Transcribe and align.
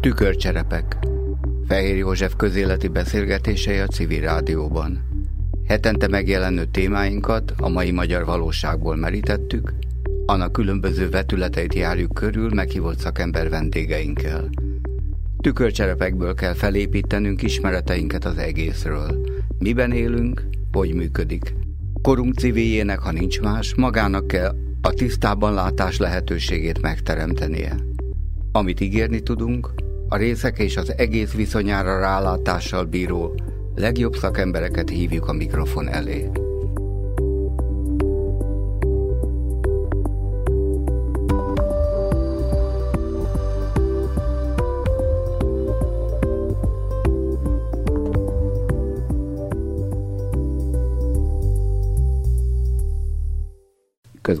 Tükörcserepek 0.00 0.98
Fehér 1.66 1.96
József 1.96 2.36
közéleti 2.36 2.88
beszélgetései 2.88 3.78
a 3.78 3.86
civil 3.86 4.20
rádióban. 4.20 5.02
Hetente 5.66 6.08
megjelenő 6.08 6.64
témáinkat 6.64 7.52
a 7.56 7.68
mai 7.68 7.90
magyar 7.90 8.24
valóságból 8.24 8.96
merítettük, 8.96 9.72
annak 10.30 10.52
különböző 10.52 11.08
vetületeit 11.08 11.74
járjuk 11.74 12.14
körül 12.14 12.50
meghívott 12.54 12.98
szakember 12.98 13.48
vendégeinkkel. 13.48 14.50
Tükörcserepekből 15.40 16.34
kell 16.34 16.54
felépítenünk 16.54 17.42
ismereteinket 17.42 18.24
az 18.24 18.36
egészről. 18.36 19.24
Miben 19.58 19.92
élünk, 19.92 20.48
hogy 20.72 20.94
működik. 20.94 21.54
Korunk 22.02 22.34
civiljének, 22.34 22.98
ha 22.98 23.12
nincs 23.12 23.40
más, 23.40 23.74
magának 23.74 24.26
kell 24.26 24.54
a 24.82 24.90
tisztában 24.90 25.54
látás 25.54 25.98
lehetőségét 25.98 26.80
megteremtenie. 26.80 27.76
Amit 28.52 28.80
ígérni 28.80 29.20
tudunk, 29.20 29.70
a 30.08 30.16
részek 30.16 30.58
és 30.58 30.76
az 30.76 30.94
egész 30.96 31.32
viszonyára 31.32 32.00
rálátással 32.00 32.84
bíró 32.84 33.40
legjobb 33.74 34.16
szakembereket 34.16 34.90
hívjuk 34.90 35.28
a 35.28 35.32
mikrofon 35.32 35.88
elé. 35.88 36.30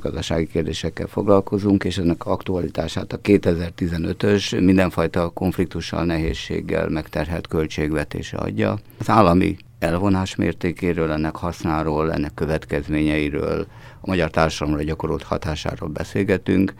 Közgazdasági 0.08 0.46
kérdésekkel 0.46 1.06
foglalkozunk, 1.06 1.84
és 1.84 1.98
ennek 1.98 2.26
aktualitását 2.26 3.12
a 3.12 3.20
2015-ös 3.20 4.64
mindenfajta 4.64 5.28
konfliktussal, 5.28 6.04
nehézséggel 6.04 6.88
megterhelt 6.88 7.46
költségvetése 7.46 8.36
adja. 8.36 8.78
Az 8.98 9.10
állami 9.10 9.56
elvonás 9.78 10.36
mértékéről, 10.36 11.10
ennek 11.10 11.36
hasznáról, 11.36 12.12
ennek 12.12 12.34
következményeiről, 12.34 13.66
a 14.00 14.06
magyar 14.06 14.30
társadalomra 14.30 14.84
gyakorolt 14.84 15.22
hatásáról 15.22 15.88
beszélgetünk. 15.88 16.74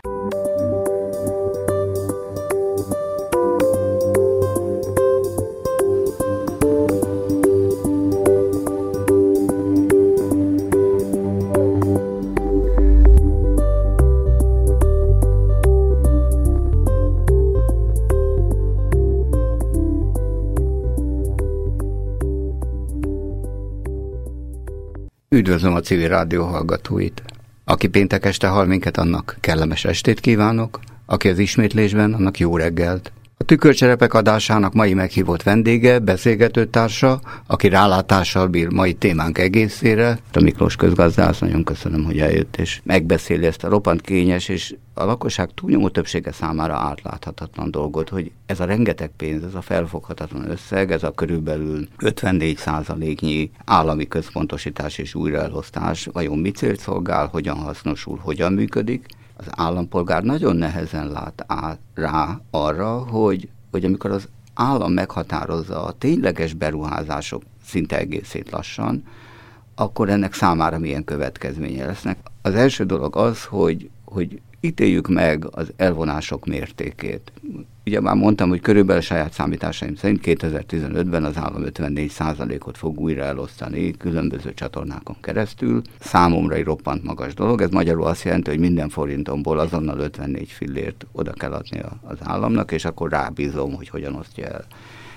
Üdvözlöm 25.31 25.75
a 25.75 25.81
civil 25.81 26.09
rádió 26.09 26.45
hallgatóit. 26.45 27.23
Aki 27.65 27.89
péntek 27.89 28.25
este 28.25 28.47
hall 28.47 28.67
minket, 28.67 28.97
annak 28.97 29.37
kellemes 29.41 29.85
estét 29.85 30.21
kívánok, 30.21 30.81
aki 31.07 31.29
az 31.29 31.39
ismétlésben, 31.39 32.15
annak 32.15 32.39
jó 32.39 32.57
reggelt. 32.57 33.13
A 33.41 33.45
tükörcserepek 33.45 34.15
adásának 34.15 34.73
mai 34.73 34.95
meghívott 34.95 35.43
vendége, 35.43 35.99
beszélgetőtársa, 35.99 37.21
aki 37.47 37.69
rálátással 37.69 38.47
bír 38.47 38.69
mai 38.69 38.95
témánk 38.95 39.39
egészére. 39.39 40.19
A 40.33 40.41
Miklós 40.41 40.77
közgazdász, 40.77 41.39
nagyon 41.39 41.65
köszönöm, 41.65 42.05
hogy 42.05 42.19
eljött 42.19 42.57
és 42.57 42.81
megbeszéli 42.85 43.47
ezt 43.47 43.65
a 43.65 43.69
roppant 43.69 44.01
kényes 44.01 44.49
és 44.49 44.75
a 44.95 45.05
lakosság 45.05 45.51
túlnyomó 45.55 45.89
többsége 45.89 46.33
számára 46.33 46.75
átláthatatlan 46.75 47.71
dolgot, 47.71 48.09
hogy 48.09 48.31
ez 48.47 48.61
a 48.61 48.65
rengeteg 48.65 49.11
pénz, 49.17 49.45
ez 49.45 49.55
a 49.55 49.61
felfoghatatlan 49.61 50.51
összeg, 50.51 50.93
ez 50.93 51.03
a 51.03 51.11
körülbelül 51.11 51.89
54 51.99 52.57
százaléknyi 52.57 53.51
állami 53.65 54.09
központosítás 54.09 54.99
és 54.99 55.15
újraelosztás 55.15 56.09
vajon 56.13 56.39
mi 56.39 56.51
célt 56.51 56.81
szolgál, 56.81 57.27
hogyan 57.27 57.57
hasznosul, 57.57 58.19
hogyan 58.23 58.53
működik, 58.53 59.07
az 59.39 59.47
állampolgár 59.51 60.23
nagyon 60.23 60.57
nehezen 60.57 61.09
lát 61.09 61.45
át 61.47 61.79
rá 61.95 62.41
arra, 62.51 62.99
hogy, 62.99 63.49
hogy 63.71 63.85
amikor 63.85 64.11
az 64.11 64.29
állam 64.55 64.93
meghatározza 64.93 65.85
a 65.85 65.93
tényleges 65.93 66.53
beruházások 66.53 67.43
szinte 67.65 67.99
egészét 67.99 68.51
lassan, 68.51 69.05
akkor 69.75 70.09
ennek 70.09 70.35
számára 70.35 70.79
milyen 70.79 71.05
következménye 71.05 71.87
lesznek. 71.87 72.19
Az 72.43 72.55
első 72.55 72.85
dolog 72.85 73.17
az, 73.17 73.45
hogy, 73.45 73.91
hogy 74.05 74.41
ítéljük 74.61 75.09
meg 75.09 75.47
az 75.51 75.73
elvonások 75.77 76.47
mértékét. 76.47 77.33
Ugye 77.89 78.01
már 78.01 78.15
mondtam, 78.15 78.49
hogy 78.49 78.61
körülbelül 78.61 79.01
a 79.01 79.05
saját 79.05 79.33
számításaim 79.33 79.95
szerint 79.95 80.21
2015-ben 80.25 81.25
az 81.25 81.37
állam 81.37 81.63
54%-ot 81.65 82.77
fog 82.77 83.01
újra 83.01 83.23
elosztani 83.23 83.91
különböző 83.91 84.55
csatornákon 84.55 85.17
keresztül. 85.21 85.83
Számomra 85.99 86.55
egy 86.55 86.65
roppant 86.65 87.03
magas 87.03 87.35
dolog, 87.35 87.61
ez 87.61 87.71
magyarul 87.71 88.07
azt 88.07 88.23
jelenti, 88.23 88.51
hogy 88.51 88.59
minden 88.59 88.89
forintomból 88.89 89.59
azonnal 89.59 89.99
54 89.99 90.49
fillért 90.49 91.07
oda 91.13 91.33
kell 91.33 91.53
adni 91.53 91.81
az 92.03 92.17
államnak, 92.23 92.73
és 92.73 92.85
akkor 92.85 93.11
rábízom, 93.11 93.75
hogy 93.75 93.89
hogyan 93.89 94.15
osztja 94.15 94.47
el. 94.47 94.65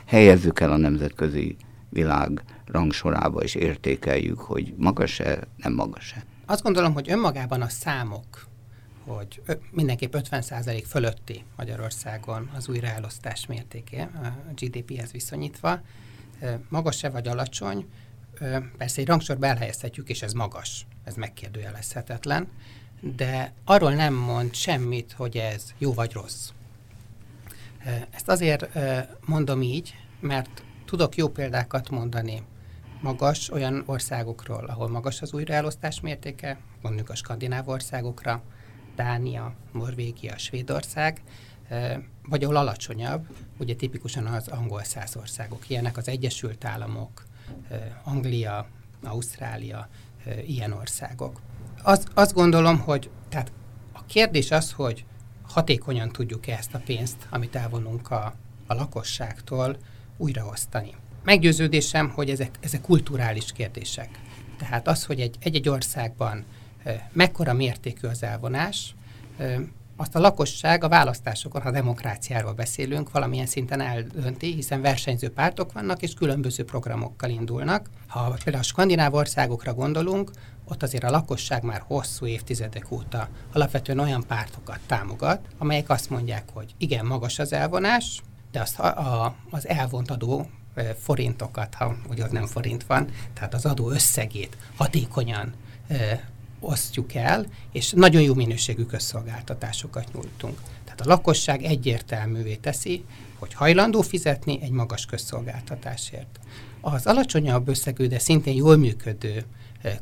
Helyezzük 0.05 0.59
el 0.59 0.71
a 0.71 0.77
nemzetközi 0.77 1.55
világ 1.89 2.43
rangsorába, 2.65 3.39
és 3.39 3.55
értékeljük, 3.55 4.39
hogy 4.39 4.73
magas-e, 4.77 5.39
nem 5.57 5.73
magas-e. 5.73 6.23
Azt 6.45 6.63
gondolom, 6.63 6.93
hogy 6.93 7.11
önmagában 7.11 7.61
a 7.61 7.69
számok 7.69 8.49
hogy 9.05 9.41
mindenképp 9.71 10.13
50% 10.17 10.83
fölötti 10.87 11.43
Magyarországon 11.57 12.49
az 12.55 12.67
újraelosztás 12.67 13.45
mértéke 13.45 14.09
a 14.13 14.53
GDP-hez 14.55 15.11
viszonyítva. 15.11 15.81
Magas-e 16.69 17.09
vagy 17.09 17.27
alacsony? 17.27 17.89
Persze 18.77 19.01
egy 19.01 19.07
rangsorba 19.07 19.45
elhelyezhetjük, 19.45 20.09
és 20.09 20.21
ez 20.21 20.33
magas, 20.33 20.85
ez 21.03 21.15
megkérdőjelezhetetlen, 21.15 22.47
de 23.01 23.53
arról 23.63 23.93
nem 23.93 24.13
mond 24.13 24.53
semmit, 24.53 25.11
hogy 25.11 25.37
ez 25.37 25.73
jó 25.77 25.93
vagy 25.93 26.11
rossz. 26.11 26.49
Ezt 28.09 28.29
azért 28.29 28.79
mondom 29.25 29.61
így, 29.61 29.95
mert 30.19 30.63
tudok 30.85 31.15
jó 31.15 31.29
példákat 31.29 31.89
mondani 31.89 32.43
magas 33.01 33.49
olyan 33.51 33.83
országokról, 33.85 34.65
ahol 34.65 34.89
magas 34.89 35.21
az 35.21 35.33
újraelosztás 35.33 35.99
mértéke, 35.99 36.59
mondjuk 36.81 37.09
a 37.09 37.15
skandináv 37.15 37.67
országokra, 37.67 38.43
Dánia, 39.01 39.53
Norvégia, 39.73 40.37
Svédország, 40.37 41.21
vagy 42.27 42.43
ahol 42.43 42.55
alacsonyabb, 42.55 43.25
ugye 43.59 43.75
tipikusan 43.75 44.25
az 44.25 44.47
angol 44.47 44.83
száz 44.83 45.15
országok, 45.15 45.69
ilyenek 45.69 45.97
az 45.97 46.07
Egyesült 46.07 46.65
Államok, 46.65 47.25
Anglia, 48.03 48.67
Ausztrália, 49.03 49.89
ilyen 50.47 50.71
országok. 50.71 51.41
Az, 51.83 52.07
azt 52.13 52.33
gondolom, 52.33 52.79
hogy 52.79 53.09
tehát 53.29 53.51
a 53.93 54.05
kérdés 54.05 54.51
az, 54.51 54.71
hogy 54.71 55.05
hatékonyan 55.41 56.11
tudjuk-e 56.11 56.57
ezt 56.57 56.73
a 56.73 56.81
pénzt, 56.85 57.27
amit 57.29 57.55
elvonunk 57.55 58.11
a, 58.11 58.33
a 58.67 58.73
lakosságtól, 58.73 59.77
újraosztani. 60.17 60.93
Meggyőződésem, 61.23 62.09
hogy 62.09 62.29
ezek, 62.29 62.57
ezek 62.59 62.81
kulturális 62.81 63.51
kérdések. 63.51 64.09
Tehát 64.57 64.87
az, 64.87 65.05
hogy 65.05 65.19
egy, 65.19 65.35
egy-egy 65.39 65.69
országban 65.69 66.45
mekkora 67.11 67.53
mértékű 67.53 68.07
az 68.07 68.23
elvonás, 68.23 68.95
azt 69.95 70.15
a 70.15 70.19
lakosság 70.19 70.83
a 70.83 70.89
választásokon, 70.89 71.61
ha 71.61 71.71
demokráciáról 71.71 72.53
beszélünk, 72.53 73.11
valamilyen 73.11 73.45
szinten 73.45 73.81
eldönti, 73.81 74.53
hiszen 74.53 74.81
versenyző 74.81 75.29
pártok 75.29 75.71
vannak, 75.71 76.01
és 76.01 76.13
különböző 76.13 76.65
programokkal 76.65 77.29
indulnak. 77.29 77.89
Ha 78.07 78.35
például 78.43 78.63
a 78.63 78.67
skandináv 78.67 79.13
országokra 79.13 79.73
gondolunk, 79.73 80.31
ott 80.65 80.83
azért 80.83 81.03
a 81.03 81.09
lakosság 81.09 81.63
már 81.63 81.83
hosszú 81.85 82.25
évtizedek 82.25 82.91
óta 82.91 83.27
alapvetően 83.53 83.99
olyan 83.99 84.23
pártokat 84.27 84.79
támogat, 84.85 85.39
amelyek 85.57 85.89
azt 85.89 86.09
mondják, 86.09 86.43
hogy 86.53 86.73
igen, 86.77 87.05
magas 87.05 87.39
az 87.39 87.53
elvonás, 87.53 88.21
de 88.51 88.61
azt 88.61 88.79
a, 88.79 89.35
az 89.49 89.67
elvont 89.67 90.11
adó 90.11 90.49
forintokat, 90.97 91.73
ha 91.73 91.95
ugye 92.09 92.23
ott 92.23 92.31
nem 92.31 92.45
forint 92.45 92.83
van, 92.83 93.07
tehát 93.33 93.53
az 93.53 93.65
adó 93.65 93.89
összegét 93.89 94.57
hatékonyan 94.75 95.53
osztjuk 96.61 97.13
el, 97.13 97.45
és 97.71 97.91
nagyon 97.91 98.21
jó 98.21 98.33
minőségű 98.33 98.83
közszolgáltatásokat 98.83 100.13
nyújtunk. 100.13 100.59
Tehát 100.83 101.01
a 101.01 101.07
lakosság 101.07 101.63
egyértelművé 101.63 102.55
teszi, 102.55 103.03
hogy 103.39 103.53
hajlandó 103.53 104.01
fizetni 104.01 104.59
egy 104.61 104.71
magas 104.71 105.05
közszolgáltatásért. 105.05 106.39
Az 106.81 107.05
alacsonyabb 107.05 107.67
összegű, 107.67 108.07
de 108.07 108.19
szintén 108.19 108.55
jól 108.55 108.77
működő 108.77 109.45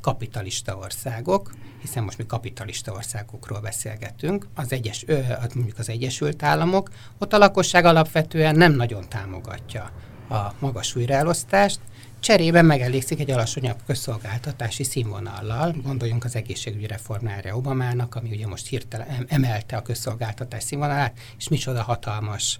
kapitalista 0.01 0.77
országok, 0.77 1.53
hiszen 1.81 2.03
most 2.03 2.17
mi 2.17 2.25
kapitalista 2.25 2.93
országokról 2.93 3.59
beszélgetünk, 3.59 4.47
az, 4.55 4.71
egyes, 4.71 5.05
mondjuk 5.53 5.77
az 5.77 5.89
Egyesült 5.89 6.43
Államok, 6.43 6.89
ott 7.17 7.33
a 7.33 7.37
lakosság 7.37 7.85
alapvetően 7.85 8.55
nem 8.55 8.73
nagyon 8.73 9.09
támogatja 9.09 9.91
a 10.29 10.53
magas 10.59 10.95
újraelosztást, 10.95 11.79
Cserében 12.19 12.65
megelégszik 12.65 13.19
egy 13.19 13.31
alacsonyabb 13.31 13.77
közszolgáltatási 13.85 14.83
színvonallal. 14.83 15.75
Gondoljunk 15.83 16.23
az 16.23 16.35
egészségügyi 16.35 16.87
reformnára 16.87 17.55
Obamának, 17.55 18.15
ami 18.15 18.29
ugye 18.29 18.47
most 18.47 18.67
hirtelen 18.67 19.25
emelte 19.27 19.75
a 19.77 19.81
közszolgáltatás 19.81 20.63
színvonalát, 20.63 21.19
és 21.37 21.49
micsoda 21.49 21.81
hatalmas 21.81 22.59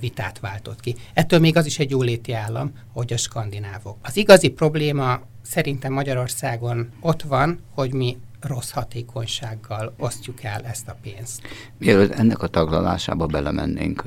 vitát 0.00 0.38
váltott 0.38 0.80
ki. 0.80 0.96
Ettől 1.14 1.38
még 1.38 1.56
az 1.56 1.66
is 1.66 1.78
egy 1.78 1.90
jóléti 1.90 2.32
állam, 2.32 2.72
hogy 2.92 3.12
a 3.12 3.16
skandinávok. 3.16 3.96
Az 4.02 4.16
igazi 4.16 4.48
probléma 4.48 5.20
szerintem 5.42 5.92
Magyarországon 5.92 6.88
ott 7.00 7.22
van, 7.22 7.60
hogy 7.74 7.92
mi 7.92 8.18
rossz 8.40 8.70
hatékonysággal 8.70 9.94
osztjuk 9.98 10.42
el 10.42 10.62
ezt 10.62 10.88
a 10.88 10.96
pénzt. 11.02 11.40
Mielőtt 11.78 12.12
ennek 12.12 12.42
a 12.42 12.46
taglalásába 12.46 13.26
belemennénk, 13.26 14.04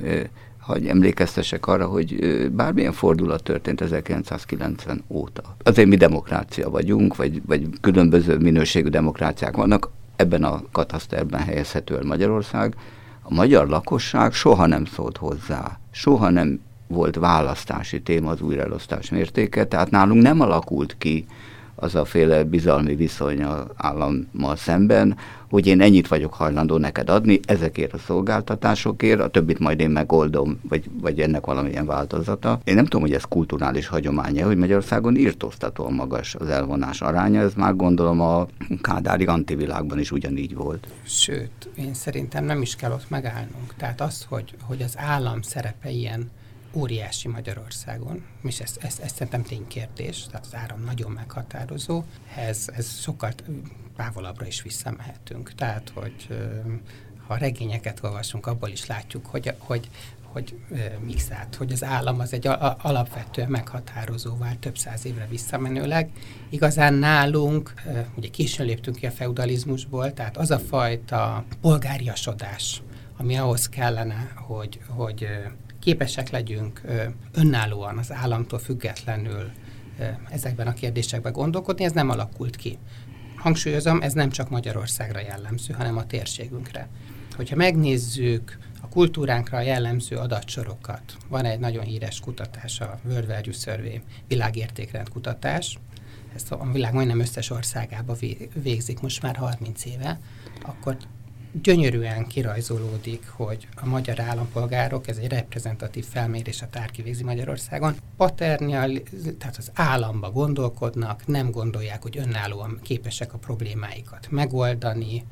hogy 0.66 0.86
emlékeztesek 0.86 1.66
arra, 1.66 1.86
hogy 1.86 2.16
bármilyen 2.50 2.92
fordulat 2.92 3.42
történt 3.42 3.80
1990 3.80 5.04
óta. 5.08 5.42
Azért 5.62 5.88
mi 5.88 5.96
demokrácia 5.96 6.70
vagyunk, 6.70 7.16
vagy, 7.16 7.42
vagy 7.46 7.68
különböző 7.80 8.36
minőségű 8.38 8.88
demokráciák 8.88 9.56
vannak, 9.56 9.90
ebben 10.16 10.44
a 10.44 10.62
kataszterben 10.72 11.40
helyezhető 11.40 11.96
el 11.96 12.02
Magyarország. 12.04 12.74
A 13.22 13.34
magyar 13.34 13.68
lakosság 13.68 14.32
soha 14.32 14.66
nem 14.66 14.84
szólt 14.84 15.16
hozzá, 15.16 15.78
soha 15.90 16.30
nem 16.30 16.60
volt 16.86 17.16
választási 17.16 18.02
téma 18.02 18.30
az 18.30 18.40
újraelosztás 18.40 19.10
mértéke, 19.10 19.64
tehát 19.66 19.90
nálunk 19.90 20.22
nem 20.22 20.40
alakult 20.40 20.94
ki 20.98 21.26
az 21.74 21.94
a 21.94 22.04
féle 22.04 22.44
bizalmi 22.44 22.94
viszony 22.94 23.44
az 23.44 23.64
állammal 23.76 24.56
szemben, 24.56 25.16
hogy 25.50 25.66
én 25.66 25.80
ennyit 25.80 26.08
vagyok 26.08 26.34
hajlandó 26.34 26.76
neked 26.76 27.10
adni, 27.10 27.40
ezekért 27.46 27.92
a 27.92 27.98
szolgáltatásokért, 27.98 29.20
a 29.20 29.28
többit 29.28 29.58
majd 29.58 29.80
én 29.80 29.90
megoldom, 29.90 30.60
vagy, 30.68 30.84
vagy 31.00 31.20
ennek 31.20 31.46
valamilyen 31.46 31.86
változata. 31.86 32.60
Én 32.64 32.74
nem 32.74 32.84
tudom, 32.84 33.00
hogy 33.00 33.12
ez 33.12 33.24
kulturális 33.24 33.86
hagyománya, 33.86 34.46
hogy 34.46 34.56
Magyarországon 34.56 35.16
írtóztatóan 35.16 35.92
magas 35.92 36.34
az 36.34 36.48
elvonás 36.48 37.00
aránya, 37.00 37.40
ez 37.40 37.54
már 37.54 37.76
gondolom 37.76 38.20
a 38.20 38.46
kádári 38.80 39.24
antivilágban 39.24 39.98
is 39.98 40.10
ugyanígy 40.10 40.54
volt. 40.54 40.88
Sőt, 41.02 41.68
én 41.76 41.94
szerintem 41.94 42.44
nem 42.44 42.62
is 42.62 42.76
kell 42.76 42.92
ott 42.92 43.10
megállnunk. 43.10 43.74
Tehát 43.76 44.00
az, 44.00 44.26
hogy, 44.28 44.54
hogy 44.62 44.82
az 44.82 44.94
állam 44.98 45.42
szerepe 45.42 45.90
ilyen 45.90 46.30
óriási 46.74 47.28
Magyarországon, 47.28 48.24
és 48.42 48.60
ez, 48.60 48.76
ez, 48.80 48.98
ez 49.02 49.12
szerintem 49.12 49.42
ténykérdés, 49.42 50.26
tehát 50.26 50.46
az 50.46 50.54
áram 50.54 50.84
nagyon 50.84 51.10
meghatározó, 51.10 52.02
ez, 52.36 52.68
ez 52.76 53.00
sokkal 53.00 53.32
távolabbra 53.96 54.46
is 54.46 54.62
visszamehetünk. 54.62 55.54
Tehát, 55.54 55.92
hogy 55.94 56.28
ha 57.26 57.36
regényeket 57.36 58.02
olvasunk, 58.02 58.46
abból 58.46 58.68
is 58.68 58.86
látjuk, 58.86 59.26
hogy, 59.26 59.54
hogy, 59.58 59.90
hogy 60.22 60.58
mixát, 61.04 61.54
hogy 61.54 61.72
az 61.72 61.84
állam 61.84 62.20
az 62.20 62.32
egy 62.32 62.46
alapvetően 62.78 63.48
meghatározó 63.48 64.36
vált 64.36 64.58
több 64.58 64.78
száz 64.78 65.06
évre 65.06 65.26
visszamenőleg. 65.30 66.10
Igazán 66.48 66.94
nálunk, 66.94 67.72
ugye 68.16 68.28
későn 68.28 68.66
léptünk 68.66 68.96
ki 68.96 69.06
a 69.06 69.10
feudalizmusból, 69.10 70.12
tehát 70.12 70.36
az 70.36 70.50
a 70.50 70.58
fajta 70.58 71.44
polgáriasodás, 71.60 72.82
ami 73.16 73.36
ahhoz 73.36 73.68
kellene, 73.68 74.32
hogy, 74.34 74.80
hogy 74.86 75.28
képesek 75.84 76.30
legyünk 76.30 76.80
önállóan 77.32 77.98
az 77.98 78.12
államtól 78.12 78.58
függetlenül 78.58 79.50
ezekben 80.30 80.66
a 80.66 80.72
kérdésekben 80.72 81.32
gondolkodni, 81.32 81.84
ez 81.84 81.92
nem 81.92 82.10
alakult 82.10 82.56
ki. 82.56 82.78
Hangsúlyozom, 83.36 84.02
ez 84.02 84.12
nem 84.12 84.30
csak 84.30 84.50
Magyarországra 84.50 85.20
jellemző, 85.20 85.74
hanem 85.74 85.96
a 85.96 86.06
térségünkre. 86.06 86.88
Hogyha 87.36 87.56
megnézzük 87.56 88.58
a 88.80 88.88
kultúránkra 88.88 89.60
jellemző 89.60 90.16
adatsorokat, 90.16 91.16
van 91.28 91.44
egy 91.44 91.58
nagyon 91.58 91.84
híres 91.84 92.20
kutatás, 92.20 92.80
a 92.80 92.98
World 93.04 93.26
Value 93.26 93.52
Survey, 93.52 94.00
világértékrend 94.28 95.08
kutatás, 95.08 95.78
ezt 96.34 96.52
a 96.52 96.70
világ 96.72 96.92
majdnem 96.92 97.20
összes 97.20 97.50
országába 97.50 98.16
végzik 98.62 99.00
most 99.00 99.22
már 99.22 99.36
30 99.36 99.84
éve, 99.84 100.20
akkor 100.62 100.96
gyönyörűen 101.62 102.26
kirajzolódik, 102.26 103.28
hogy 103.28 103.68
a 103.74 103.86
magyar 103.86 104.20
állampolgárok, 104.20 105.08
ez 105.08 105.16
egy 105.16 105.28
reprezentatív 105.28 106.04
felmérés 106.04 106.62
a 106.62 106.68
tárki 106.70 107.02
végzi 107.02 107.24
Magyarországon, 107.24 107.94
paternial, 108.16 109.02
tehát 109.38 109.56
az 109.56 109.70
államba 109.74 110.30
gondolkodnak, 110.30 111.26
nem 111.26 111.50
gondolják, 111.50 112.02
hogy 112.02 112.18
önállóan 112.18 112.78
képesek 112.82 113.34
a 113.34 113.38
problémáikat 113.38 114.26
megoldani, 114.30 115.24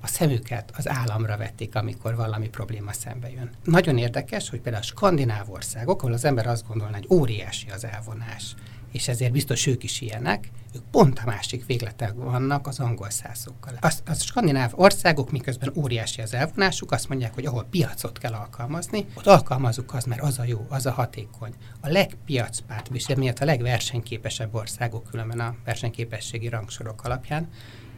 a 0.00 0.06
szemüket 0.06 0.72
az 0.76 0.88
államra 0.88 1.36
vették, 1.36 1.74
amikor 1.74 2.16
valami 2.16 2.48
probléma 2.48 2.92
szembe 2.92 3.30
jön. 3.30 3.50
Nagyon 3.64 3.98
érdekes, 3.98 4.50
hogy 4.50 4.60
például 4.60 4.82
a 4.82 4.86
skandináv 4.86 5.50
országok, 5.50 6.02
ahol 6.02 6.14
az 6.14 6.24
ember 6.24 6.46
azt 6.46 6.66
gondolná, 6.66 6.96
hogy 6.96 7.06
óriási 7.10 7.70
az 7.70 7.84
elvonás, 7.84 8.54
és 8.94 9.08
ezért 9.08 9.32
biztos 9.32 9.66
ők 9.66 9.82
is 9.82 10.00
ilyenek, 10.00 10.48
ők 10.74 10.82
pont 10.90 11.18
a 11.18 11.26
másik 11.26 11.66
végletek 11.66 12.12
vannak 12.14 12.66
az 12.66 12.80
angol 12.80 13.10
százokkal. 13.10 13.74
Az, 13.80 14.02
az 14.06 14.22
skandináv 14.22 14.72
országok, 14.74 15.30
miközben 15.30 15.72
óriási 15.76 16.20
az 16.20 16.34
elvonásuk, 16.34 16.92
azt 16.92 17.08
mondják, 17.08 17.34
hogy 17.34 17.46
ahol 17.46 17.66
piacot 17.70 18.18
kell 18.18 18.32
alkalmazni, 18.32 19.06
ott 19.14 19.26
alkalmazunk 19.26 19.94
az, 19.94 20.04
mert 20.04 20.22
az 20.22 20.38
a 20.38 20.44
jó, 20.44 20.66
az 20.68 20.86
a 20.86 20.92
hatékony. 20.92 21.54
A 21.80 21.88
legpiacpárt, 21.88 22.90
és 22.92 23.06
emiatt 23.06 23.38
a 23.38 23.44
legversenyképesebb 23.44 24.54
országok, 24.54 25.04
különben 25.10 25.40
a 25.40 25.54
versenyképességi 25.64 26.48
rangsorok 26.48 27.04
alapján, 27.04 27.48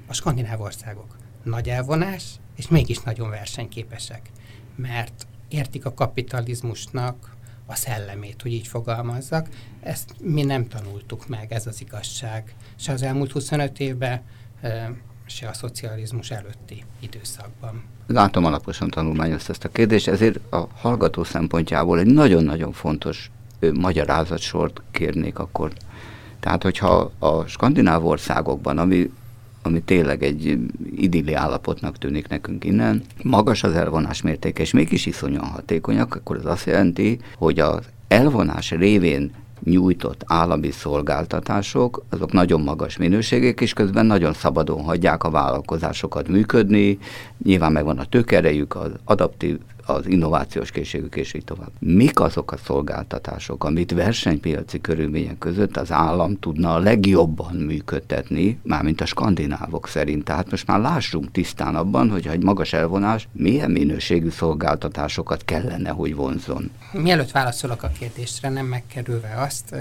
a 0.07 0.13
skandináv 0.13 0.61
országok. 0.61 1.17
Nagy 1.43 1.69
elvonás, 1.69 2.25
és 2.57 2.69
mégis 2.69 2.99
nagyon 3.01 3.31
versenyképesek. 3.31 4.31
Mert 4.77 5.27
értik 5.49 5.85
a 5.85 5.95
kapitalizmusnak 5.95 7.36
a 7.67 7.75
szellemét, 7.75 8.43
hogy 8.43 8.53
így 8.53 8.67
fogalmazzak. 8.67 9.49
Ezt 9.81 10.15
mi 10.23 10.43
nem 10.43 10.69
tanultuk 10.69 11.29
meg, 11.29 11.53
ez 11.53 11.67
az 11.67 11.81
igazság. 11.81 12.55
Se 12.77 12.93
az 12.93 13.03
elmúlt 13.03 13.33
25 13.33 13.81
évben, 13.81 14.23
se 15.27 15.49
a 15.49 15.53
szocializmus 15.53 16.31
előtti 16.31 16.85
időszakban. 17.01 17.85
Látom, 18.07 18.45
alaposan 18.45 18.91
tanulmányozta 18.91 19.53
ezt 19.53 19.65
a 19.65 19.69
kérdést, 19.69 20.09
ezért 20.09 20.53
a 20.53 20.69
hallgató 20.75 21.25
szempontjából 21.25 21.99
egy 21.99 22.07
nagyon-nagyon 22.07 22.73
fontos 22.73 23.31
magyarázatsort 23.75 24.83
kérnék 24.91 25.39
akkor. 25.39 25.73
Tehát, 26.41 26.63
hogyha 26.63 27.13
a 27.19 27.47
skandináv 27.47 28.07
országokban, 28.07 28.79
ami 28.79 29.13
ami 29.67 29.81
tényleg 29.81 30.23
egy 30.23 30.59
idilli 30.97 31.35
állapotnak 31.35 31.99
tűnik 31.99 32.29
nekünk 32.29 32.65
innen. 32.65 33.03
Magas 33.23 33.63
az 33.63 33.73
elvonás 33.73 34.23
mértéke, 34.23 34.63
és 34.63 34.73
mégis 34.73 35.07
iszonyan 35.07 35.45
hatékonyak, 35.45 36.15
akkor 36.15 36.37
az 36.37 36.47
azt 36.47 36.67
jelenti, 36.67 37.19
hogy 37.37 37.59
az 37.59 37.89
elvonás 38.09 38.71
révén 38.71 39.31
nyújtott 39.65 40.23
állami 40.27 40.71
szolgáltatások, 40.71 42.05
azok 42.09 42.33
nagyon 42.33 42.61
magas 42.61 42.97
minőségek, 42.97 43.61
és 43.61 43.73
közben 43.73 44.07
nagyon 44.07 44.33
szabadon 44.33 44.83
hagyják 44.83 45.25
a 45.25 45.31
vállalkozásokat 45.31 46.29
működni, 46.29 46.99
nyilván 47.45 47.73
megvan 47.73 47.99
a 47.99 48.05
tökerejük, 48.05 48.75
az 48.75 48.91
adaptív 49.05 49.59
az 49.87 50.07
innovációs 50.07 50.71
készségük, 50.71 51.17
és 51.17 51.35
így 51.35 51.45
tovább. 51.45 51.71
Mik 51.79 52.21
azok 52.21 52.53
a 52.53 52.57
szolgáltatások, 52.57 53.65
amit 53.65 53.93
versenypiaci 53.93 54.81
körülmények 54.81 55.39
között 55.39 55.77
az 55.77 55.93
állam 55.93 56.39
tudna 56.39 56.75
a 56.75 56.79
legjobban 56.79 57.55
működtetni, 57.55 58.59
mármint 58.63 59.01
a 59.01 59.07
skandinávok 59.07 59.89
szerint. 59.89 60.25
Tehát 60.25 60.51
most 60.51 60.67
már 60.67 60.81
lássunk 60.81 61.31
tisztán 61.31 61.75
abban, 61.75 62.11
hogy 62.11 62.27
egy 62.27 62.43
magas 62.43 62.73
elvonás 62.73 63.29
milyen 63.33 63.71
minőségű 63.71 64.29
szolgáltatásokat 64.29 65.45
kellene, 65.45 65.91
hogy 65.91 66.15
vonzon. 66.15 66.71
Mielőtt 66.93 67.31
válaszolok 67.31 67.83
a 67.83 67.91
kérdésre, 67.99 68.49
nem 68.49 68.67
megkerülve 68.67 69.35
azt, 69.41 69.75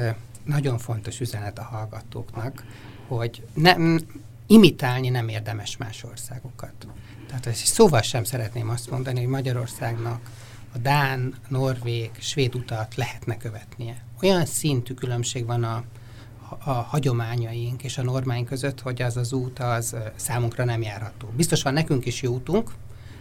nagyon 0.45 0.77
fontos 0.77 1.19
üzenet 1.19 1.59
a 1.59 1.63
hallgatóknak, 1.63 2.63
hogy 3.07 3.43
nem, 3.53 3.99
imitálni 4.47 5.09
nem 5.09 5.27
érdemes 5.27 5.77
más 5.77 6.03
országokat. 6.03 6.73
Tehát 7.39 7.59
ezt 7.59 7.73
szóval 7.73 8.01
sem 8.01 8.23
szeretném 8.23 8.69
azt 8.69 8.89
mondani, 8.89 9.19
hogy 9.19 9.27
Magyarországnak 9.27 10.19
a 10.73 10.77
Dán, 10.77 11.35
Norvég, 11.47 12.11
Svéd 12.19 12.55
utat 12.55 12.95
lehetne 12.95 13.37
követnie. 13.37 14.03
Olyan 14.21 14.45
szintű 14.45 14.93
különbség 14.93 15.45
van 15.45 15.63
a, 15.63 15.83
a 16.63 16.71
hagyományaink 16.71 17.83
és 17.83 17.97
a 17.97 18.03
normáink 18.03 18.47
között, 18.47 18.81
hogy 18.81 19.01
az 19.01 19.17
az 19.17 19.33
út 19.33 19.59
az 19.59 19.95
számunkra 20.15 20.63
nem 20.63 20.81
járható. 20.81 21.27
Biztos 21.35 21.61
van 21.61 21.73
nekünk 21.73 22.05
is 22.05 22.21
jó 22.21 22.33
útunk, 22.33 22.71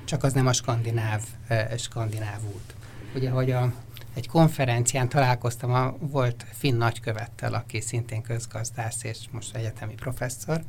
csak 0.05 0.23
az 0.23 0.33
nem 0.33 0.47
a 0.47 0.53
skandináv, 0.53 1.23
eh, 1.47 1.69
skandináv 1.79 2.45
út. 2.55 2.75
Ugye, 3.15 3.31
hogy 3.31 3.51
a, 3.51 3.73
egy 4.15 4.29
konferencián 4.29 5.09
találkoztam, 5.09 5.73
a, 5.73 5.97
volt 5.99 6.47
finn 6.53 6.77
nagykövettel, 6.77 7.55
aki 7.55 7.81
szintén 7.81 8.23
közgazdász 8.23 9.05
és 9.05 9.19
most 9.31 9.55
egyetemi 9.55 9.95
professzor, 9.95 10.63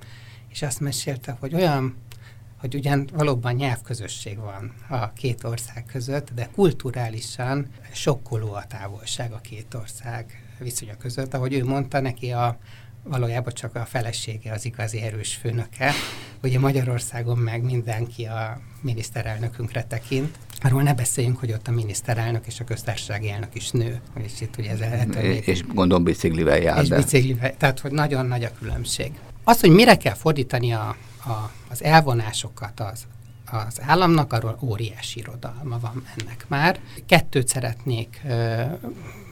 és 0.48 0.62
azt 0.62 0.80
mesélte, 0.80 1.38
hogy 1.40 1.54
olyan 1.54 1.96
hogy 2.60 2.76
ugyan 2.76 3.10
valóban 3.14 3.54
nyelvközösség 3.54 4.38
van 4.38 4.74
a 4.90 5.14
két 5.14 5.44
ország 5.44 5.86
között, 5.86 6.34
de 6.36 6.50
kulturálisan 6.56 7.68
sokkoló 7.94 8.54
a 8.54 8.66
távolság 8.68 9.32
a 9.32 9.40
két 9.40 9.74
ország 9.74 10.44
viszonya 10.60 10.98
között. 10.98 11.34
Ahogy 11.34 11.54
ő 11.54 11.66
mondta, 11.66 12.00
neki 12.00 12.32
a, 12.32 12.58
valójában 13.04 13.54
csak 13.54 13.76
a 13.76 13.86
felesége 13.86 14.52
az 14.52 14.66
igazi 14.66 15.02
erős 15.02 15.36
főnöke. 15.36 15.92
Ugye 16.44 16.60
Magyarországon 16.60 17.38
meg 17.38 17.64
mindenki 17.64 18.26
a 18.26 18.60
miniszterelnökünkre 18.82 19.84
tekint. 19.84 20.38
Arról 20.62 20.82
ne 20.82 20.94
beszéljünk, 20.94 21.38
hogy 21.38 21.52
ott 21.52 21.68
a 21.68 21.72
miniszterelnök 21.72 22.48
és 22.48 22.60
a 22.60 22.64
köztársasági 22.64 23.30
elnök 23.30 23.56
is 23.56 23.72
nő. 23.72 24.00
És 24.24 24.42
itt 24.42 24.58
ugye 24.58 24.70
ez 24.70 24.80
és, 25.16 25.48
és 25.48 25.64
gondolom 25.74 26.04
biciklivel 26.04 26.58
jár. 26.58 26.84
És 26.84 26.90
biciklivel, 26.90 27.58
tehát 27.58 27.80
hogy 27.80 27.92
nagyon 27.92 28.26
nagy 28.26 28.44
a 28.44 28.50
különbség. 28.60 29.12
Az, 29.44 29.60
hogy 29.60 29.70
mire 29.70 29.98
kell 29.98 30.14
fordítani 30.14 30.72
a, 30.72 30.96
a, 31.26 31.52
az 31.70 31.84
elvonásokat 31.84 32.80
az, 32.80 33.06
az 33.52 33.82
államnak, 33.82 34.34
arról 34.34 34.58
óriási 34.62 35.20
irodalma 35.20 35.80
van 35.80 36.06
ennek 36.18 36.46
már. 36.48 36.80
Kettőt 37.06 37.48
szeretnék 37.48 38.22
ö, 38.28 38.64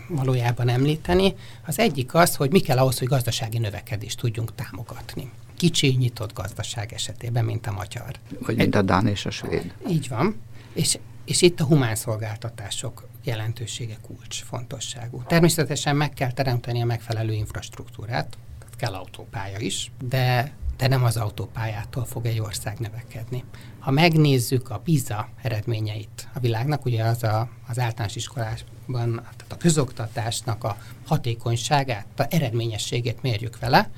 valójában 0.08 0.70
említeni. 0.70 1.34
Az 1.66 1.80
egyik 1.80 2.14
az, 2.14 2.36
hogy 2.36 2.52
mi 2.52 2.60
kell 2.60 2.78
ahhoz, 2.78 3.00
hogy 3.00 3.08
gazdasági 3.08 3.58
növekedést 3.58 4.20
tudjunk 4.20 4.56
támogatni. 4.56 5.32
Kicsi, 5.58 5.88
nyitott 5.88 6.34
gazdaság 6.34 6.94
esetében, 6.94 7.46
mint 7.46 7.68
a 7.68 7.72
magyar. 7.72 8.16
Vagy 8.40 8.56
mint 8.56 8.76
a 8.76 8.82
Dán 8.82 9.08
és 9.08 9.26
a 9.26 9.30
svéd. 9.30 9.74
Így 9.90 10.08
van. 10.08 10.42
És, 10.74 10.98
és 11.26 11.42
itt 11.42 11.60
a 11.60 11.66
humán 11.66 11.96
szolgáltatások 11.96 13.08
jelentősége 13.24 13.98
kulcs 14.02 14.44
fontosságú. 14.44 15.24
Természetesen 15.28 15.96
meg 15.96 16.14
kell 16.14 16.32
teremteni 16.32 16.82
a 16.82 16.86
megfelelő 16.86 17.34
infrastruktúrát, 17.34 18.38
kell 18.84 18.94
autópálya 18.94 19.60
is, 19.60 19.92
de 20.08 20.52
de 20.78 20.88
nem 20.88 21.04
az 21.04 21.18
autópályától 21.18 22.06
fog 22.06 22.26
egy 22.26 22.40
ország 22.40 22.80
növekedni. 22.80 23.44
Ha 23.80 23.92
megnézzük 23.92 24.70
a 24.70 24.80
PISA 24.80 25.30
eredményeit 25.42 26.28
a 26.34 26.40
világnak, 26.40 26.86
ugye 26.86 27.04
az 27.04 27.24
a, 27.24 27.50
az 27.68 27.80
általános 27.80 28.16
iskolásban, 28.16 29.16
tehát 29.16 29.52
a 29.52 29.58
közoktatásnak 29.58 30.64
a 30.64 30.78
hatékonyságát, 31.06 32.06
a 32.20 32.26
eredményességét 32.30 33.22
mérjük 33.22 33.60
vele, 33.60 33.90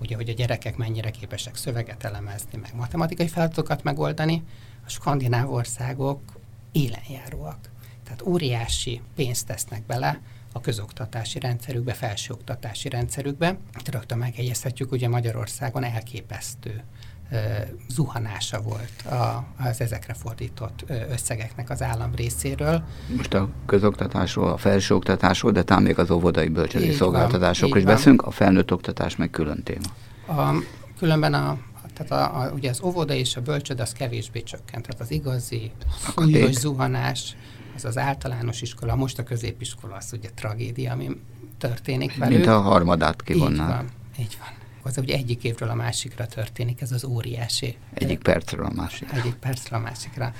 ugye, 0.00 0.16
hogy 0.16 0.28
a 0.28 0.32
gyerekek 0.32 0.76
mennyire 0.76 1.10
képesek 1.10 1.56
szöveget 1.56 2.04
elemezni, 2.04 2.58
meg 2.62 2.74
matematikai 2.74 3.28
feladatokat 3.28 3.82
megoldani, 3.82 4.42
a 4.86 4.88
skandináv 4.88 5.52
országok 5.52 6.20
élenjáróak. 6.72 7.58
Tehát 8.04 8.22
óriási 8.22 9.00
pénzt 9.14 9.46
tesznek 9.46 9.82
bele 9.86 10.20
a 10.52 10.60
közoktatási 10.60 11.38
rendszerükbe, 11.38 11.92
felsőoktatási 11.92 12.88
rendszerükbe. 12.88 13.56
Rögtön 13.90 14.18
megjegyezhetjük, 14.18 14.92
ugye 14.92 15.08
Magyarországon 15.08 15.84
elképesztő 15.84 16.82
zuhanása 17.88 18.60
volt 18.60 19.02
a, 19.06 19.46
az 19.58 19.80
ezekre 19.80 20.14
fordított 20.14 20.84
összegeknek 21.10 21.70
az 21.70 21.82
állam 21.82 22.14
részéről. 22.14 22.82
Most 23.16 23.34
a 23.34 23.48
közoktatásról, 23.66 24.48
a 24.48 24.56
felsőoktatásról, 24.56 25.52
de 25.52 25.62
talán 25.62 25.82
még 25.82 25.98
az 25.98 26.10
óvodai 26.10 26.48
bölcsödi 26.48 26.92
szolgáltatásokról 26.92 27.78
is 27.78 27.84
beszélünk, 27.84 28.22
a 28.22 28.30
felnőtt 28.30 28.72
oktatás 28.72 29.16
meg 29.16 29.30
külön 29.30 29.62
téma. 29.62 29.88
A, 30.26 30.62
különben 30.98 31.34
a, 31.34 31.58
tehát 31.94 32.32
a, 32.32 32.40
a, 32.40 32.50
ugye 32.50 32.70
az 32.70 32.82
óvoda 32.82 33.14
és 33.14 33.36
a 33.36 33.40
bölcsöd 33.40 33.80
az 33.80 33.92
kevésbé 33.92 34.42
csökkent, 34.42 34.86
tehát 34.86 35.00
az 35.00 35.10
igazi 35.10 35.70
súlyos 36.14 36.54
zuhanás, 36.54 37.36
az 37.74 37.84
az 37.84 37.98
általános 37.98 38.62
iskola, 38.62 38.94
most 38.94 39.18
a 39.18 39.22
középiskola 39.22 39.94
az 39.94 40.12
ugye 40.12 40.30
tragédia, 40.34 40.92
ami 40.92 41.20
történik 41.58 42.16
velük. 42.16 42.36
Mint 42.36 42.48
a 42.48 42.60
harmadát 42.60 43.22
kivonnák. 43.22 43.60
Így 43.60 43.76
van, 43.76 43.90
így 44.18 44.36
van. 44.38 44.48
Az 44.84 44.98
ugye 44.98 45.16
egyik 45.16 45.44
évről 45.44 45.68
a 45.68 45.74
másikra 45.74 46.26
történik, 46.26 46.80
ez 46.80 46.92
az 46.92 47.04
óriási. 47.04 47.76
Egyik 47.94 48.18
percről 48.18 48.64
a 48.64 48.72
másikra. 48.74 49.16
Egyik 49.16 49.34
percről 49.34 49.78
a 49.78 49.82
másikra. 49.82 50.32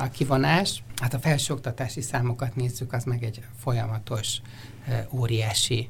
A 0.00 0.08
kivonás, 0.08 0.82
hát 0.96 1.14
a 1.14 1.18
felsőoktatási 1.18 2.00
számokat 2.00 2.56
nézzük, 2.56 2.92
az 2.92 3.04
meg 3.04 3.22
egy 3.22 3.44
folyamatos, 3.58 4.40
óriási 5.10 5.88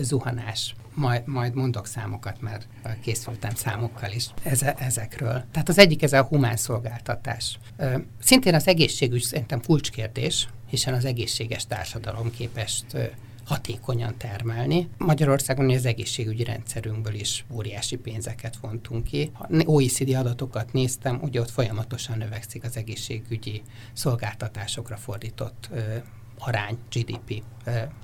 zuhanás 0.00 0.74
majd, 0.94 1.26
majd 1.26 1.54
mondok 1.54 1.86
számokat, 1.86 2.40
mert 2.40 2.66
készültem 3.00 3.54
számokkal 3.54 4.10
is 4.10 4.28
eze, 4.42 4.74
ezekről. 4.74 5.44
Tehát 5.52 5.68
az 5.68 5.78
egyik 5.78 6.02
ez 6.02 6.12
a 6.12 6.22
humán 6.22 6.56
szolgáltatás. 6.56 7.58
Szintén 8.20 8.54
az 8.54 8.66
egészségügy 8.66 9.22
szerintem 9.22 9.60
kulcskérdés, 9.62 10.48
hiszen 10.66 10.94
az 10.94 11.04
egészséges 11.04 11.66
társadalom 11.66 12.30
képest 12.30 12.84
hatékonyan 13.44 14.14
termelni. 14.16 14.88
Magyarországon 14.98 15.70
az 15.70 15.86
egészségügyi 15.86 16.44
rendszerünkből 16.44 17.14
is 17.14 17.44
óriási 17.50 17.96
pénzeket 17.96 18.56
vontunk 18.56 19.04
ki. 19.04 19.30
Ha 19.32 19.48
OECD 19.64 20.14
adatokat 20.14 20.72
néztem, 20.72 21.18
ugye 21.22 21.40
ott 21.40 21.50
folyamatosan 21.50 22.18
növekszik 22.18 22.64
az 22.64 22.76
egészségügyi 22.76 23.62
szolgáltatásokra 23.92 24.96
fordított 24.96 25.68
arány, 26.46 26.78
GDP 26.90 27.42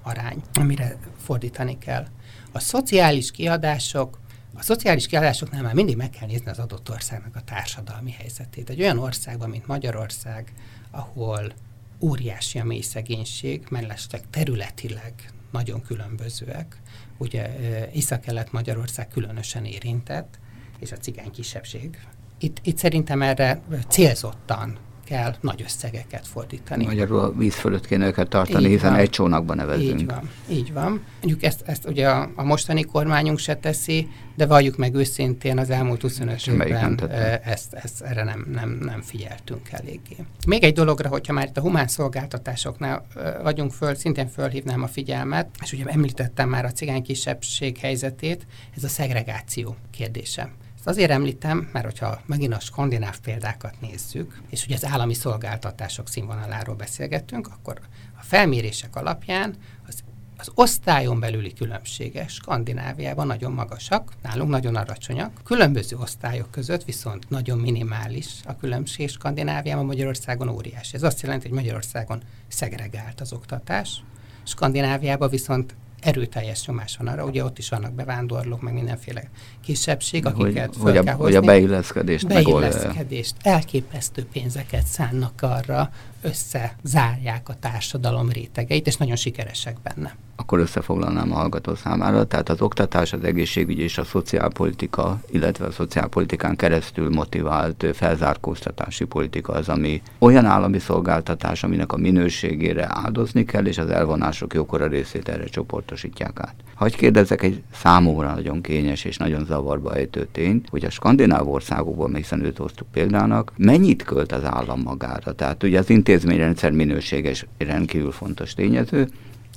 arány, 0.02 0.42
amire 0.52 0.96
fordítani 1.16 1.78
kell. 1.78 2.06
A 2.52 2.58
szociális 2.58 3.30
kiadások, 3.30 4.20
a 4.54 4.62
szociális 4.62 5.06
kiadásoknál 5.06 5.62
már 5.62 5.74
mindig 5.74 5.96
meg 5.96 6.10
kell 6.10 6.28
nézni 6.28 6.50
az 6.50 6.58
adott 6.58 6.90
országnak 6.90 7.36
a 7.36 7.40
társadalmi 7.40 8.10
helyzetét. 8.10 8.70
Egy 8.70 8.80
olyan 8.80 8.98
országban, 8.98 9.50
mint 9.50 9.66
Magyarország, 9.66 10.52
ahol 10.90 11.52
óriási 12.00 12.58
a 12.58 12.64
mély 12.64 12.80
szegénység, 12.80 13.66
mellesleg 13.70 14.22
területileg 14.30 15.32
nagyon 15.50 15.82
különbözőek. 15.82 16.80
Ugye 17.16 17.58
Észak-Kelet 17.90 18.52
Magyarország 18.52 19.08
különösen 19.08 19.64
érintett, 19.64 20.38
és 20.78 20.92
a 20.92 20.96
cigány 20.96 21.30
kisebbség. 21.30 21.98
Itt, 22.38 22.58
itt 22.62 22.78
szerintem 22.78 23.22
erre 23.22 23.60
célzottan 23.88 24.78
kell 25.08 25.34
nagy 25.40 25.62
összegeket 25.62 26.26
fordítani. 26.26 26.84
Magyarul 26.84 27.18
a 27.18 27.32
víz 27.32 27.54
fölött 27.54 27.86
kéne 27.86 28.06
őket 28.06 28.28
tartani, 28.28 28.64
így 28.64 28.70
hiszen 28.70 28.90
van. 28.90 29.00
egy 29.00 29.10
csónakban 29.10 29.56
nevezünk. 29.56 30.00
Így 30.00 30.06
van, 30.06 30.30
így 30.48 30.72
van. 30.72 31.04
Mondjuk 31.20 31.42
ezt, 31.42 31.62
ezt 31.66 31.88
ugye 31.88 32.08
a, 32.08 32.30
a 32.34 32.42
mostani 32.42 32.82
kormányunk 32.82 33.38
se 33.38 33.56
teszi, 33.56 34.08
de 34.34 34.46
valljuk 34.46 34.76
meg 34.76 34.94
őszintén 34.94 35.58
az 35.58 35.70
elmúlt 35.70 36.00
25 36.00 36.46
évben 36.46 37.10
ezt, 37.44 37.72
ezt, 37.72 38.02
erre 38.02 38.24
nem, 38.24 38.46
nem, 38.52 38.78
nem 38.82 39.00
figyeltünk 39.02 39.68
eléggé. 39.70 40.16
Még 40.46 40.62
egy 40.64 40.72
dologra, 40.74 41.08
hogyha 41.08 41.32
már 41.32 41.46
itt 41.46 41.56
a 41.56 41.60
humán 41.60 41.88
szolgáltatásoknál 41.88 43.06
vagyunk 43.42 43.72
föl, 43.72 43.94
szintén 43.94 44.28
fölhívnám 44.28 44.82
a 44.82 44.88
figyelmet, 44.88 45.48
és 45.62 45.72
ugye 45.72 45.84
említettem 45.84 46.48
már 46.48 46.64
a 46.64 46.72
cigány 46.72 47.02
kisebbség 47.02 47.78
helyzetét, 47.78 48.46
ez 48.76 48.84
a 48.84 48.88
szegregáció 48.88 49.76
kérdése. 49.90 50.50
Azért 50.88 51.10
említem, 51.10 51.68
mert 51.72 51.84
hogyha 51.84 52.20
megint 52.26 52.54
a 52.54 52.60
skandináv 52.60 53.18
példákat 53.18 53.80
nézzük, 53.80 54.40
és 54.50 54.64
ugye 54.64 54.74
az 54.74 54.84
állami 54.84 55.14
szolgáltatások 55.14 56.08
színvonaláról 56.08 56.74
beszélgettünk, 56.74 57.46
akkor 57.46 57.80
a 58.18 58.22
felmérések 58.22 58.96
alapján 58.96 59.54
az 59.86 60.02
az 60.36 60.50
osztályon 60.54 61.20
belüli 61.20 61.52
különbségek 61.52 62.28
Skandináviában 62.28 63.26
nagyon 63.26 63.52
magasak, 63.52 64.12
nálunk 64.22 64.50
nagyon 64.50 64.76
alacsonyak. 64.76 65.30
Különböző 65.44 65.96
osztályok 65.96 66.50
között 66.50 66.84
viszont 66.84 67.30
nagyon 67.30 67.58
minimális 67.58 68.26
a 68.44 68.56
különbség 68.56 69.08
Skandináviában, 69.08 69.86
Magyarországon 69.86 70.48
óriási. 70.48 70.94
Ez 70.94 71.02
azt 71.02 71.20
jelenti, 71.22 71.48
hogy 71.48 71.56
Magyarországon 71.56 72.22
szegregált 72.48 73.20
az 73.20 73.32
oktatás, 73.32 74.02
Skandináviában 74.42 75.28
viszont 75.28 75.74
erőteljes 76.00 76.66
nyomás 76.66 76.96
van 76.96 77.06
arra, 77.06 77.24
ugye 77.24 77.44
ott 77.44 77.58
is 77.58 77.68
vannak 77.68 77.92
bevándorlók, 77.92 78.60
meg 78.60 78.72
mindenféle 78.72 79.22
kisebbség, 79.60 80.26
akiket 80.26 80.74
hogy, 80.76 80.96
hogy, 80.96 81.08
a, 81.08 81.12
hogy 81.12 81.34
a 81.34 81.40
beilleszkedést 81.40 82.26
Beilleszkedést, 82.26 83.34
elképesztő 83.42 84.26
pénzeket 84.32 84.86
szánnak 84.86 85.42
arra, 85.42 85.90
összezárják 86.22 87.48
a 87.48 87.54
társadalom 87.60 88.30
rétegeit, 88.30 88.86
és 88.86 88.96
nagyon 88.96 89.16
sikeresek 89.16 89.76
benne. 89.82 90.16
Akkor 90.36 90.58
összefoglalnám 90.58 91.32
a 91.32 91.34
hallgató 91.34 91.74
számára, 91.74 92.24
tehát 92.24 92.48
az 92.48 92.60
oktatás, 92.60 93.12
az 93.12 93.24
egészségügy 93.24 93.78
és 93.78 93.98
a 93.98 94.04
szociálpolitika, 94.04 95.20
illetve 95.30 95.66
a 95.66 95.70
szociálpolitikán 95.70 96.56
keresztül 96.56 97.10
motivált 97.10 97.86
felzárkóztatási 97.92 99.04
politika 99.04 99.52
az, 99.52 99.68
ami 99.68 100.02
olyan 100.18 100.44
állami 100.44 100.78
szolgáltatás, 100.78 101.62
aminek 101.62 101.92
a 101.92 101.96
minőségére 101.96 102.86
áldozni 102.90 103.44
kell, 103.44 103.66
és 103.66 103.78
az 103.78 103.90
elvonások 103.90 104.54
jókora 104.54 104.86
részét 104.86 105.28
erre 105.28 105.44
csoportosítják 105.44 106.40
át. 106.40 106.54
Hagy 106.74 106.96
kérdezzek 106.96 107.42
egy 107.42 107.62
számomra 107.72 108.34
nagyon 108.34 108.60
kényes 108.60 109.04
és 109.04 109.16
nagyon 109.16 109.44
zavarba 109.44 109.94
ejtő 109.94 110.28
tényt, 110.32 110.68
hogy 110.68 110.84
a 110.84 110.90
skandináv 110.90 111.48
országokban, 111.48 112.14
hiszen 112.14 112.44
őt 112.44 112.58
hoztuk 112.58 112.86
példának, 112.92 113.52
mennyit 113.56 114.02
költ 114.02 114.32
az 114.32 114.44
állam 114.44 114.80
magára? 114.80 115.32
Tehát 115.32 115.62
ugye 115.62 115.78
az 115.78 115.90
intézményrendszer 116.08 116.70
minőséges 116.70 117.46
rendkívül 117.58 118.12
fontos 118.12 118.54
tényező, 118.54 119.08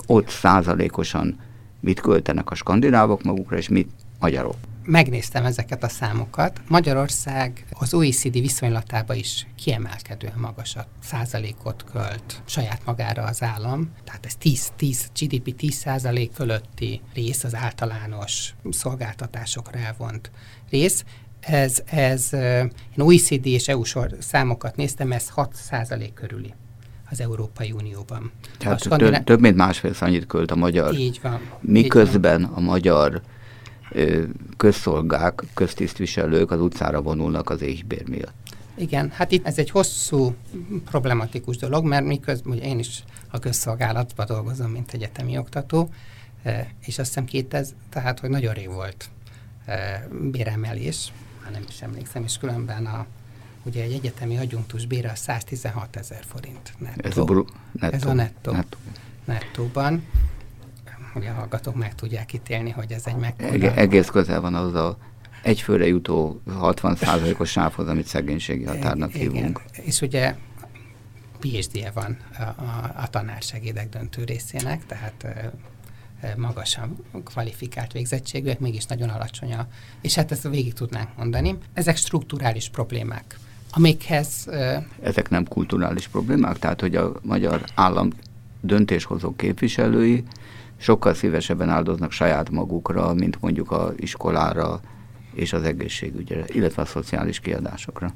ott 0.06 0.28
százalékosan 0.28 1.38
mit 1.80 2.00
költenek 2.00 2.50
a 2.50 2.54
skandinávok 2.54 3.22
magukra, 3.22 3.56
és 3.56 3.68
mit 3.68 3.90
magyarok. 4.18 4.56
Megnéztem 4.84 5.44
ezeket 5.44 5.82
a 5.82 5.88
számokat. 5.88 6.60
Magyarország 6.68 7.66
az 7.72 7.94
OECD 7.94 8.32
viszonylatában 8.32 9.16
is 9.16 9.46
kiemelkedően 9.56 10.38
magasat 10.38 10.86
százalékot 11.02 11.84
költ 11.92 12.42
saját 12.44 12.80
magára 12.84 13.22
az 13.22 13.42
állam. 13.42 13.90
Tehát 14.04 14.26
ez 14.26 14.34
10, 14.36 14.72
10 14.76 15.10
GDP 15.20 15.56
10 15.56 15.74
százalék 15.74 16.32
fölötti 16.32 17.00
rész 17.14 17.44
az 17.44 17.54
általános 17.54 18.54
szolgáltatásokra 18.70 19.78
elvont 19.78 20.30
rész. 20.70 21.04
Ez, 21.46 21.82
ez 21.84 22.28
én 22.32 22.70
OECD 22.96 23.46
és 23.46 23.68
EU 23.68 23.82
számokat 24.18 24.76
néztem, 24.76 25.12
ez 25.12 25.28
6 25.28 25.54
százalék 25.54 26.14
körüli 26.14 26.54
az 27.10 27.20
Európai 27.20 27.72
Unióban. 27.72 28.32
Tehát 28.58 28.80
a 28.80 28.84
skandina... 28.84 29.24
több 29.24 29.40
mint 29.40 29.56
másfél 29.56 29.94
annyit 30.00 30.26
költ 30.26 30.50
a 30.50 30.56
magyar. 30.56 30.94
Így 30.94 31.18
van. 31.22 31.40
Miközben 31.60 32.40
így 32.40 32.46
van. 32.46 32.56
a 32.56 32.60
magyar 32.60 33.22
közszolgák, 34.56 35.42
köztisztviselők 35.54 36.50
az 36.50 36.60
utcára 36.60 37.02
vonulnak 37.02 37.50
az 37.50 37.62
éhbér 37.62 38.08
miatt. 38.08 38.34
Igen, 38.74 39.10
hát 39.10 39.32
itt 39.32 39.46
ez 39.46 39.58
egy 39.58 39.70
hosszú, 39.70 40.34
problematikus 40.84 41.56
dolog, 41.56 41.84
mert 41.84 42.04
miközben 42.04 42.52
ugye 42.52 42.64
én 42.64 42.78
is 42.78 43.04
a 43.30 43.38
közszolgálatban 43.38 44.26
dolgozom, 44.26 44.70
mint 44.70 44.92
egyetemi 44.92 45.38
oktató, 45.38 45.88
és 46.80 46.98
azt 46.98 47.08
hiszem 47.08 47.24
2000, 47.24 47.74
tehát 47.90 48.20
hogy 48.20 48.30
nagyon 48.30 48.54
rég 48.54 48.68
volt 48.68 49.10
béremelés, 50.30 51.12
ha 51.44 51.50
nem 51.50 51.64
is 51.68 51.82
emlékszem, 51.82 52.22
és 52.22 52.38
különben 52.38 52.86
a, 52.86 53.06
ugye 53.62 53.82
egy 53.82 53.92
egyetemi 53.92 54.38
adjunktus 54.38 54.86
bére 54.86 55.10
a 55.10 55.14
116 55.14 55.96
ezer 55.96 56.24
forint 56.26 56.72
nettó. 56.78 57.08
Ez 57.08 57.16
a, 57.16 57.24
bru- 57.24 57.52
nettó. 57.72 57.94
Ez 57.94 58.04
a 58.04 58.12
nettó. 58.12 58.52
nettó. 58.52 58.76
Nettóban. 59.24 60.06
Ugye 61.14 61.30
a 61.30 61.32
hallgatók 61.32 61.74
meg 61.74 61.94
tudják 61.94 62.32
ítélni, 62.32 62.70
hogy 62.70 62.92
ez 62.92 63.06
egy 63.06 63.16
mekkora... 63.16 63.48
Eg- 63.48 63.76
egész 63.76 64.08
közel 64.08 64.40
van 64.40 64.54
az 64.54 64.74
a 64.74 64.98
egyfőre 65.42 65.86
jutó 65.86 66.40
60%-os 66.50 67.50
sávhoz, 67.50 67.88
amit 67.88 68.06
szegénységi 68.06 68.64
határnak 68.64 69.14
igen, 69.14 69.32
hívunk. 69.32 69.62
És 69.72 70.00
ugye 70.00 70.34
PhD-je 71.38 71.90
van 71.90 72.16
a, 72.38 72.42
a, 72.42 72.92
a 72.96 73.08
tanársegédek 73.10 73.88
döntő 73.88 74.24
részének, 74.24 74.86
tehát 74.86 75.26
magasan 76.36 76.96
kvalifikált 77.24 77.92
végzettségűek, 77.92 78.58
mégis 78.58 78.84
nagyon 78.84 79.08
alacsony 79.08 79.54
a, 79.54 79.66
és 80.00 80.14
hát 80.14 80.32
ezt 80.32 80.48
végig 80.48 80.72
tudnánk 80.72 81.08
mondani. 81.16 81.58
Ezek 81.72 81.96
strukturális 81.96 82.68
problémák, 82.68 83.38
amikhez... 83.70 84.48
Ezek 85.02 85.28
nem 85.30 85.44
kulturális 85.44 86.08
problémák, 86.08 86.58
tehát 86.58 86.80
hogy 86.80 86.96
a 86.96 87.12
magyar 87.22 87.64
állam 87.74 88.10
döntéshozó 88.60 89.36
képviselői 89.36 90.24
sokkal 90.76 91.14
szívesebben 91.14 91.68
áldoznak 91.68 92.12
saját 92.12 92.50
magukra, 92.50 93.14
mint 93.14 93.40
mondjuk 93.40 93.70
a 93.70 93.92
iskolára 93.96 94.80
és 95.34 95.52
az 95.52 95.62
egészségügyre, 95.62 96.44
illetve 96.46 96.82
a 96.82 96.86
szociális 96.86 97.40
kiadásokra. 97.40 98.14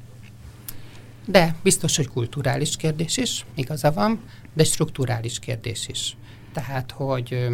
De 1.25 1.55
biztos, 1.63 1.95
hogy 1.95 2.07
kulturális 2.07 2.75
kérdés 2.75 3.17
is, 3.17 3.45
igaza 3.55 3.91
van, 3.91 4.19
de 4.53 4.63
strukturális 4.63 5.39
kérdés 5.39 5.87
is. 5.87 6.17
Tehát, 6.53 6.91
hogy 6.91 7.47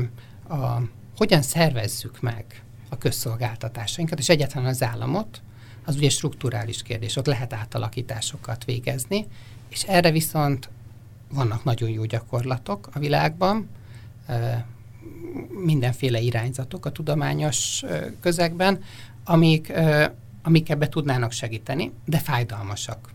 a, 0.47 0.81
hogyan 1.17 1.41
szervezzük 1.41 2.21
meg 2.21 2.63
a 2.89 2.97
közszolgáltatásainkat, 2.97 4.19
és 4.19 4.29
egyáltalán 4.29 4.67
az 4.67 4.83
államot, 4.83 5.41
az 5.85 5.95
ugye 5.95 6.09
strukturális 6.09 6.81
kérdés, 6.81 7.15
ott 7.15 7.25
lehet 7.25 7.53
átalakításokat 7.53 8.65
végezni, 8.65 9.27
és 9.69 9.83
erre 9.83 10.11
viszont 10.11 10.69
vannak 11.29 11.63
nagyon 11.63 11.89
jó 11.89 12.03
gyakorlatok 12.03 12.89
a 12.93 12.99
világban, 12.99 13.69
mindenféle 15.49 16.19
irányzatok 16.19 16.85
a 16.85 16.91
tudományos 16.91 17.83
közegben, 18.19 18.83
amik, 19.23 19.73
amik 20.41 20.69
ebbe 20.69 20.89
tudnának 20.89 21.31
segíteni, 21.31 21.91
de 22.05 22.17
fájdalmasak. 22.17 23.09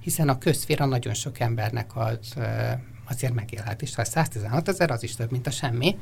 Hiszen 0.00 0.28
a 0.28 0.38
közféra 0.38 0.84
nagyon 0.84 1.14
sok 1.14 1.40
embernek 1.40 1.96
az, 1.96 2.34
azért 3.10 3.34
megélhet, 3.34 3.94
Ha 3.94 4.04
116 4.04 4.68
ezer, 4.68 4.90
az 4.90 5.02
is 5.02 5.14
több, 5.14 5.30
mint 5.30 5.46
a 5.46 5.50
semmi. 5.50 5.98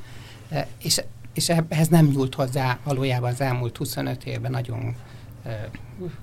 És, 0.82 1.02
és 1.34 1.48
ehhez 1.48 1.88
nem 1.88 2.06
nyúlt 2.06 2.34
hozzá 2.34 2.78
valójában 2.84 3.30
az 3.30 3.40
elmúlt 3.40 3.76
25 3.76 4.24
évben 4.24 4.50
nagyon 4.50 4.96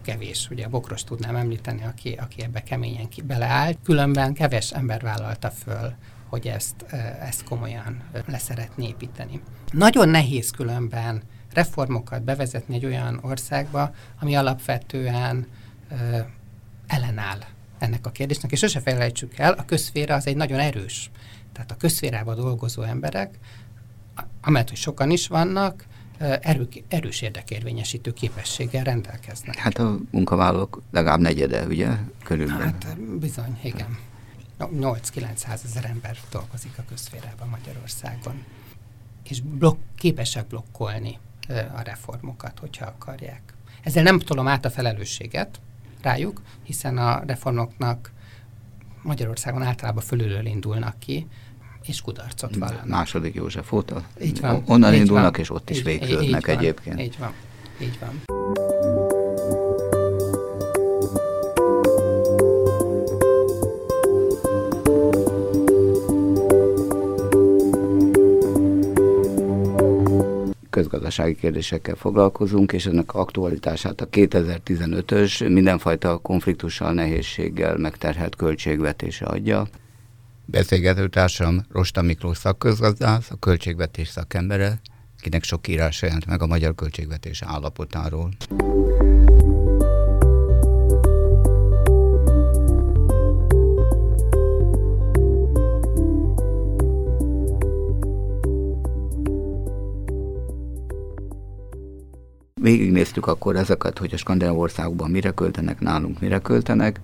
kevés. 0.02 0.50
Ugye 0.50 0.66
a 0.66 0.70
Bokros 0.70 1.04
tudnám 1.04 1.36
említeni, 1.36 1.84
aki, 1.84 2.12
aki 2.12 2.44
ebbe 2.44 2.64
keményen 2.64 3.08
beleállt. 3.24 3.78
Különben 3.84 4.34
keves 4.34 4.72
ember 4.72 5.02
vállalta 5.02 5.52
föl, 5.52 5.94
hogy 6.30 6.48
ezt, 6.48 6.86
ezt 7.22 7.44
komolyan 7.44 8.04
leszeretné 8.28 8.88
építeni. 8.88 9.42
Nagyon 9.72 10.10
nehéz 10.10 10.50
különben 10.50 11.22
reformokat 11.54 12.24
bevezetni 12.24 12.76
egy 12.76 12.86
olyan 12.86 13.20
országba, 13.22 13.94
ami 14.20 14.36
alapvetően 14.36 15.48
ellenáll 16.88 17.40
ennek 17.78 18.06
a 18.06 18.12
kérdésnek, 18.12 18.52
és 18.52 18.60
sose 18.60 18.80
felejtsük 18.80 19.38
el, 19.38 19.54
a 19.54 19.66
közféra 19.66 20.16
az 20.16 20.28
egy 20.28 20.36
nagyon 20.36 20.60
erős. 20.60 21.12
Tehát 21.54 21.72
a 21.72 21.78
közférában 21.78 22.36
dolgozó 22.36 22.82
emberek, 22.82 23.40
amellett, 24.42 24.70
hogy 24.70 24.78
sokan 24.78 25.10
is 25.10 25.28
vannak, 25.28 25.86
erő, 26.42 26.68
erős 26.88 27.22
érdekérvényesítő 27.22 28.14
képességgel 28.14 28.84
rendelkeznek. 28.84 29.56
Hát 29.56 29.78
a 29.78 29.98
munkavállalók 30.12 30.82
legalább 30.92 31.20
negyede, 31.20 31.66
ugye, 31.66 31.88
körülbelül. 32.24 32.62
Hát 32.62 33.00
bizony, 33.20 33.60
igen. 33.64 33.98
8-900 34.60 35.64
ezer 35.64 35.86
ember 35.86 36.18
dolgozik 36.32 36.74
a 36.78 36.84
közférában 36.90 37.48
Magyarországon. 37.48 38.44
És 39.24 39.42
blokk, 39.42 39.80
képesek 39.98 40.48
blokkolni 40.48 41.18
a 41.76 41.82
reformokat, 41.82 42.60
hogyha 42.60 42.86
akarják. 42.86 43.54
Ezzel 43.84 44.04
nem 44.04 44.20
tolom 44.20 44.48
át 44.48 44.66
a 44.66 44.70
felelősséget 44.70 45.60
rájuk, 46.06 46.42
hiszen 46.64 46.98
a 46.98 47.24
reformoknak 47.28 48.12
Magyarországon 49.02 49.62
általában 49.62 50.04
fölülről 50.04 50.46
indulnak 50.46 51.00
ki, 51.00 51.28
és 51.84 52.02
kudarcot 52.02 52.56
vallanak. 52.56 52.86
Második 52.86 53.36
József 53.36 53.72
óta. 53.72 54.04
Így 54.22 54.40
van. 54.40 54.64
Onnan 54.66 54.94
így 54.94 55.00
indulnak, 55.00 55.32
van. 55.32 55.42
és 55.42 55.50
ott 55.50 55.70
is 55.70 55.82
végződnek 55.82 56.48
egyébként. 56.48 57.00
Így 57.00 57.18
van. 57.20 57.34
Így 57.82 58.00
van. 58.00 58.75
Közgazdasági 70.76 71.36
kérdésekkel 71.36 71.96
foglalkozunk, 71.96 72.72
és 72.72 72.86
ennek 72.86 73.14
aktualitását 73.14 74.02
a 74.02 74.10
2015-ös 74.10 75.54
mindenfajta 75.54 76.18
konfliktussal, 76.18 76.94
nehézséggel 76.94 77.78
megterhelt 77.78 78.36
költségvetése 78.36 79.26
adja. 79.26 79.68
Beszélgetőtársam 80.46 81.66
Rosta 81.72 82.02
Miklós 82.02 82.38
szakközgazdász, 82.38 83.32
a 83.32 83.40
költségvetés 83.40 84.08
szakembere, 84.08 84.80
akinek 85.18 85.44
sok 85.44 85.68
írás 85.68 86.02
jelent 86.02 86.26
meg 86.26 86.42
a 86.42 86.48
magyar 86.48 86.76
költségvetés 86.76 87.42
állapotáról. 87.42 88.30
Végignéztük 102.66 103.28
akkor 103.28 103.56
ezeket, 103.56 103.98
hogy 103.98 104.14
a 104.14 104.18
skandináv 104.18 104.58
országokban 104.60 105.10
mire 105.10 105.32
költenek, 105.32 105.80
nálunk 105.80 106.20
mire 106.20 106.40
költenek, 106.40 107.00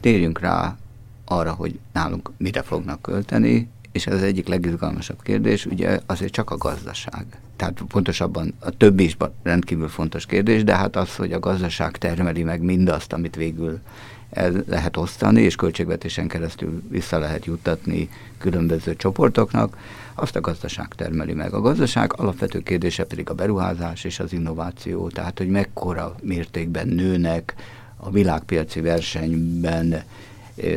térjünk 0.00 0.40
rá 0.40 0.76
arra, 1.24 1.52
hogy 1.52 1.78
nálunk 1.92 2.30
mire 2.36 2.62
fognak 2.62 3.02
költeni, 3.02 3.68
és 3.92 4.06
ez 4.06 4.14
az 4.14 4.22
egyik 4.22 4.48
legizgalmasabb 4.48 5.22
kérdés, 5.22 5.66
ugye 5.66 6.00
azért 6.06 6.32
csak 6.32 6.50
a 6.50 6.56
gazdaság. 6.56 7.26
Tehát 7.56 7.82
pontosabban 7.88 8.54
a 8.58 8.70
többi 8.70 9.04
is 9.04 9.16
rendkívül 9.42 9.88
fontos 9.88 10.26
kérdés, 10.26 10.64
de 10.64 10.76
hát 10.76 10.96
az, 10.96 11.16
hogy 11.16 11.32
a 11.32 11.40
gazdaság 11.40 11.98
termeli 11.98 12.42
meg 12.42 12.62
mindazt, 12.62 13.12
amit 13.12 13.36
végül 13.36 13.78
el 14.30 14.64
lehet 14.66 14.96
osztani, 14.96 15.42
és 15.42 15.56
költségvetésen 15.56 16.28
keresztül 16.28 16.82
vissza 16.88 17.18
lehet 17.18 17.44
juttatni 17.44 18.08
különböző 18.38 18.96
csoportoknak, 18.96 19.76
azt 20.20 20.36
a 20.36 20.40
gazdaság 20.40 20.94
termeli 20.96 21.32
meg. 21.32 21.52
A 21.52 21.60
gazdaság 21.60 22.12
alapvető 22.16 22.60
kérdése 22.60 23.04
pedig 23.04 23.30
a 23.30 23.34
beruházás 23.34 24.04
és 24.04 24.20
az 24.20 24.32
innováció, 24.32 25.08
tehát 25.08 25.38
hogy 25.38 25.48
mekkora 25.48 26.14
mértékben 26.22 26.88
nőnek 26.88 27.54
a 27.96 28.10
világpiaci 28.10 28.80
versenyben 28.80 30.02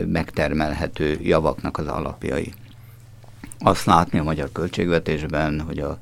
megtermelhető 0.05 1.19
javaknak 1.21 1.77
az 1.77 1.87
alapjai. 1.87 2.53
Azt 3.59 3.85
látni 3.85 4.19
a 4.19 4.23
magyar 4.23 4.51
költségvetésben, 4.51 5.61
hogy, 5.61 5.79
a, 5.79 5.97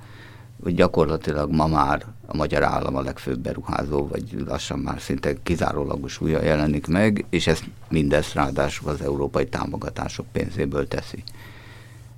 hogy 0.63 0.75
gyakorlatilag 0.75 1.51
ma 1.51 1.67
már 1.67 2.05
a 2.25 2.35
magyar 2.35 2.63
állam 2.63 2.95
a 2.95 3.01
legfőbb 3.01 3.39
beruházó, 3.39 4.07
vagy 4.07 4.43
lassan 4.45 4.79
már 4.79 5.01
szinte 5.01 5.33
kizárólagos 5.43 6.21
újra 6.21 6.43
jelenik 6.43 6.87
meg, 6.87 7.25
és 7.29 7.47
ezt 7.47 7.63
mindezt 7.89 8.33
ráadásul 8.33 8.89
az 8.89 9.01
európai 9.01 9.47
támogatások 9.47 10.25
pénzéből 10.31 10.87
teszi. 10.87 11.23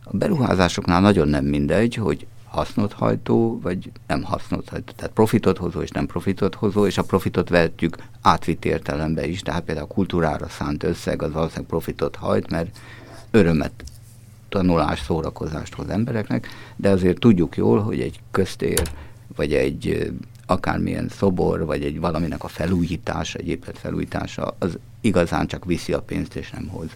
A 0.03 0.17
beruházásoknál 0.17 1.01
nagyon 1.01 1.27
nem 1.27 1.45
mindegy, 1.45 1.95
hogy 1.95 2.25
hasznot 2.53 2.93
hajtó, 2.93 3.59
vagy 3.61 3.91
nem 4.07 4.23
hasznot 4.23 4.69
hajtó. 4.69 4.91
Tehát 4.95 5.13
profitot 5.13 5.57
hozó 5.57 5.81
és 5.81 5.89
nem 5.89 6.05
profitot 6.05 6.55
hozó, 6.55 6.85
és 6.85 6.97
a 6.97 7.03
profitot 7.03 7.49
vehetjük 7.49 7.97
átvitt 8.21 8.65
értelembe 8.65 9.27
is, 9.27 9.41
tehát 9.41 9.63
például 9.63 9.87
a 9.89 9.93
kultúrára 9.93 10.47
szánt 10.49 10.83
összeg 10.83 11.21
az 11.21 11.31
valószínűleg 11.31 11.69
profitot 11.69 12.15
hajt, 12.15 12.49
mert 12.49 12.77
örömet, 13.31 13.83
tanulás, 14.49 14.99
szórakozást 14.99 15.73
hoz 15.73 15.89
embereknek, 15.89 16.47
de 16.75 16.89
azért 16.89 17.19
tudjuk 17.19 17.57
jól, 17.57 17.79
hogy 17.79 17.99
egy 17.99 18.19
köztér, 18.31 18.91
vagy 19.35 19.53
egy 19.53 20.11
akármilyen 20.45 21.09
szobor, 21.09 21.65
vagy 21.65 21.83
egy 21.83 21.99
valaminek 21.99 22.43
a 22.43 22.47
felújítása, 22.47 23.39
egy 23.39 23.47
épület 23.47 23.77
felújítása, 23.77 24.55
az 24.59 24.77
igazán 25.01 25.47
csak 25.47 25.65
viszi 25.65 25.93
a 25.93 26.01
pénzt, 26.01 26.35
és 26.35 26.49
nem 26.49 26.67
hoz 26.67 26.89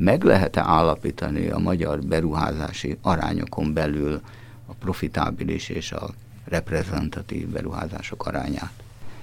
meg 0.00 0.22
lehet-e 0.22 0.60
állapítani 0.60 1.48
a 1.48 1.58
magyar 1.58 2.00
beruházási 2.04 2.98
arányokon 3.02 3.72
belül 3.72 4.20
a 4.66 4.72
profitábilis 4.72 5.68
és 5.68 5.92
a 5.92 6.10
reprezentatív 6.44 7.48
beruházások 7.48 8.26
arányát. 8.26 8.72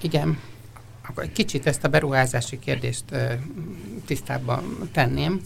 Igen, 0.01 0.39
akkor 1.07 1.23
egy 1.23 1.31
kicsit 1.31 1.67
ezt 1.67 1.83
a 1.83 1.87
beruházási 1.87 2.59
kérdést 2.59 3.03
tisztábban 4.05 4.89
tenném. 4.91 5.41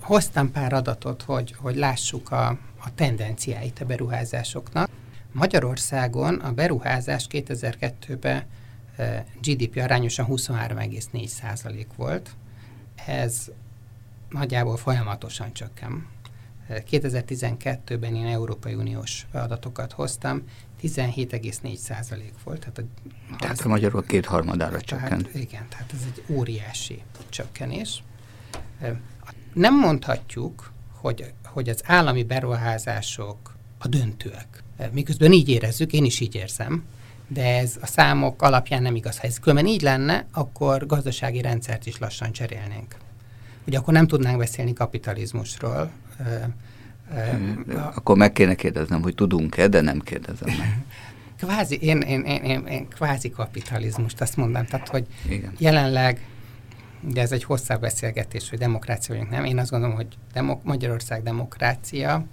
Hoztam 0.00 0.50
pár 0.50 0.72
adatot, 0.72 1.22
hogy, 1.22 1.54
hogy 1.58 1.76
lássuk 1.76 2.30
a, 2.30 2.48
a 2.84 2.94
tendenciáit 2.94 3.80
a 3.80 3.84
beruházásoknak. 3.84 4.88
Magyarországon 5.32 6.34
a 6.34 6.52
beruházás 6.52 7.26
2002-ben 7.30 8.44
GDP 9.42 9.76
arányosan 9.76 10.26
23,4% 10.28 11.86
volt. 11.96 12.30
Ez 13.06 13.50
nagyjából 14.32 14.76
folyamatosan 14.76 15.52
csökken. 15.52 16.06
2012-ben 16.68 18.14
én 18.14 18.26
Európai 18.26 18.74
Uniós 18.74 19.26
adatokat 19.32 19.92
hoztam, 19.92 20.42
17,4 20.82 21.76
százalék 21.76 22.32
volt. 22.44 22.58
Tehát 22.58 22.78
a, 22.78 22.82
tehát 23.38 23.60
a 23.60 23.68
magyarok 23.68 24.06
kétharmadára 24.06 24.80
csökkent. 24.80 25.22
Tehát, 25.22 25.34
igen, 25.34 25.66
tehát 25.68 25.92
ez 25.92 26.00
egy 26.14 26.24
óriási 26.36 27.02
csökkenés. 27.28 28.02
Nem 29.52 29.78
mondhatjuk, 29.78 30.72
hogy, 30.92 31.32
hogy 31.44 31.68
az 31.68 31.82
állami 31.86 32.24
beruházások 32.24 33.54
a 33.78 33.88
döntőek. 33.88 34.62
Miközben 34.92 35.32
így 35.32 35.48
érezzük, 35.48 35.92
én 35.92 36.04
is 36.04 36.20
így 36.20 36.34
érzem, 36.34 36.84
de 37.28 37.58
ez 37.58 37.76
a 37.80 37.86
számok 37.86 38.42
alapján 38.42 38.82
nem 38.82 38.94
igaz. 38.94 39.18
Ha 39.18 39.26
ez 39.26 39.40
különben 39.40 39.66
így 39.66 39.82
lenne, 39.82 40.26
akkor 40.32 40.86
gazdasági 40.86 41.40
rendszert 41.40 41.86
is 41.86 41.98
lassan 41.98 42.32
cserélnénk. 42.32 42.96
Ugye 43.66 43.78
akkor 43.78 43.94
nem 43.94 44.06
tudnánk 44.06 44.38
beszélni 44.38 44.72
kapitalizmusról. 44.72 45.90
Akkor 47.94 48.16
meg 48.16 48.32
kéne 48.32 48.54
kérdeznem, 48.54 49.02
hogy 49.02 49.14
tudunk-e, 49.14 49.68
de 49.68 49.80
nem 49.80 49.98
kérdezem 50.00 50.48
meg. 50.58 50.78
Kvázi, 51.38 51.78
én, 51.80 52.00
én, 52.00 52.20
én, 52.22 52.42
én, 52.42 52.66
én 52.66 52.88
kvázi 52.88 53.30
kapitalizmust 53.30 54.20
azt 54.20 54.36
mondom, 54.36 54.64
tehát 54.66 54.88
hogy 54.88 55.06
Igen. 55.28 55.52
jelenleg, 55.58 56.26
de 57.00 57.20
ez 57.20 57.32
egy 57.32 57.44
hosszabb 57.44 57.80
beszélgetés, 57.80 58.50
hogy 58.50 58.58
demokrácia 58.58 59.14
vagyunk, 59.14 59.30
nem? 59.32 59.44
Én 59.44 59.58
azt 59.58 59.70
gondolom, 59.70 59.94
hogy 59.94 60.06
demok- 60.32 60.64
Magyarország 60.64 61.22
demokrácia, 61.22 62.24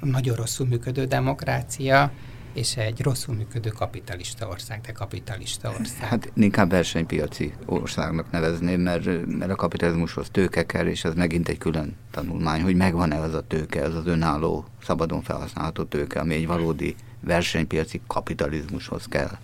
nagyon 0.00 0.36
rosszul 0.36 0.66
működő 0.66 1.04
demokrácia, 1.04 2.12
és 2.56 2.76
egy 2.76 3.00
rosszul 3.00 3.34
működő 3.34 3.70
kapitalista 3.70 4.48
ország, 4.48 4.80
de 4.80 4.92
kapitalista 4.92 5.74
ország. 5.78 6.08
Hát 6.08 6.32
inkább 6.34 6.70
versenypiaci 6.70 7.54
országnak 7.64 8.30
nevezném, 8.30 8.80
mert, 8.80 9.26
mert 9.26 9.50
a 9.50 9.54
kapitalizmushoz 9.54 10.28
tőke 10.30 10.66
kell, 10.66 10.86
és 10.86 11.04
ez 11.04 11.14
megint 11.14 11.48
egy 11.48 11.58
külön 11.58 11.96
tanulmány, 12.10 12.62
hogy 12.62 12.76
megvan-e 12.76 13.20
az 13.20 13.34
a 13.34 13.46
tőke, 13.46 13.82
az 13.82 13.94
az 13.94 14.06
önálló, 14.06 14.64
szabadon 14.82 15.22
felhasználható 15.22 15.84
tőke, 15.84 16.20
ami 16.20 16.34
egy 16.34 16.46
valódi 16.46 16.94
versenypiaci 17.20 18.00
kapitalizmushoz 18.06 19.06
kell. 19.08 19.38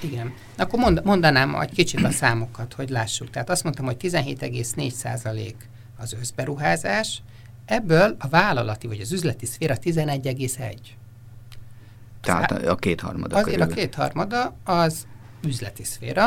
Igen. 0.00 0.32
Akkor 0.56 0.78
mond, 0.78 1.00
mondanám 1.04 1.54
egy 1.54 1.72
kicsit 1.72 2.04
a 2.04 2.10
számokat, 2.10 2.74
hogy 2.74 2.88
lássuk. 2.88 3.30
Tehát 3.30 3.50
azt 3.50 3.64
mondtam, 3.64 3.84
hogy 3.84 3.96
17,4% 4.00 5.54
az 5.96 6.12
összberuházás, 6.20 7.22
ebből 7.64 8.16
a 8.18 8.28
vállalati 8.28 8.86
vagy 8.86 9.00
az 9.00 9.12
üzleti 9.12 9.46
szféra 9.46 9.76
11,1. 9.76 10.76
Tehát 12.20 12.50
a 12.50 12.76
kétharmada 12.76 13.36
Azért 13.36 13.56
körül. 13.56 13.72
a 13.72 13.74
kétharmada 13.74 14.54
az 14.64 15.06
üzleti 15.44 15.84
szféra, 15.84 16.26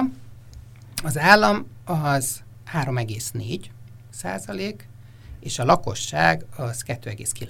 az 1.03 1.17
állam 1.17 1.65
az 1.85 2.41
3,4 2.73 3.59
százalék, 4.09 4.87
és 5.39 5.59
a 5.59 5.65
lakosság 5.65 6.45
az 6.55 6.83
2,9. 6.87 7.47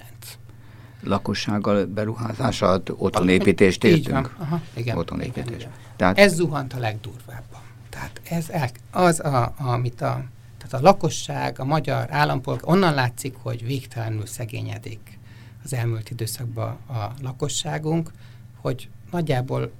Lakossággal 1.02 1.84
beruházását, 1.84 2.90
otthonépítést 2.96 3.84
értünk? 3.84 4.34
Aha, 4.38 4.60
igen, 4.74 4.96
otthonépítés. 4.96 5.44
Igen, 5.44 5.58
igen. 5.58 5.70
Tehát, 5.96 6.18
ez 6.18 6.34
zuhant 6.34 6.72
a 6.72 6.78
legdurvábban. 6.78 7.60
Tehát 7.88 8.20
ez 8.30 8.48
el, 8.50 8.68
az, 8.90 9.20
a, 9.20 9.54
amit 9.56 10.00
a, 10.00 10.24
tehát 10.58 10.72
a 10.72 10.80
lakosság, 10.80 11.60
a 11.60 11.64
magyar 11.64 12.06
állampolgár, 12.10 12.64
onnan 12.64 12.94
látszik, 12.94 13.34
hogy 13.42 13.64
végtelenül 13.64 14.26
szegényedik 14.26 15.18
az 15.64 15.72
elmúlt 15.72 16.10
időszakban 16.10 16.78
a 16.88 17.12
lakosságunk, 17.22 18.10
hogy 18.62 18.88
nagyjából, 19.10 19.70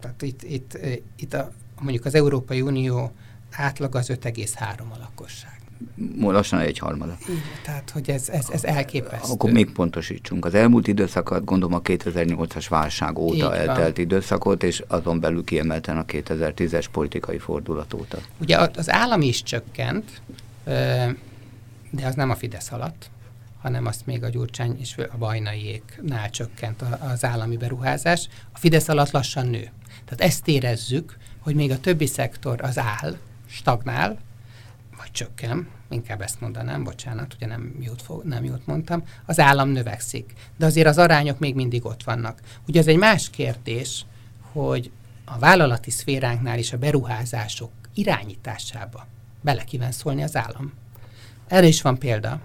tehát 0.00 0.22
itt, 0.22 0.42
itt, 0.42 0.78
itt 1.16 1.34
a, 1.34 1.52
mondjuk 1.80 2.04
az 2.04 2.14
Európai 2.14 2.60
Unió 2.60 3.12
átlag 3.50 3.94
az 3.94 4.08
5,3 4.08 4.78
a 4.78 4.98
lakosság. 5.00 5.58
Lassan 6.20 6.60
egy 6.60 6.78
harmada. 6.78 7.16
Igen, 7.28 7.42
tehát, 7.64 7.90
hogy 7.90 8.10
ez, 8.10 8.28
ez, 8.28 8.48
ez 8.52 8.64
elképesztő. 8.64 9.32
Akkor 9.32 9.50
még 9.50 9.72
pontosítsunk. 9.72 10.44
Az 10.44 10.54
elmúlt 10.54 10.86
időszakot, 10.86 11.44
gondolom 11.44 11.74
a 11.74 11.82
2008-as 11.82 12.66
válság 12.68 13.18
óta 13.18 13.56
eltelt 13.56 13.98
időszakot, 13.98 14.62
és 14.62 14.82
azon 14.86 15.20
belül 15.20 15.44
kiemelten 15.44 15.96
a 15.96 16.04
2010-es 16.04 16.84
politikai 16.92 17.38
fordulat 17.38 17.94
óta. 17.94 18.18
Ugye 18.40 18.58
az 18.76 18.90
állami 18.90 19.26
is 19.26 19.42
csökkent, 19.42 20.22
de 21.90 22.06
az 22.06 22.14
nem 22.14 22.30
a 22.30 22.34
Fidesz 22.34 22.72
alatt, 22.72 23.10
hanem 23.60 23.86
azt 23.86 24.06
még 24.06 24.22
a 24.22 24.28
Gyurcsány 24.28 24.76
és 24.80 24.96
a 24.96 25.16
Bajnaiéknál 25.18 26.30
csökkent 26.30 26.82
az 27.00 27.24
állami 27.24 27.56
beruházás. 27.56 28.28
A 28.52 28.58
Fidesz 28.58 28.88
alatt 28.88 29.10
lassan 29.10 29.46
nő. 29.46 29.70
Tehát 30.04 30.20
ezt 30.20 30.48
érezzük, 30.48 31.16
hogy 31.38 31.54
még 31.54 31.70
a 31.70 31.80
többi 31.80 32.06
szektor 32.06 32.62
az 32.62 32.78
áll, 32.78 33.16
stagnál, 33.46 34.18
vagy 34.96 35.10
csökken, 35.10 35.68
inkább 35.90 36.20
ezt 36.20 36.40
mondanám, 36.40 36.84
bocsánat, 36.84 37.34
ugye 37.34 37.46
nem 37.46 37.76
jót, 37.80 38.02
fog, 38.02 38.24
nem 38.24 38.44
jót 38.44 38.66
mondtam, 38.66 39.04
az 39.26 39.38
állam 39.38 39.68
növekszik. 39.68 40.32
De 40.56 40.66
azért 40.66 40.86
az 40.86 40.98
arányok 40.98 41.38
még 41.38 41.54
mindig 41.54 41.84
ott 41.84 42.02
vannak. 42.02 42.40
Ugye 42.68 42.80
ez 42.80 42.86
egy 42.86 42.96
más 42.96 43.30
kérdés, 43.30 44.06
hogy 44.52 44.90
a 45.24 45.38
vállalati 45.38 45.90
szféránknál 45.90 46.58
is 46.58 46.72
a 46.72 46.78
beruházások 46.78 47.70
irányításába 47.94 49.06
bele 49.40 49.64
kíván 49.64 49.92
szólni 49.92 50.22
az 50.22 50.36
állam. 50.36 50.72
Erre 51.48 51.66
is 51.66 51.82
van 51.82 51.98
példa 51.98 52.40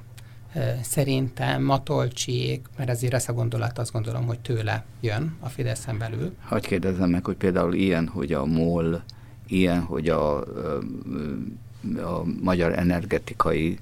szerintem 0.81 1.63
Matolcsiék, 1.63 2.65
mert 2.77 2.89
azért 2.89 3.13
ez 3.13 3.29
a 3.29 3.33
gondolat 3.33 3.79
azt 3.79 3.91
gondolom, 3.91 4.25
hogy 4.25 4.39
tőle 4.39 4.85
jön 5.01 5.35
a 5.39 5.49
Fideszen 5.49 5.97
belül. 5.97 6.35
Hogy 6.47 6.65
kérdezzem 6.65 7.09
meg, 7.09 7.25
hogy 7.25 7.35
például 7.35 7.73
ilyen, 7.73 8.07
hogy 8.07 8.31
a 8.33 8.45
MOL, 8.45 9.03
ilyen, 9.47 9.81
hogy 9.81 10.09
a, 10.09 10.37
a 11.97 12.23
magyar 12.41 12.79
energetikai 12.79 13.79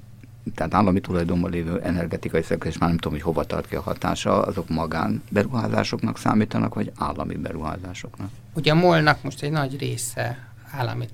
tehát 0.55 0.73
állami 0.73 0.99
tulajdonban 0.99 1.51
lévő 1.51 1.81
energetikai 1.81 2.41
szektor, 2.41 2.67
és 2.67 2.77
már 2.77 2.89
nem 2.89 2.97
tudom, 2.97 3.13
hogy 3.13 3.21
hova 3.21 3.43
tart 3.43 3.67
ki 3.67 3.75
a 3.75 3.81
hatása, 3.81 4.41
azok 4.41 4.69
magán 4.69 5.23
beruházásoknak 5.29 6.17
számítanak, 6.17 6.73
vagy 6.73 6.91
állami 6.97 7.35
beruházásoknak? 7.35 8.29
Ugye 8.53 8.71
a 8.71 8.75
molnak 8.75 9.23
most 9.23 9.43
egy 9.43 9.51
nagy 9.51 9.77
része 9.77 10.47
állami 10.71 11.07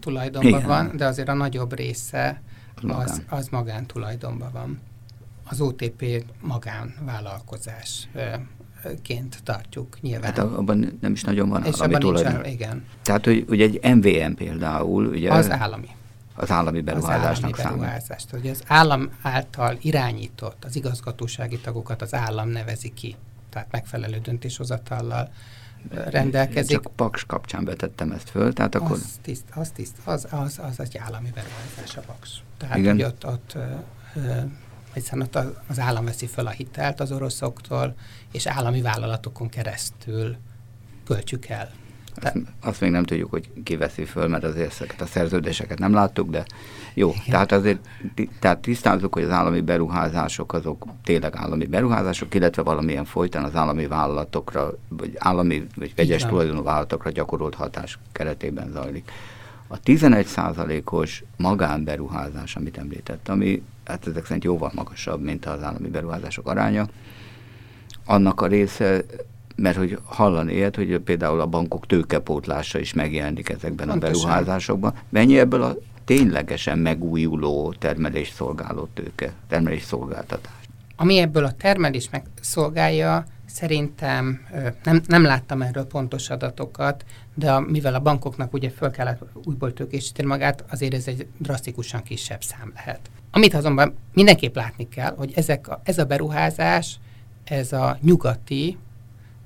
tulajdonban 0.00 0.50
Igen. 0.50 0.66
van, 0.66 0.96
de 0.96 1.06
azért 1.06 1.28
a 1.28 1.34
nagyobb 1.34 1.74
része 1.74 2.40
az, 2.88 3.22
az 3.28 3.48
magántulajdonban 3.48 4.50
van 4.52 4.80
az 5.50 5.60
OTP 5.60 6.24
magánvállalkozás 6.40 8.08
ként 9.02 9.40
tartjuk 9.42 10.00
nyilván. 10.00 10.34
Hát 10.34 10.38
abban 10.38 10.98
nem 11.00 11.12
is 11.12 11.22
nagyon 11.22 11.48
van 11.48 11.64
És 11.64 11.74
állami 11.74 11.98
tulajdon. 11.98 12.44
Igen. 12.44 12.84
Tehát, 13.02 13.24
hogy 13.24 13.44
ugye 13.48 13.64
egy 13.64 13.96
MVM 13.96 14.32
például... 14.32 15.06
Ugye 15.06 15.32
az 15.32 15.50
állami. 15.50 15.88
Az 16.34 16.50
állami 16.50 16.80
beruházásnak 16.80 17.58
az 17.58 17.64
állami 17.64 17.78
beruházást. 17.78 18.30
Hogy 18.30 18.48
az 18.48 18.62
állam 18.66 19.10
által 19.22 19.78
irányított, 19.80 20.64
az 20.64 20.76
igazgatósági 20.76 21.58
tagokat 21.58 22.02
az 22.02 22.14
állam 22.14 22.48
nevezi 22.48 22.92
ki. 22.94 23.16
Tehát 23.48 23.68
megfelelő 23.70 24.18
döntéshozatallal 24.18 25.30
rendelkezik. 25.90 26.80
Csak 26.80 26.92
Paks 26.96 27.24
kapcsán 27.24 27.64
vetettem 27.64 28.10
ezt 28.10 28.30
föl, 28.30 28.52
tehát 28.52 28.74
akkor... 28.74 28.90
Az, 28.90 29.18
tiszt, 29.22 29.44
az, 29.54 29.70
tiszt, 29.70 29.96
az, 30.04 30.26
az, 30.30 30.60
az 30.62 30.80
egy 30.80 30.98
állami 30.98 31.30
beruházás 31.34 31.96
a 31.96 32.00
Paks. 32.00 32.42
Tehát, 32.56 32.76
Igen. 32.76 32.94
hogy 32.94 33.04
ott, 33.04 33.26
ott 33.26 33.56
ö, 34.14 34.20
hiszen 34.94 35.20
ott 35.20 35.38
az 35.66 35.78
állam 35.78 36.04
veszi 36.04 36.26
fel 36.26 36.46
a 36.46 36.50
hitelt 36.50 37.00
az 37.00 37.12
oroszoktól, 37.12 37.94
és 38.32 38.46
állami 38.46 38.82
vállalatokon 38.82 39.48
keresztül 39.48 40.36
költjük 41.04 41.46
el. 41.46 41.70
Azt, 42.22 42.36
azt 42.60 42.80
még 42.80 42.90
nem 42.90 43.04
tudjuk, 43.04 43.30
hogy 43.30 43.50
ki 43.64 43.76
veszi 43.76 44.04
föl, 44.04 44.28
mert 44.28 44.44
azért 44.44 44.70
ezeket 44.70 45.00
a 45.00 45.06
szerződéseket 45.06 45.78
nem 45.78 45.92
láttuk, 45.92 46.30
de 46.30 46.44
jó. 46.94 47.08
Igen. 47.08 47.24
Tehát 47.30 47.52
azért 47.52 47.78
tehát 48.40 48.58
tisztázzuk, 48.58 49.14
hogy 49.14 49.22
az 49.22 49.30
állami 49.30 49.60
beruházások 49.60 50.52
azok 50.52 50.84
tényleg 51.04 51.36
állami 51.36 51.66
beruházások, 51.66 52.34
illetve 52.34 52.62
valamilyen 52.62 53.04
folyton 53.04 53.44
az 53.44 53.54
állami 53.54 53.86
vállalatokra, 53.86 54.72
vagy 54.88 55.12
állami 55.18 55.66
vagy 55.76 55.92
vegyes 55.96 56.24
tulajdonú 56.24 56.62
vállalatokra 56.62 57.10
gyakorolt 57.10 57.54
hatás 57.54 57.98
keretében 58.12 58.70
zajlik. 58.72 59.10
A 59.68 59.80
11 59.80 60.26
os 60.84 61.24
magánberuházás, 61.36 62.56
amit 62.56 62.78
említett, 62.78 63.28
ami 63.28 63.62
hát 63.90 64.06
ezek 64.06 64.24
szerint 64.24 64.44
jóval 64.44 64.70
magasabb, 64.74 65.22
mint 65.22 65.46
az 65.46 65.62
állami 65.62 65.88
beruházások 65.88 66.48
aránya. 66.48 66.86
Annak 68.04 68.40
a 68.40 68.46
része, 68.46 69.04
mert 69.56 69.76
hogy 69.76 69.98
hallani 70.04 70.54
ilyet, 70.54 70.76
hogy 70.76 70.98
például 70.98 71.40
a 71.40 71.46
bankok 71.46 71.86
tőkepótlása 71.86 72.78
is 72.78 72.92
megjelenik 72.92 73.48
ezekben 73.48 73.88
Pontosan. 73.88 74.14
a 74.14 74.26
beruházásokban. 74.26 74.94
Mennyi 75.08 75.38
ebből 75.38 75.62
a 75.62 75.76
ténylegesen 76.04 76.78
megújuló 76.78 77.74
termelés 77.78 78.28
szolgáló 78.28 78.88
tőke, 78.94 79.32
termelés 79.48 79.82
szolgáltatás? 79.82 80.52
Ami 80.96 81.18
ebből 81.18 81.44
a 81.44 81.52
termelés 81.52 82.10
meg 82.10 82.22
szolgálja, 82.40 83.24
Szerintem 83.52 84.46
nem, 84.82 85.02
nem 85.06 85.22
láttam 85.22 85.62
erről 85.62 85.86
pontos 85.86 86.30
adatokat, 86.30 87.04
de 87.34 87.52
a, 87.52 87.60
mivel 87.60 87.94
a 87.94 88.00
bankoknak 88.00 88.52
ugye 88.52 88.70
föl 88.70 88.90
kellett 88.90 89.22
újból 89.44 89.72
tőkésíteni 89.72 90.28
magát, 90.28 90.64
azért 90.70 90.94
ez 90.94 91.06
egy 91.06 91.26
drasztikusan 91.38 92.02
kisebb 92.02 92.42
szám 92.42 92.72
lehet. 92.74 93.00
Amit 93.30 93.54
azonban 93.54 93.94
mindenképp 94.12 94.54
látni 94.54 94.88
kell, 94.88 95.14
hogy 95.16 95.32
ezek 95.36 95.68
a, 95.68 95.80
ez 95.84 95.98
a 95.98 96.04
beruházás, 96.04 96.98
ez 97.44 97.72
a 97.72 97.98
nyugati 98.00 98.78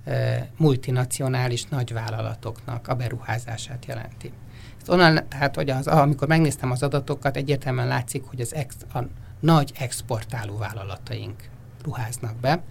e, 0.05 0.49
multinacionális 0.57 1.65
nagyvállalatoknak 1.65 2.89
a 2.89 2.95
beruházását 2.95 3.85
jelenti. 3.87 4.33
Ez 4.83 4.89
onnan, 4.89 5.29
tehát, 5.29 5.55
hogy 5.55 5.71
az, 5.71 5.87
amikor 5.87 6.29
megnéztem 6.29 6.71
az 6.71 6.83
adatokat, 6.83 7.37
egyértelműen 7.37 7.87
látszik, 7.87 8.25
hogy 8.25 8.41
az 8.41 8.55
ex, 8.55 8.77
a 8.95 8.99
nagy 9.41 9.73
exportáló 9.79 10.57
vállalataink 10.57 11.49
ruháznak 11.85 12.37
be, 12.37 12.63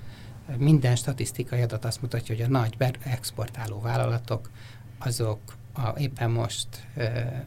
minden 0.57 0.95
statisztikai 0.95 1.61
adat 1.61 1.85
azt 1.85 2.01
mutatja, 2.01 2.35
hogy 2.35 2.43
a 2.43 2.49
nagy 2.49 2.75
exportáló 3.03 3.81
vállalatok 3.81 4.49
azok 4.97 5.39
a, 5.73 5.99
éppen 5.99 6.31
most 6.31 6.67
e, 6.95 7.45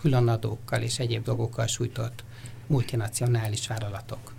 különadókkal 0.00 0.82
és 0.82 0.98
egyéb 0.98 1.24
dolgokkal 1.24 1.66
sújtott 1.66 2.24
multinacionális 2.66 3.66
vállalatok. 3.66 4.34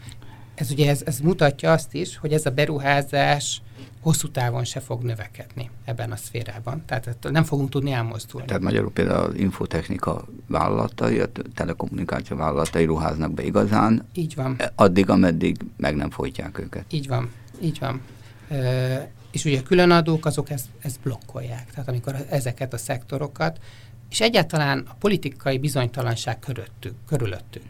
Ez 0.56 0.72
ugye 0.72 0.90
ez, 0.90 1.02
ez 1.06 1.20
mutatja 1.20 1.72
azt 1.72 1.94
is, 1.94 2.18
hogy 2.18 2.34
ez 2.34 2.46
a 2.46 2.50
beruházás 2.50 3.62
hosszú 4.02 4.30
távon 4.30 4.64
se 4.64 4.80
fog 4.80 5.04
növekedni 5.04 5.70
ebben 5.86 6.12
a 6.12 6.16
szférában. 6.16 6.84
Tehát 6.86 7.18
nem 7.32 7.44
fogunk 7.44 7.70
tudni 7.70 7.92
elmozdulni. 7.92 8.48
Tehát 8.48 8.62
magyarul 8.62 8.92
például 8.92 9.30
az 9.30 9.36
infotechnika 9.36 10.26
vállalatai, 10.48 11.20
a 11.20 11.28
telekommunikáció 11.54 12.38
vállalatai 12.38 12.86
ruháznak 12.86 13.34
be 13.34 13.44
igazán. 13.44 14.06
Így 14.14 14.36
van. 14.36 14.58
Addig, 14.76 15.10
ameddig 15.10 15.58
meg 15.78 15.96
nem 15.96 16.10
folytják 16.10 16.60
őket. 16.60 16.86
Így 16.90 17.08
van. 17.08 17.32
Így 17.62 17.80
van. 17.80 18.02
E, 18.50 19.10
és 19.32 19.46
ugye 19.46 19.62
különadók 19.62 20.26
azok 20.26 20.50
ezt, 20.50 20.66
ezt 20.82 21.00
blokkolják. 21.00 21.72
Tehát 21.72 21.90
amikor 21.90 22.26
ezeket 22.30 22.74
a 22.74 22.78
szektorokat, 22.78 23.60
és 24.10 24.22
egyáltalán 24.22 24.86
a 24.90 24.94
politikai 25.00 25.58
bizonytalanság 25.58 26.40
köröttük, 26.40 26.96
körülöttük. 27.08 27.66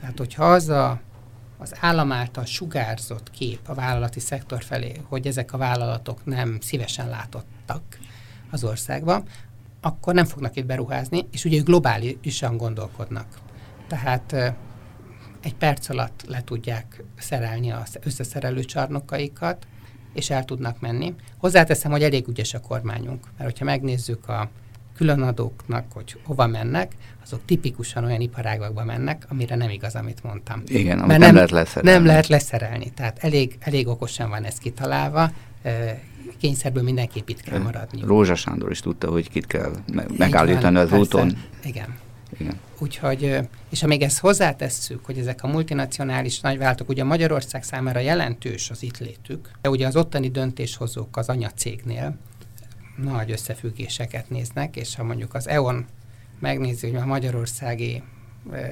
Tehát, 0.00 0.18
hogyha 0.18 0.44
az 0.44 0.68
a, 0.68 1.00
az 1.58 1.74
állam 1.80 2.12
által 2.12 2.44
sugárzott 2.44 3.30
kép 3.30 3.60
a 3.66 3.74
vállalati 3.74 4.20
szektor 4.20 4.62
felé, 4.62 4.92
hogy 5.08 5.26
ezek 5.26 5.52
a 5.52 5.58
vállalatok 5.58 6.24
nem 6.24 6.58
szívesen 6.60 7.08
látottak 7.08 7.82
az 8.50 8.64
országban, 8.64 9.24
akkor 9.80 10.14
nem 10.14 10.24
fognak 10.24 10.56
itt 10.56 10.66
beruházni, 10.66 11.26
és 11.32 11.44
ugye 11.44 11.60
globálisan 11.60 12.56
gondolkodnak. 12.56 13.26
Tehát 13.88 14.54
egy 15.42 15.54
perc 15.54 15.88
alatt 15.88 16.24
le 16.28 16.42
tudják 16.44 17.02
szerelni 17.18 17.70
az 17.70 17.98
összeszerelő 18.04 18.64
csarnokaikat, 18.64 19.66
és 20.14 20.30
el 20.30 20.44
tudnak 20.44 20.80
menni. 20.80 21.14
Hozzáteszem, 21.38 21.90
hogy 21.90 22.02
elég 22.02 22.28
ügyes 22.28 22.54
a 22.54 22.60
kormányunk, 22.60 23.24
mert 23.38 23.50
hogyha 23.50 23.64
megnézzük 23.64 24.28
a 24.28 24.50
különadóknak, 24.96 25.84
hogy 25.92 26.20
hova 26.24 26.46
mennek, 26.46 26.92
azok 27.24 27.40
tipikusan 27.44 28.04
olyan 28.04 28.20
iparágakba 28.20 28.84
mennek, 28.84 29.26
amire 29.28 29.56
nem 29.56 29.70
igaz, 29.70 29.94
amit 29.94 30.22
mondtam. 30.22 30.62
Igen, 30.66 30.98
amit 30.98 31.08
nem, 31.08 31.20
nem 31.20 31.34
lehet 31.34 31.50
leszerelni. 31.50 31.98
Nem 31.98 32.06
lehet 32.06 32.26
leszerelni. 32.26 32.90
Tehát 32.90 33.18
elég, 33.18 33.56
elég 33.60 33.88
okosan 33.88 34.28
van 34.28 34.44
ez 34.44 34.58
kitalálva, 34.58 35.30
kényszerből 36.38 36.82
mindenképp 36.82 37.28
itt 37.28 37.40
kell 37.40 37.58
maradni. 37.58 38.00
Rózsa 38.04 38.34
Sándor 38.34 38.70
is 38.70 38.80
tudta, 38.80 39.10
hogy 39.10 39.30
kit 39.30 39.46
kell 39.46 39.72
megállítani 40.16 40.76
az 40.76 40.88
persze. 40.88 40.96
úton. 40.96 41.36
Igen. 41.64 41.96
Igen. 42.38 42.60
Úgyhogy, 42.78 43.38
és 43.70 43.80
ha 43.80 43.86
még 43.86 44.02
ezt 44.02 44.18
hozzátesszük, 44.18 45.04
hogy 45.04 45.18
ezek 45.18 45.42
a 45.42 45.46
multinacionális 45.46 46.40
nagyvállalatok, 46.40 46.88
ugye 46.88 47.04
Magyarország 47.04 47.62
számára 47.62 47.98
jelentős 47.98 48.70
az 48.70 48.82
itt 48.82 48.98
létük, 48.98 49.50
de 49.60 49.70
ugye 49.70 49.86
az 49.86 49.96
ottani 49.96 50.30
döntéshozók 50.30 51.16
az 51.16 51.28
anyacégnél 51.28 52.16
nagy 52.96 53.30
összefüggéseket 53.30 54.30
néznek, 54.30 54.76
és 54.76 54.94
ha 54.94 55.02
mondjuk 55.02 55.34
az 55.34 55.48
EON 55.48 55.86
megnézi, 56.40 56.90
hogy 56.90 57.00
a 57.00 57.06
magyarországi 57.06 58.02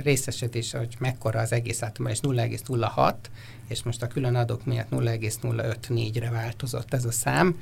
részesedés, 0.02 0.72
hogy 0.72 0.96
mekkora 0.98 1.40
az 1.40 1.52
egész 1.52 1.82
átomban, 1.82 2.12
és 2.12 2.20
0,06, 2.22 3.14
és 3.68 3.82
most 3.82 4.02
a 4.02 4.06
különadók 4.06 4.64
miatt 4.64 4.90
0,054-re 4.90 6.30
változott 6.30 6.94
ez 6.94 7.04
a 7.04 7.10
szám, 7.10 7.58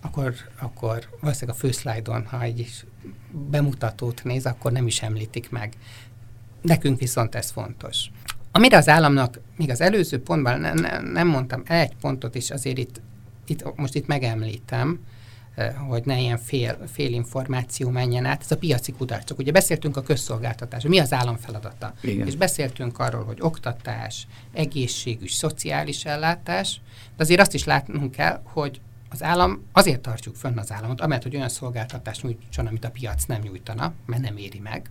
akkor, 0.00 0.34
akkor 0.58 1.08
valószínűleg 1.20 1.56
a 1.56 1.58
főszlájdon, 1.58 2.26
ha 2.26 2.42
egy 2.42 2.84
bemutatót 3.30 4.24
néz, 4.24 4.46
akkor 4.46 4.72
nem 4.72 4.86
is 4.86 5.02
említik 5.02 5.50
meg. 5.50 5.72
Nekünk 6.62 6.98
viszont 6.98 7.34
ez 7.34 7.50
fontos. 7.50 8.10
Amire 8.52 8.76
az 8.76 8.88
államnak, 8.88 9.40
még 9.56 9.70
az 9.70 9.80
előző 9.80 10.22
pontban 10.22 10.60
ne, 10.60 10.72
ne, 10.72 11.00
nem 11.00 11.28
mondtam 11.28 11.62
egy 11.66 11.94
pontot 12.00 12.34
is, 12.34 12.50
azért 12.50 12.78
itt, 12.78 13.00
itt, 13.46 13.76
most 13.76 13.94
itt 13.94 14.06
megemlítem, 14.06 15.00
eh, 15.54 15.74
hogy 15.88 16.04
ne 16.04 16.18
ilyen 16.20 16.38
fél, 16.38 16.78
fél 16.92 17.12
információ 17.12 17.90
menjen 17.90 18.24
át. 18.24 18.40
Ez 18.42 18.50
a 18.50 18.56
piaci 18.56 18.92
kudarcok. 18.92 19.38
Ugye 19.38 19.52
beszéltünk 19.52 19.96
a 19.96 20.02
közszolgáltatásról, 20.02 20.90
mi 20.90 20.98
az 20.98 21.12
állam 21.12 21.36
feladata. 21.36 21.94
Igen. 22.00 22.26
És 22.26 22.36
beszéltünk 22.36 22.98
arról, 22.98 23.24
hogy 23.24 23.38
oktatás, 23.40 24.26
egészségügy, 24.52 25.30
szociális 25.30 26.04
ellátás, 26.04 26.80
de 27.16 27.22
azért 27.22 27.40
azt 27.40 27.54
is 27.54 27.64
látnunk 27.64 28.10
kell, 28.10 28.40
hogy 28.44 28.80
az 29.08 29.22
állam, 29.22 29.64
azért 29.72 30.00
tartjuk 30.00 30.36
fönn 30.36 30.58
az 30.58 30.72
államot, 30.72 31.00
amelyet, 31.00 31.22
hogy 31.22 31.36
olyan 31.36 31.48
szolgáltatást 31.48 32.22
nyújtson, 32.22 32.66
amit 32.66 32.84
a 32.84 32.90
piac 32.90 33.24
nem 33.24 33.40
nyújtana, 33.40 33.92
mert 34.06 34.22
nem 34.22 34.36
éri 34.36 34.58
meg. 34.58 34.90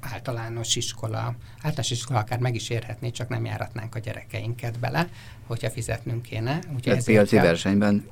Általános 0.00 0.76
iskola, 0.76 1.34
általános 1.56 1.90
iskola 1.90 2.18
akár 2.18 2.38
meg 2.38 2.54
is 2.54 2.70
érhetné, 2.70 3.10
csak 3.10 3.28
nem 3.28 3.44
járatnánk 3.44 3.94
a 3.94 3.98
gyerekeinket 3.98 4.78
bele, 4.78 5.08
hogyha 5.46 5.70
fizetnünk 5.70 6.22
kéne. 6.22 6.58
Úgyhogy 6.74 6.96
Ez 6.96 7.04
piaci 7.04 7.34
kell, 7.34 7.44
versenyben 7.44 8.08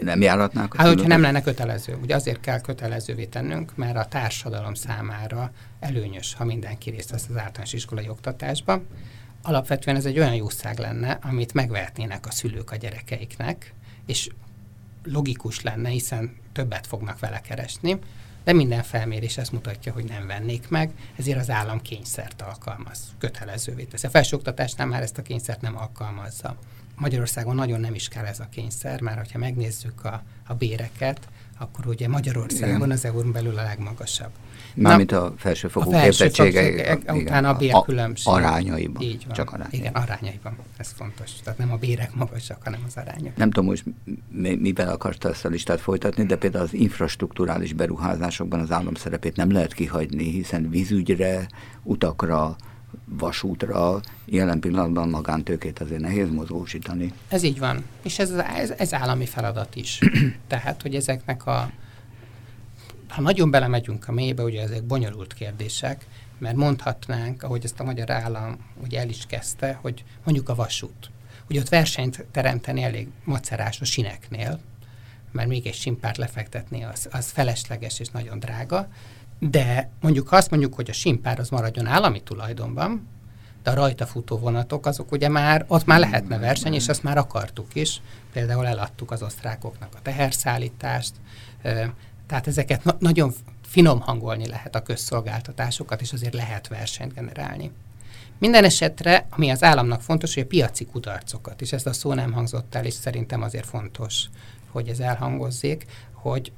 nem 0.00 0.20
járatnák? 0.20 0.74
Hát, 0.76 0.86
hogyha 0.86 1.06
nem 1.06 1.20
lenne 1.20 1.42
kötelező. 1.42 1.98
Ugye 2.02 2.14
azért 2.14 2.40
kell 2.40 2.60
kötelezővé 2.60 3.24
tennünk, 3.24 3.76
mert 3.76 3.96
a 3.96 4.04
társadalom 4.04 4.74
számára 4.74 5.52
előnyös, 5.80 6.34
ha 6.34 6.44
mindenki 6.44 6.90
részt 6.90 7.10
vesz 7.10 7.26
az 7.28 7.36
általános 7.36 7.72
iskolai 7.72 8.08
oktatásba. 8.08 8.82
Alapvetően 9.42 9.96
ez 9.96 10.04
egy 10.04 10.18
olyan 10.18 10.34
jószág 10.34 10.78
lenne, 10.78 11.18
amit 11.22 11.54
megvehetnének 11.54 12.26
a 12.26 12.30
szülők 12.30 12.70
a 12.70 12.76
gyerekeiknek, 12.76 13.74
és 14.06 14.28
logikus 15.04 15.62
lenne, 15.62 15.88
hiszen 15.88 16.36
többet 16.52 16.86
fognak 16.86 17.18
vele 17.18 17.40
keresni, 17.40 17.98
de 18.44 18.52
minden 18.52 18.82
felmérés 18.82 19.36
ezt 19.36 19.52
mutatja, 19.52 19.92
hogy 19.92 20.04
nem 20.04 20.26
vennék 20.26 20.68
meg, 20.68 20.90
ezért 21.16 21.38
az 21.38 21.50
állam 21.50 21.82
kényszert 21.82 22.42
alkalmaz, 22.42 22.98
kötelezővé 23.18 23.84
teszi. 23.84 24.06
A 24.06 24.10
felsőoktatásnál 24.10 24.86
már 24.86 25.02
ezt 25.02 25.18
a 25.18 25.22
kényszert 25.22 25.60
nem 25.60 25.76
alkalmazza. 25.76 26.56
Magyarországon 26.94 27.54
nagyon 27.54 27.80
nem 27.80 27.94
is 27.94 28.08
kell 28.08 28.24
ez 28.24 28.40
a 28.40 28.48
kényszer, 28.50 29.00
mert 29.00 29.32
ha 29.32 29.38
megnézzük 29.38 30.04
a, 30.04 30.22
a 30.46 30.54
béreket, 30.54 31.28
akkor 31.58 31.86
ugye 31.86 32.08
Magyarországon 32.08 32.76
Igen. 32.76 32.90
az 32.90 33.04
EU-n 33.04 33.32
belül 33.32 33.58
a 33.58 33.62
legmagasabb. 33.62 34.30
Mármint 34.74 35.12
a 35.12 35.34
felsőfokú 35.36 35.94
a 35.94 36.00
képzettsége 36.00 36.98
után 37.08 37.44
a 37.44 37.54
bérkülönbség. 37.54 38.32
Arányaiban. 38.32 39.02
Így 39.02 39.24
van. 39.26 39.34
Csak 39.34 39.52
arányaiban. 39.52 39.80
Igen, 39.80 39.92
arányaiban. 39.92 40.56
Ez 40.76 40.92
fontos. 40.96 41.30
Tehát 41.44 41.58
nem 41.58 41.72
a 41.72 41.76
bérek 41.76 42.14
magasak, 42.14 42.62
hanem 42.62 42.80
az 42.86 42.96
arányok. 42.96 43.36
Nem 43.36 43.50
tudom, 43.50 43.66
hogy 43.66 43.82
mivel 44.58 44.88
akarta 44.88 45.28
ezt 45.28 45.44
a 45.44 45.48
listát 45.48 45.80
folytatni, 45.80 46.24
de 46.24 46.36
például 46.36 46.64
az 46.64 46.74
infrastruktúrális 46.74 47.72
beruházásokban 47.72 48.60
az 48.60 48.72
állam 48.72 48.94
szerepét 48.94 49.36
nem 49.36 49.52
lehet 49.52 49.72
kihagyni, 49.72 50.30
hiszen 50.30 50.70
vízügyre, 50.70 51.48
utakra, 51.82 52.56
vasútra 53.04 54.00
jelen 54.24 54.60
pillanatban 54.60 55.08
magántőkét 55.08 55.78
azért 55.78 56.00
nehéz 56.00 56.30
mozgósítani. 56.30 57.12
Ez 57.28 57.42
így 57.42 57.58
van. 57.58 57.84
És 58.02 58.18
ez, 58.18 58.30
ez, 58.30 58.70
ez 58.70 58.94
állami 58.94 59.26
feladat 59.26 59.76
is. 59.76 59.98
Tehát, 60.48 60.82
hogy 60.82 60.94
ezeknek 60.94 61.46
a 61.46 61.70
ha 63.08 63.22
nagyon 63.22 63.50
belemegyünk 63.50 64.08
a 64.08 64.12
mélybe, 64.12 64.42
ugye 64.42 64.62
ezek 64.62 64.84
bonyolult 64.84 65.34
kérdések, 65.34 66.06
mert 66.38 66.56
mondhatnánk, 66.56 67.42
ahogy 67.42 67.64
ezt 67.64 67.80
a 67.80 67.84
magyar 67.84 68.10
állam 68.10 68.58
ugye 68.82 68.98
el 68.98 69.08
is 69.08 69.26
kezdte, 69.26 69.78
hogy 69.80 70.04
mondjuk 70.24 70.48
a 70.48 70.54
vasút. 70.54 71.10
Ugye 71.48 71.60
ott 71.60 71.68
versenyt 71.68 72.26
teremteni 72.30 72.82
elég 72.82 73.08
macerás 73.24 73.80
a 73.80 73.84
sineknél, 73.84 74.60
mert 75.32 75.48
még 75.48 75.66
egy 75.66 75.74
simpárt 75.74 76.16
lefektetni 76.16 76.84
az, 76.84 77.08
az 77.12 77.30
felesleges 77.30 78.00
és 78.00 78.08
nagyon 78.08 78.38
drága, 78.38 78.88
de 79.38 79.90
mondjuk 80.00 80.32
azt 80.32 80.50
mondjuk, 80.50 80.74
hogy 80.74 80.90
a 80.90 80.92
simpár 80.92 81.38
az 81.38 81.48
maradjon 81.48 81.86
állami 81.86 82.22
tulajdonban, 82.22 83.08
de 83.62 83.70
a 83.70 83.74
rajta 83.74 84.06
futó 84.06 84.38
vonatok, 84.38 84.86
azok 84.86 85.12
ugye 85.12 85.28
már, 85.28 85.64
ott 85.68 85.84
már 85.84 85.98
lehetne 85.98 86.38
verseny, 86.38 86.74
és 86.74 86.88
azt 86.88 87.02
már 87.02 87.18
akartuk 87.18 87.74
is. 87.74 88.00
Például 88.32 88.66
eladtuk 88.66 89.10
az 89.10 89.22
osztrákoknak 89.22 89.94
a 89.94 90.02
teherszállítást, 90.02 91.12
tehát 92.26 92.46
ezeket 92.46 92.84
na- 92.84 92.96
nagyon 92.98 93.32
finom 93.62 94.00
hangolni 94.00 94.46
lehet 94.48 94.74
a 94.74 94.82
közszolgáltatásokat, 94.82 96.00
és 96.00 96.12
azért 96.12 96.34
lehet 96.34 96.68
versenyt 96.68 97.14
generálni. 97.14 97.70
Minden 98.38 98.64
esetre, 98.64 99.26
ami 99.30 99.50
az 99.50 99.62
államnak 99.62 100.02
fontos, 100.02 100.34
hogy 100.34 100.42
a 100.42 100.46
piaci 100.46 100.84
kudarcokat, 100.86 101.60
és 101.60 101.72
ezt 101.72 101.86
a 101.86 101.92
szó 101.92 102.12
nem 102.14 102.32
hangzott 102.32 102.74
el, 102.74 102.84
és 102.84 102.94
szerintem 102.94 103.42
azért 103.42 103.66
fontos, 103.66 104.24
hogy 104.70 104.88
ez 104.88 105.00
elhangozzék, 105.00 105.86
hogy 106.12 106.52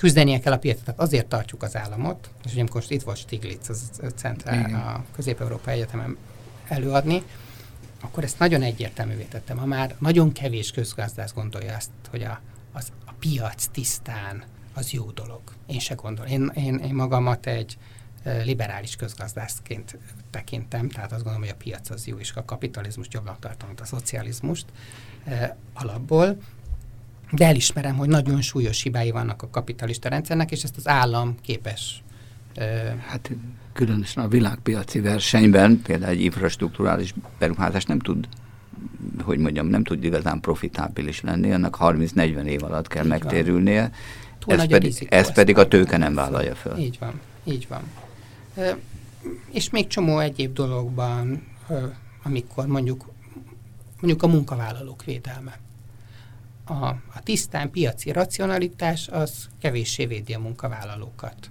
küzdenie 0.00 0.40
kell 0.40 0.52
a 0.52 0.58
piacot, 0.58 0.84
tehát 0.84 1.00
azért 1.00 1.26
tartjuk 1.26 1.62
az 1.62 1.76
államot, 1.76 2.30
és 2.44 2.52
ugye 2.52 2.64
most 2.72 2.90
itt 2.90 3.02
volt 3.02 3.16
Stiglitz, 3.16 3.68
az 3.68 3.90
centrál, 4.14 4.74
a 4.74 5.04
Közép-Európa 5.14 5.70
Egyetemen 5.70 6.16
előadni, 6.68 7.22
akkor 8.00 8.24
ezt 8.24 8.38
nagyon 8.38 8.62
egyértelművé 8.62 9.22
tettem. 9.22 9.56
Ha 9.56 9.66
már 9.66 9.94
nagyon 9.98 10.32
kevés 10.32 10.70
közgazdász 10.70 11.32
gondolja 11.32 11.76
azt, 11.76 11.90
hogy 12.10 12.22
a, 12.22 12.40
az, 12.72 12.92
a 13.06 13.12
piac 13.18 13.66
tisztán 13.66 14.44
az 14.74 14.90
jó 14.90 15.10
dolog. 15.10 15.40
Én 15.66 15.78
se 15.78 15.94
gondolom. 15.94 16.30
Én, 16.30 16.50
én, 16.54 16.74
én 16.74 16.94
magamat 16.94 17.46
egy 17.46 17.78
liberális 18.44 18.96
közgazdászként 18.96 19.98
tekintem, 20.30 20.88
tehát 20.88 21.12
azt 21.12 21.22
gondolom, 21.22 21.40
hogy 21.40 21.56
a 21.58 21.62
piac 21.62 21.90
az 21.90 22.06
jó, 22.06 22.16
és 22.16 22.32
a 22.32 22.44
kapitalizmus 22.44 23.06
jobbnak 23.10 23.38
tartom, 23.38 23.68
mint 23.68 23.80
a 23.80 23.84
szocializmust 23.84 24.66
alapból. 25.72 26.36
De 27.30 27.46
elismerem, 27.46 27.96
hogy 27.96 28.08
nagyon 28.08 28.40
súlyos 28.40 28.82
hibái 28.82 29.10
vannak 29.10 29.42
a 29.42 29.48
kapitalista 29.48 30.08
rendszernek, 30.08 30.50
és 30.50 30.62
ezt 30.62 30.76
az 30.76 30.88
állam 30.88 31.34
képes. 31.42 32.02
Hát 33.06 33.30
különösen 33.72 34.24
a 34.24 34.28
világpiaci 34.28 35.00
versenyben 35.00 35.80
például 35.82 36.12
egy 36.12 36.20
infrastruktúrális 36.20 37.14
beruházás 37.38 37.84
nem 37.84 37.98
tud 37.98 38.28
hogy 39.22 39.38
mondjam, 39.38 39.66
nem 39.66 39.84
tud 39.84 40.04
igazán 40.04 40.40
profitábilis 40.40 41.20
lenni, 41.20 41.52
annak 41.52 41.76
30-40 41.80 42.44
év 42.44 42.62
alatt 42.62 42.86
kell 42.86 43.02
Így 43.02 43.08
megtérülnie, 43.08 43.90
ez 44.46 44.66
pedig, 44.66 45.06
ez 45.10 45.32
pedig 45.32 45.58
a 45.58 45.68
tőke 45.68 45.96
nem 45.96 46.14
vállalja 46.14 46.54
föl. 46.54 46.78
Így 46.78 46.96
van, 47.00 47.20
így 47.44 47.66
van. 47.68 47.82
És 49.50 49.70
még 49.70 49.86
csomó 49.86 50.18
egyéb 50.18 50.52
dologban, 50.52 51.46
amikor 52.22 52.66
mondjuk, 52.66 53.10
mondjuk 54.00 54.22
a 54.22 54.26
munkavállalók 54.26 55.04
védelme. 55.04 55.58
A, 56.70 56.86
a 57.14 57.22
tisztán 57.22 57.70
piaci 57.70 58.12
racionalitás 58.12 59.08
az 59.08 59.48
kevéssé 59.60 60.06
védi 60.06 60.34
a 60.34 60.38
munkavállalókat 60.38 61.50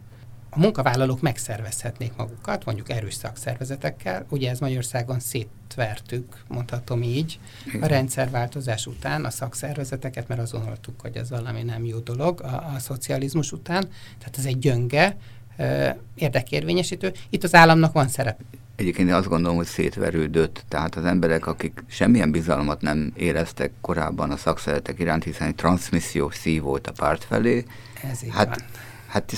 a 0.49 0.59
munkavállalók 0.59 1.21
megszervezhetnék 1.21 2.15
magukat, 2.15 2.65
mondjuk 2.65 2.89
erős 2.89 3.13
szakszervezetekkel. 3.13 4.25
Ugye 4.29 4.49
ez 4.49 4.59
Magyarországon 4.59 5.19
szétvertük, 5.19 6.43
mondhatom 6.47 7.01
így, 7.03 7.39
a 7.81 7.85
rendszerváltozás 7.85 8.85
után 8.87 9.25
a 9.25 9.29
szakszervezeteket, 9.29 10.27
mert 10.27 10.41
azon 10.41 10.61
hallottuk, 10.61 11.01
hogy 11.01 11.17
ez 11.17 11.29
valami 11.29 11.63
nem 11.63 11.85
jó 11.85 11.99
dolog 11.99 12.41
a, 12.41 12.73
a 12.75 12.79
szocializmus 12.79 13.51
után. 13.51 13.89
Tehát 14.17 14.37
ez 14.37 14.45
egy 14.45 14.59
gyönge, 14.59 15.17
érdekérvényesítő. 16.15 17.13
Itt 17.29 17.43
az 17.43 17.55
államnak 17.55 17.93
van 17.93 18.07
szerep. 18.07 18.39
Egyébként 18.75 19.07
én 19.09 19.13
azt 19.13 19.27
gondolom, 19.27 19.57
hogy 19.57 19.65
szétverődött, 19.65 20.63
tehát 20.67 20.95
az 20.95 21.05
emberek, 21.05 21.47
akik 21.47 21.83
semmilyen 21.87 22.31
bizalmat 22.31 22.81
nem 22.81 23.11
éreztek 23.15 23.71
korábban 23.81 24.31
a 24.31 24.37
szakszeretek 24.37 24.99
iránt, 24.99 25.23
hiszen 25.23 25.47
egy 25.47 25.55
transmissziós 25.55 26.35
szív 26.35 26.61
volt 26.61 26.87
a 26.87 26.91
párt 26.91 27.23
felé, 27.23 27.65
Ez 28.11 28.19
hát 28.29 28.47
van 28.47 28.67
Hát 29.09 29.33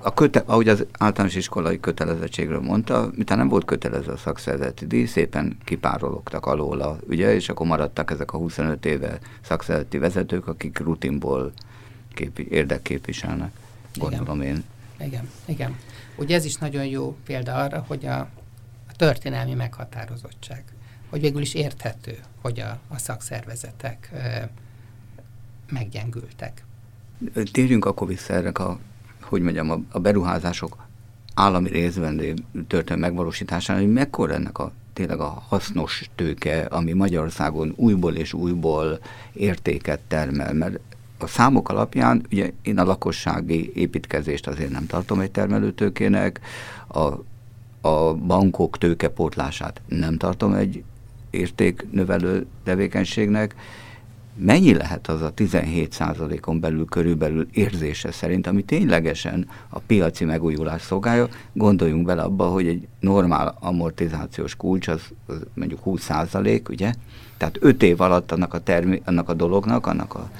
a 0.00 0.14
köte, 0.14 0.42
ahogy 0.46 0.68
az 0.68 0.86
általános 0.98 1.34
iskolai 1.34 1.80
kötelezettségről 1.80 2.60
mondta, 2.60 3.10
miután 3.14 3.38
nem 3.38 3.48
volt 3.48 3.64
kötelező 3.64 4.10
a 4.10 4.16
szakszervezeti 4.16 4.86
díj, 4.86 5.04
szépen 5.04 5.58
kipárologtak 5.64 6.46
alóla, 6.46 6.98
ugye, 7.08 7.34
és 7.34 7.48
akkor 7.48 7.66
maradtak 7.66 8.10
ezek 8.10 8.32
a 8.32 8.36
25 8.36 8.86
éve 8.86 9.18
szakszervezeti 9.40 9.98
vezetők, 9.98 10.46
akik 10.46 10.78
rutinból 10.78 11.52
képi, 12.14 12.46
érdekképviselnek, 12.50 13.52
gondolom 13.94 14.40
igen. 14.40 14.54
én. 14.54 14.64
Igen, 15.00 15.28
igen. 15.44 15.76
Ugye 16.16 16.34
ez 16.34 16.44
is 16.44 16.56
nagyon 16.56 16.86
jó 16.86 17.16
példa 17.24 17.54
arra, 17.54 17.84
hogy 17.88 18.06
a, 18.06 18.18
a 18.88 18.92
történelmi 18.96 19.54
meghatározottság, 19.54 20.64
hogy 21.10 21.20
végül 21.20 21.40
is 21.40 21.54
érthető, 21.54 22.18
hogy 22.40 22.60
a, 22.60 22.78
a 22.88 22.98
szakszervezetek 22.98 24.10
e, 24.12 24.50
meggyengültek. 25.70 26.64
Térjünk 27.52 27.84
akkor 27.84 28.06
vissza 28.06 28.32
erre 28.32 28.48
a, 28.48 28.78
hogy 29.20 29.42
mondjam, 29.42 29.70
a, 29.70 29.80
a 29.90 29.98
beruházások 29.98 30.86
állami 31.34 31.68
részben 31.68 32.44
történő 32.66 33.00
megvalósításán, 33.00 33.78
hogy 33.78 33.92
mekkora 33.92 34.34
ennek 34.34 34.58
a 34.58 34.72
tényleg 34.92 35.20
a 35.20 35.44
hasznos 35.48 36.10
tőke, 36.14 36.60
ami 36.60 36.92
Magyarországon 36.92 37.72
újból 37.76 38.14
és 38.14 38.32
újból 38.32 38.98
értéket 39.32 40.00
termel, 40.08 40.52
mert 40.52 40.78
a 41.18 41.26
számok 41.26 41.68
alapján, 41.68 42.26
ugye 42.32 42.50
én 42.62 42.78
a 42.78 42.84
lakossági 42.84 43.72
építkezést 43.74 44.46
azért 44.46 44.70
nem 44.70 44.86
tartom 44.86 45.20
egy 45.20 45.30
termelőtőkének, 45.30 46.40
a, 46.86 47.12
a 47.88 48.14
bankok 48.14 48.78
tőkepótlását 48.78 49.80
nem 49.88 50.16
tartom 50.16 50.52
egy 50.52 50.82
értéknövelő 51.30 52.46
tevékenységnek, 52.64 53.54
mennyi 54.38 54.74
lehet 54.74 55.08
az 55.08 55.22
a 55.22 55.32
17%-on 55.36 56.60
belül 56.60 56.84
körülbelül 56.84 57.46
érzése 57.52 58.12
szerint, 58.12 58.46
ami 58.46 58.62
ténylegesen 58.62 59.48
a 59.68 59.78
piaci 59.78 60.24
megújulás 60.24 60.82
szolgálja. 60.82 61.28
Gondoljunk 61.52 62.06
bele 62.06 62.22
abba, 62.22 62.46
hogy 62.46 62.66
egy 62.66 62.86
normál 63.00 63.56
amortizációs 63.60 64.56
kulcs 64.56 64.88
az, 64.88 65.02
az 65.26 65.36
mondjuk 65.54 65.80
20%, 65.84 66.70
ugye? 66.70 66.92
Tehát 67.36 67.56
5 67.60 67.82
év 67.82 68.00
alatt 68.00 68.32
annak 68.32 68.54
a, 68.54 68.58
termi, 68.60 69.02
annak 69.04 69.28
a 69.28 69.34
dolognak, 69.34 69.86
annak 69.86 70.14
a, 70.14 70.30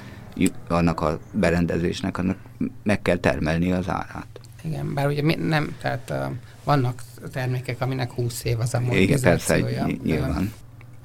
annak 0.67 1.01
a 1.01 1.19
berendezésnek 1.31 2.17
annak 2.17 2.37
meg 2.83 3.01
kell 3.01 3.17
termelni 3.17 3.71
az 3.71 3.89
árát. 3.89 4.27
Igen, 4.63 4.93
bár 4.93 5.07
ugye 5.07 5.35
nem, 5.37 5.75
tehát 5.81 6.09
uh, 6.09 6.35
vannak 6.63 7.01
termékek, 7.31 7.81
aminek 7.81 8.11
20 8.11 8.43
év 8.43 8.59
az 8.59 8.73
amortizációja. 8.73 9.67
Igen, 9.67 9.85
persze, 9.85 10.03
nyilván 10.03 10.51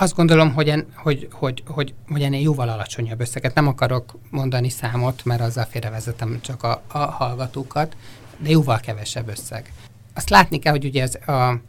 azt 0.02 0.14
gondolom, 0.14 0.52
hogy, 0.52 0.68
en, 0.68 0.86
hogy, 0.94 1.28
hogy, 1.32 1.62
hogy, 1.66 1.94
hogy 2.08 2.22
ennél 2.22 2.40
jóval 2.40 2.68
alacsonyabb 2.68 3.20
összeget. 3.20 3.54
Nem 3.54 3.66
akarok 3.66 4.18
mondani 4.30 4.68
számot, 4.68 5.24
mert 5.24 5.40
azzal 5.40 5.64
félrevezetem 5.64 6.38
csak 6.40 6.62
a, 6.62 6.82
a 6.86 6.98
hallgatókat, 6.98 7.96
de 8.38 8.50
jóval 8.50 8.80
kevesebb 8.80 9.28
összeg. 9.28 9.72
Azt 10.14 10.30
látni 10.30 10.58
kell, 10.58 10.72
hogy 10.72 10.84
ugye 10.84 11.02
ez 11.02 11.14
a, 11.14 11.60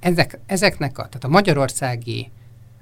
ezek, 0.00 0.38
ezeknek 0.46 0.98
a, 0.98 1.06
tehát 1.06 1.24
a 1.24 1.28
magyarországi 1.28 2.30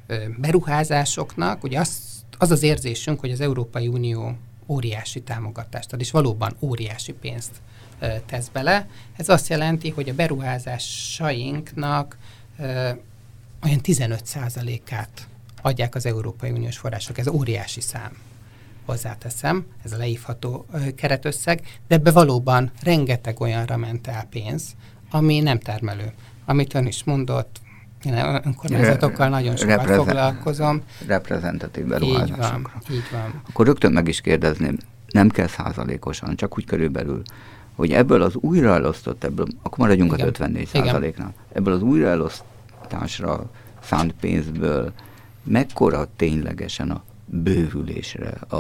ö, 0.07 0.17
beruházásoknak, 0.37 1.65
ugye 1.65 1.81
az, 1.81 2.18
az 2.39 2.51
az 2.51 2.63
érzésünk, 2.63 3.21
hogy 3.21 3.31
az 3.31 3.41
Európai 3.41 3.89
Unió 3.89 4.37
óriási 4.67 5.23
támogatást 5.23 5.93
ad, 5.93 6.01
és 6.01 6.11
valóban 6.11 6.57
óriási 6.61 7.13
pénzt 7.13 7.53
tesz 8.27 8.49
bele. 8.49 8.89
Ez 9.17 9.29
azt 9.29 9.49
jelenti, 9.49 9.91
hogy 9.91 10.09
a 10.09 10.15
beruházásainknak 10.15 12.19
ö, 12.59 12.91
olyan 13.63 13.81
15%-át 13.83 15.29
adják 15.63 15.95
az 15.95 16.07
Európai 16.07 16.51
Uniós 16.51 16.79
források. 16.79 17.19
Ez 17.19 17.29
óriási 17.29 17.81
szám 17.81 18.17
hozzáteszem, 18.85 19.67
ez 19.85 19.93
a 19.93 19.97
leívható 19.97 20.67
keretösszeg, 20.97 21.81
de 21.89 21.95
ebbe 21.95 22.11
valóban 22.11 22.71
rengeteg 22.83 23.41
olyanra 23.41 23.77
ment 23.77 24.07
el 24.07 24.27
pénz, 24.31 24.75
ami 25.11 25.41
nem 25.41 25.59
termelő. 25.59 26.13
Amit 26.45 26.75
ön 26.75 26.87
is 26.87 27.05
mondott, 27.05 27.61
én 28.05 28.15
önkormányzatokkal 28.45 29.29
nagyon 29.29 29.57
sokat 29.57 29.77
Reprezen- 29.77 30.05
foglalkozom. 30.05 30.83
Reprezentatív 31.07 31.85
beruházásokra. 31.85 32.57
Így 32.57 32.89
van, 32.89 32.97
így 32.97 33.09
van. 33.13 33.43
Akkor 33.49 33.67
rögtön 33.67 33.93
meg 33.93 34.09
is 34.09 34.21
kérdezném, 34.21 34.77
nem 35.11 35.29
kell 35.29 35.47
százalékosan, 35.47 36.37
csak 36.37 36.59
úgy 36.59 36.65
körülbelül, 36.65 37.23
hogy 37.75 37.93
ebből 37.93 38.23
az 38.23 38.35
újraelosztott, 38.35 39.25
ebből, 39.25 39.47
akkor 39.63 39.79
maradjunk 39.79 40.13
Igen. 40.13 40.27
az 40.27 40.31
54 40.31 40.67
százaléknál, 40.67 41.35
ebből 41.53 41.73
az 41.75 41.83
újraelosztott 41.83 42.57
oktatásra 42.89 43.51
szánt 43.83 44.13
pénzből 44.21 44.93
mekkora 45.43 46.07
ténylegesen 46.17 46.91
a 46.91 47.03
bővülésre, 47.25 48.31
a, 48.49 48.57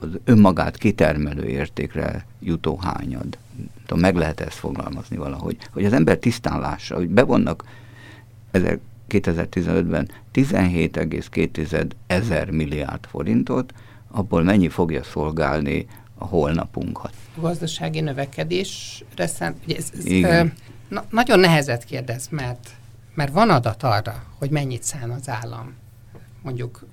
az 0.00 0.08
önmagát 0.24 0.76
kitermelő 0.76 1.44
értékre 1.44 2.26
jutó 2.40 2.76
hányad. 2.76 3.38
Tudom, 3.86 4.00
meg 4.00 4.16
lehet 4.16 4.40
ezt 4.40 4.58
fogalmazni 4.58 5.16
valahogy, 5.16 5.56
hogy 5.70 5.84
az 5.84 5.92
ember 5.92 6.16
tisztán 6.16 6.60
lássa, 6.60 6.94
hogy 6.94 7.08
bevonnak 7.08 7.64
2015-ben 9.08 10.10
17,2 10.34 11.90
ezer 12.06 12.50
milliárd 12.50 13.06
forintot, 13.06 13.72
abból 14.10 14.42
mennyi 14.42 14.68
fogja 14.68 15.02
szolgálni 15.02 15.86
a 16.18 16.24
holnapunkat. 16.24 17.12
A 17.36 17.40
gazdasági 17.40 18.00
növekedésre 18.00 19.26
szánt, 19.26 19.56
ugye 19.64 19.76
ez, 19.76 19.90
ez 19.98 20.06
ö, 20.06 20.44
na, 20.88 21.04
nagyon 21.10 21.40
nehezet 21.40 21.84
kérdez, 21.84 22.28
mert 22.30 22.70
mert 23.14 23.32
van 23.32 23.50
adat 23.50 23.82
arra, 23.82 24.24
hogy 24.38 24.50
mennyit 24.50 24.82
szán 24.82 25.10
az 25.10 25.28
állam, 25.28 25.74
mondjuk 26.42 26.86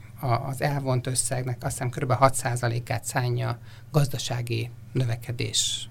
az 0.50 0.62
elvont 0.62 1.08
összegnek 1.08 1.58
azt 1.63 1.72
hiszem 1.72 1.89
kb. 1.89 2.13
6%-át 2.19 3.04
szánja 3.04 3.58
gazdasági 3.91 4.69
növekedés 4.91 5.90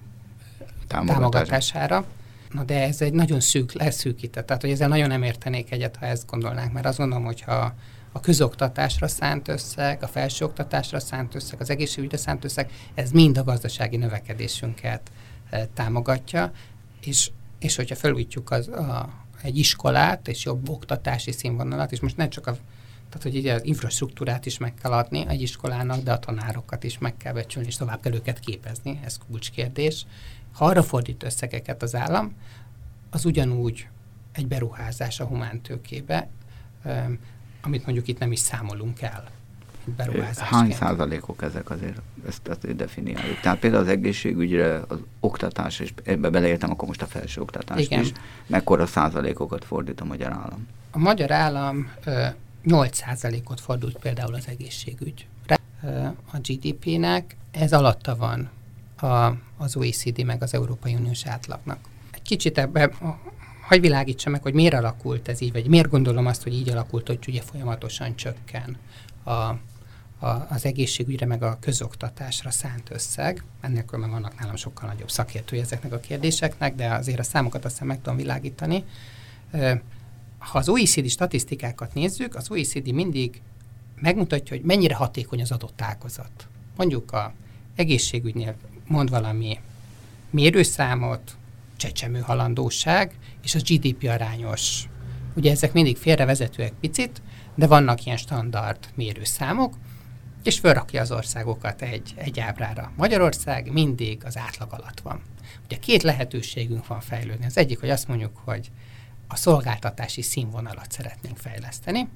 Támogatás. 0.87 1.15
támogatására. 1.15 2.05
Na 2.51 2.63
de 2.63 2.83
ez 2.83 3.01
egy 3.01 3.13
nagyon 3.13 3.39
szűk, 3.39 3.71
leszűkített, 3.71 4.45
tehát 4.45 4.61
hogy 4.61 4.71
ezzel 4.71 4.87
nagyon 4.87 5.07
nem 5.07 5.23
értenék 5.23 5.71
egyet, 5.71 5.95
ha 5.95 6.05
ezt 6.05 6.25
gondolnánk, 6.25 6.73
mert 6.73 6.85
azt 6.85 6.97
gondolom, 6.97 7.25
hogyha 7.25 7.73
a 8.11 8.19
közoktatásra 8.19 9.07
szánt 9.07 9.47
összeg, 9.47 10.03
a 10.03 10.07
felsőoktatásra 10.07 10.99
szánt 10.99 11.35
összeg, 11.35 11.61
az 11.61 11.69
egészségügyre 11.69 12.17
szánt 12.17 12.43
összeg, 12.43 12.71
ez 12.93 13.11
mind 13.11 13.37
a 13.37 13.43
gazdasági 13.43 13.97
növekedésünket 13.97 15.11
e, 15.49 15.65
támogatja, 15.65 16.51
és, 17.01 17.31
és 17.59 17.75
hogyha 17.75 17.95
felújítjuk 17.95 18.51
az, 18.51 18.67
a, 18.67 19.09
egy 19.41 19.57
iskolát 19.57 20.27
és 20.27 20.45
jobb 20.45 20.69
oktatási 20.69 21.31
színvonalat, 21.31 21.91
és 21.91 21.99
most 21.99 22.17
nem 22.17 22.29
csak 22.29 22.47
a 22.47 22.57
tehát, 23.09 23.23
hogy 23.23 23.37
ugye 23.37 23.53
az 23.53 23.65
infrastruktúrát 23.65 24.45
is 24.45 24.57
meg 24.57 24.73
kell 24.73 24.91
adni 24.91 25.25
egy 25.27 25.41
iskolának, 25.41 26.03
de 26.03 26.11
a 26.11 26.19
tanárokat 26.19 26.83
is 26.83 26.97
meg 26.97 27.17
kell 27.17 27.33
becsülni, 27.33 27.67
és 27.67 27.75
tovább 27.75 28.01
kell 28.01 28.13
őket 28.13 28.39
képezni, 28.39 28.99
ez 29.03 29.17
kulcskérdés. 29.27 30.05
Ha 30.59 30.65
arra 30.65 30.83
fordít 30.83 31.23
összegeket 31.23 31.81
az 31.81 31.95
állam, 31.95 32.35
az 33.09 33.25
ugyanúgy 33.25 33.87
egy 34.31 34.47
beruházás 34.47 35.19
a 35.19 35.25
humántőkébe, 35.25 36.29
amit 37.61 37.85
mondjuk 37.85 38.07
itt 38.07 38.19
nem 38.19 38.31
is 38.31 38.39
számolunk 38.39 39.01
el. 39.01 39.29
Hány 40.37 40.71
százalékok 40.71 41.41
ezek 41.43 41.69
azért, 41.69 42.01
ezt, 42.27 42.47
ezt 42.47 42.75
definiáljuk. 42.75 43.39
Tehát 43.39 43.59
például 43.59 43.83
az 43.83 43.89
egészségügyre, 43.89 44.81
az 44.87 44.97
oktatás, 45.19 45.79
és 45.79 45.93
ebbe 46.03 46.29
beleértem 46.29 46.71
akkor 46.71 46.87
most 46.87 47.01
a 47.01 47.05
felsőoktatást 47.05 47.85
Igen. 47.85 47.99
is, 47.99 48.11
mekkora 48.47 48.85
százalékokat 48.85 49.65
fordít 49.65 50.01
a 50.01 50.05
magyar 50.05 50.31
állam? 50.31 50.67
A 50.91 50.97
magyar 50.97 51.31
állam 51.31 51.91
8 52.63 52.97
százalékot 52.97 53.59
fordult 53.59 53.97
például 53.97 54.33
az 54.33 54.47
egészségügy. 54.47 55.27
A 56.31 56.37
GDP-nek 56.41 57.35
ez 57.51 57.73
alatta 57.73 58.15
van 58.15 58.49
a, 59.01 59.37
az 59.57 59.75
OECD 59.75 60.23
meg 60.23 60.43
az 60.43 60.53
Európai 60.53 60.95
Uniós 60.95 61.25
átlagnak. 61.25 61.79
Egy 62.11 62.21
kicsit 62.21 62.57
ebbe 62.57 62.91
hagy 63.69 63.81
világítsa 63.81 64.29
meg, 64.29 64.41
hogy 64.41 64.53
miért 64.53 64.73
alakult 64.73 65.27
ez 65.27 65.41
így, 65.41 65.51
vagy 65.51 65.67
miért 65.67 65.89
gondolom 65.89 66.25
azt, 66.25 66.43
hogy 66.43 66.53
így 66.53 66.69
alakult, 66.69 67.07
hogy 67.07 67.19
ugye 67.27 67.41
folyamatosan 67.41 68.15
csökken 68.15 68.77
a, 69.23 69.31
a, 69.31 69.57
az 70.49 70.65
egészségügyre, 70.65 71.25
meg 71.25 71.43
a 71.43 71.57
közoktatásra 71.59 72.51
szánt 72.51 72.89
összeg. 72.91 73.43
Ennek 73.61 73.91
meg 73.91 74.09
vannak 74.09 74.39
nálam 74.39 74.55
sokkal 74.55 74.89
nagyobb 74.89 75.09
szakértői 75.09 75.59
ezeknek 75.59 75.93
a 75.93 75.99
kérdéseknek, 75.99 76.75
de 76.75 76.93
azért 76.93 77.19
a 77.19 77.23
számokat 77.23 77.65
aztán 77.65 77.87
meg 77.87 78.01
tudom 78.01 78.17
világítani. 78.17 78.83
Ha 80.37 80.57
az 80.57 80.69
OECD 80.69 81.09
statisztikákat 81.09 81.93
nézzük, 81.93 82.35
az 82.35 82.51
OECD 82.51 82.91
mindig 82.91 83.41
megmutatja, 84.01 84.55
hogy 84.55 84.65
mennyire 84.65 84.95
hatékony 84.95 85.41
az 85.41 85.51
adott 85.51 85.81
ágazat. 85.81 86.47
Mondjuk 86.75 87.11
a 87.11 87.33
egészségügynél 87.75 88.55
mond 88.89 89.09
valami 89.09 89.59
mérőszámot, 90.29 91.37
csecsemő 91.77 92.19
halandóság, 92.19 93.15
és 93.43 93.55
a 93.55 93.59
GDP 93.59 94.03
arányos. 94.09 94.83
Ugye 95.35 95.51
ezek 95.51 95.73
mindig 95.73 95.97
félrevezetőek 95.97 96.73
picit, 96.79 97.21
de 97.55 97.67
vannak 97.67 98.05
ilyen 98.05 98.17
standard 98.17 98.77
mérőszámok, 98.95 99.73
és 100.43 100.59
felrakja 100.59 101.01
az 101.01 101.11
országokat 101.11 101.81
egy, 101.81 102.13
egy 102.15 102.39
ábrára. 102.39 102.91
Magyarország 102.95 103.71
mindig 103.71 104.25
az 104.25 104.37
átlag 104.37 104.73
alatt 104.73 104.99
van. 104.99 105.21
Ugye 105.65 105.77
két 105.77 106.03
lehetőségünk 106.03 106.87
van 106.87 107.01
fejlődni. 107.01 107.45
Az 107.45 107.57
egyik, 107.57 107.79
hogy 107.79 107.89
azt 107.89 108.07
mondjuk, 108.07 108.37
hogy 108.43 108.71
a 109.27 109.35
szolgáltatási 109.35 110.21
színvonalat 110.21 110.91
szeretnénk 110.91 111.37
fejleszteni, 111.37 112.07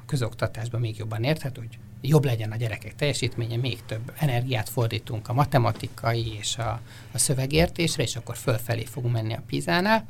a 0.00 0.04
közoktatásban 0.06 0.80
még 0.80 0.96
jobban 0.96 1.24
érthető, 1.24 1.60
hogy 1.60 1.78
jobb 2.00 2.24
legyen 2.24 2.52
a 2.52 2.56
gyerekek 2.56 2.94
teljesítménye, 2.94 3.56
még 3.56 3.84
több 3.86 4.12
energiát 4.18 4.68
fordítunk 4.68 5.28
a 5.28 5.32
matematikai 5.32 6.36
és 6.38 6.56
a, 6.58 6.80
a 7.12 7.18
szövegértésre, 7.18 8.02
és 8.02 8.16
akkor 8.16 8.36
fölfelé 8.36 8.84
fogunk 8.84 9.14
menni 9.14 9.34
a 9.34 9.42
PISA-nál. 9.46 10.06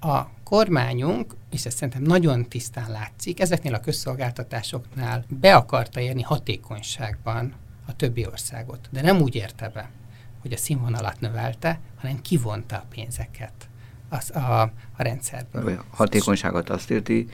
A 0.00 0.22
kormányunk, 0.44 1.34
és 1.50 1.66
ez 1.66 1.74
szerintem 1.74 2.02
nagyon 2.02 2.48
tisztán 2.48 2.90
látszik, 2.90 3.40
ezeknél 3.40 3.74
a 3.74 3.80
közszolgáltatásoknál 3.80 5.24
be 5.28 5.56
akarta 5.56 6.00
érni 6.00 6.22
hatékonyságban 6.22 7.54
a 7.86 7.96
többi 7.96 8.26
országot, 8.26 8.88
de 8.90 9.02
nem 9.02 9.20
úgy 9.20 9.34
érte 9.34 9.68
be, 9.68 9.90
hogy 10.40 10.52
a 10.52 10.56
színvonalat 10.56 11.20
növelte, 11.20 11.80
hanem 11.96 12.20
kivonta 12.20 12.76
a 12.76 12.84
pénzeket 12.88 13.68
az, 14.08 14.30
a, 14.30 14.62
a 14.62 14.72
rendszerből. 14.96 15.78
A 15.78 15.96
hatékonyságot 15.96 16.70
azt 16.70 16.90
érti, 16.90 17.28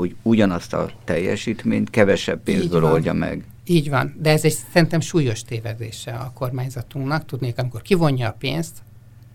hogy 0.00 0.16
ugyanazt 0.22 0.72
a 0.72 0.90
teljesítményt 1.04 1.90
kevesebb 1.90 2.42
pénzből 2.42 2.84
oldja 2.84 3.12
meg. 3.12 3.44
Így 3.64 3.90
van, 3.90 4.16
de 4.18 4.30
ez 4.30 4.44
egy 4.44 4.56
szerintem 4.72 5.00
súlyos 5.00 5.42
tévedése 5.42 6.12
a 6.12 6.32
kormányzatunknak. 6.34 7.24
Tudnék, 7.24 7.58
amikor 7.58 7.82
kivonja 7.82 8.28
a 8.28 8.36
pénzt, 8.38 8.78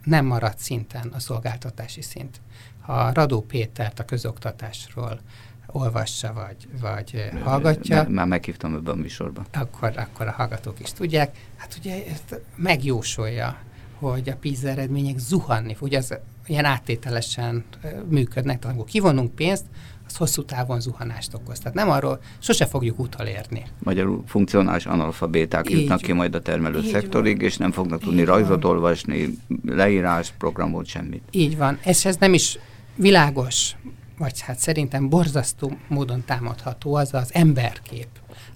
nem 0.04 0.26
marad 0.26 0.58
szinten 0.58 1.12
a 1.14 1.20
szolgáltatási 1.20 2.02
szint. 2.02 2.42
Ha 2.82 3.12
Radó 3.14 3.42
Pétert 3.42 4.00
a 4.00 4.06
közoktatásról 4.06 5.20
olvassa, 5.68 6.34
vagy, 6.34 6.68
vagy 6.82 7.30
hallgatja. 7.44 8.02
Ne, 8.02 8.08
már 8.10 8.28
meghívtam 8.28 8.76
ebben 8.76 8.94
a 8.94 8.98
műsorban. 8.98 9.46
Akkor, 9.54 9.94
akkor 9.98 10.28
a 10.28 10.32
hallgatók 10.32 10.80
is 10.80 10.92
tudják. 10.92 11.38
Hát 11.56 11.76
ugye 11.80 12.06
ezt 12.06 12.42
megjósolja, 12.56 13.58
hogy 14.00 14.30
a 14.30 14.36
PISA 14.36 14.68
eredmények 14.68 15.18
zuhanni, 15.18 15.76
ugye 15.80 15.98
ez 15.98 16.14
ilyen 16.46 16.66
áttételesen 16.66 17.64
működnek, 18.08 18.60
tehát 18.60 18.76
amikor 18.76 18.92
kivonunk 18.92 19.36
pénzt, 19.36 19.66
az 20.08 20.16
hosszú 20.16 20.44
távon 20.44 20.80
zuhanást 20.80 21.34
okoz. 21.34 21.60
Tehát 21.60 21.74
nem 21.74 21.90
arról, 21.90 22.20
sose 22.40 22.66
fogjuk 22.66 23.00
utolérni. 23.00 23.64
Magyarul 23.84 24.24
funkcionális 24.28 24.86
analfabéták 24.86 25.70
Így 25.70 25.80
jutnak 25.80 26.02
ki 26.02 26.12
majd 26.14 26.36
a 26.36 26.42
termelő 26.42 26.80
Így 26.80 26.92
szektorig, 26.92 27.38
van. 27.38 27.46
és 27.46 27.58
nem 27.58 27.72
fognak 27.72 28.00
tudni 28.00 28.20
Így 28.20 28.26
rajzot 28.26 28.64
van. 28.64 28.72
olvasni, 28.72 29.38
leírás, 29.66 30.34
programot, 30.38 30.86
semmit. 30.86 31.24
Így 31.32 31.58
van. 31.58 31.80
Ez, 31.84 32.06
ez 32.06 32.16
nem 32.16 32.34
is 32.34 32.58
világos, 32.96 33.76
vagy 34.18 34.42
hát 34.42 34.60
szerintem 34.60 35.10
borzasztó 35.10 35.78
módon 35.88 36.24
támadható 36.26 36.96
az 36.96 37.14
az 37.14 37.34
emberkép, 37.34 38.08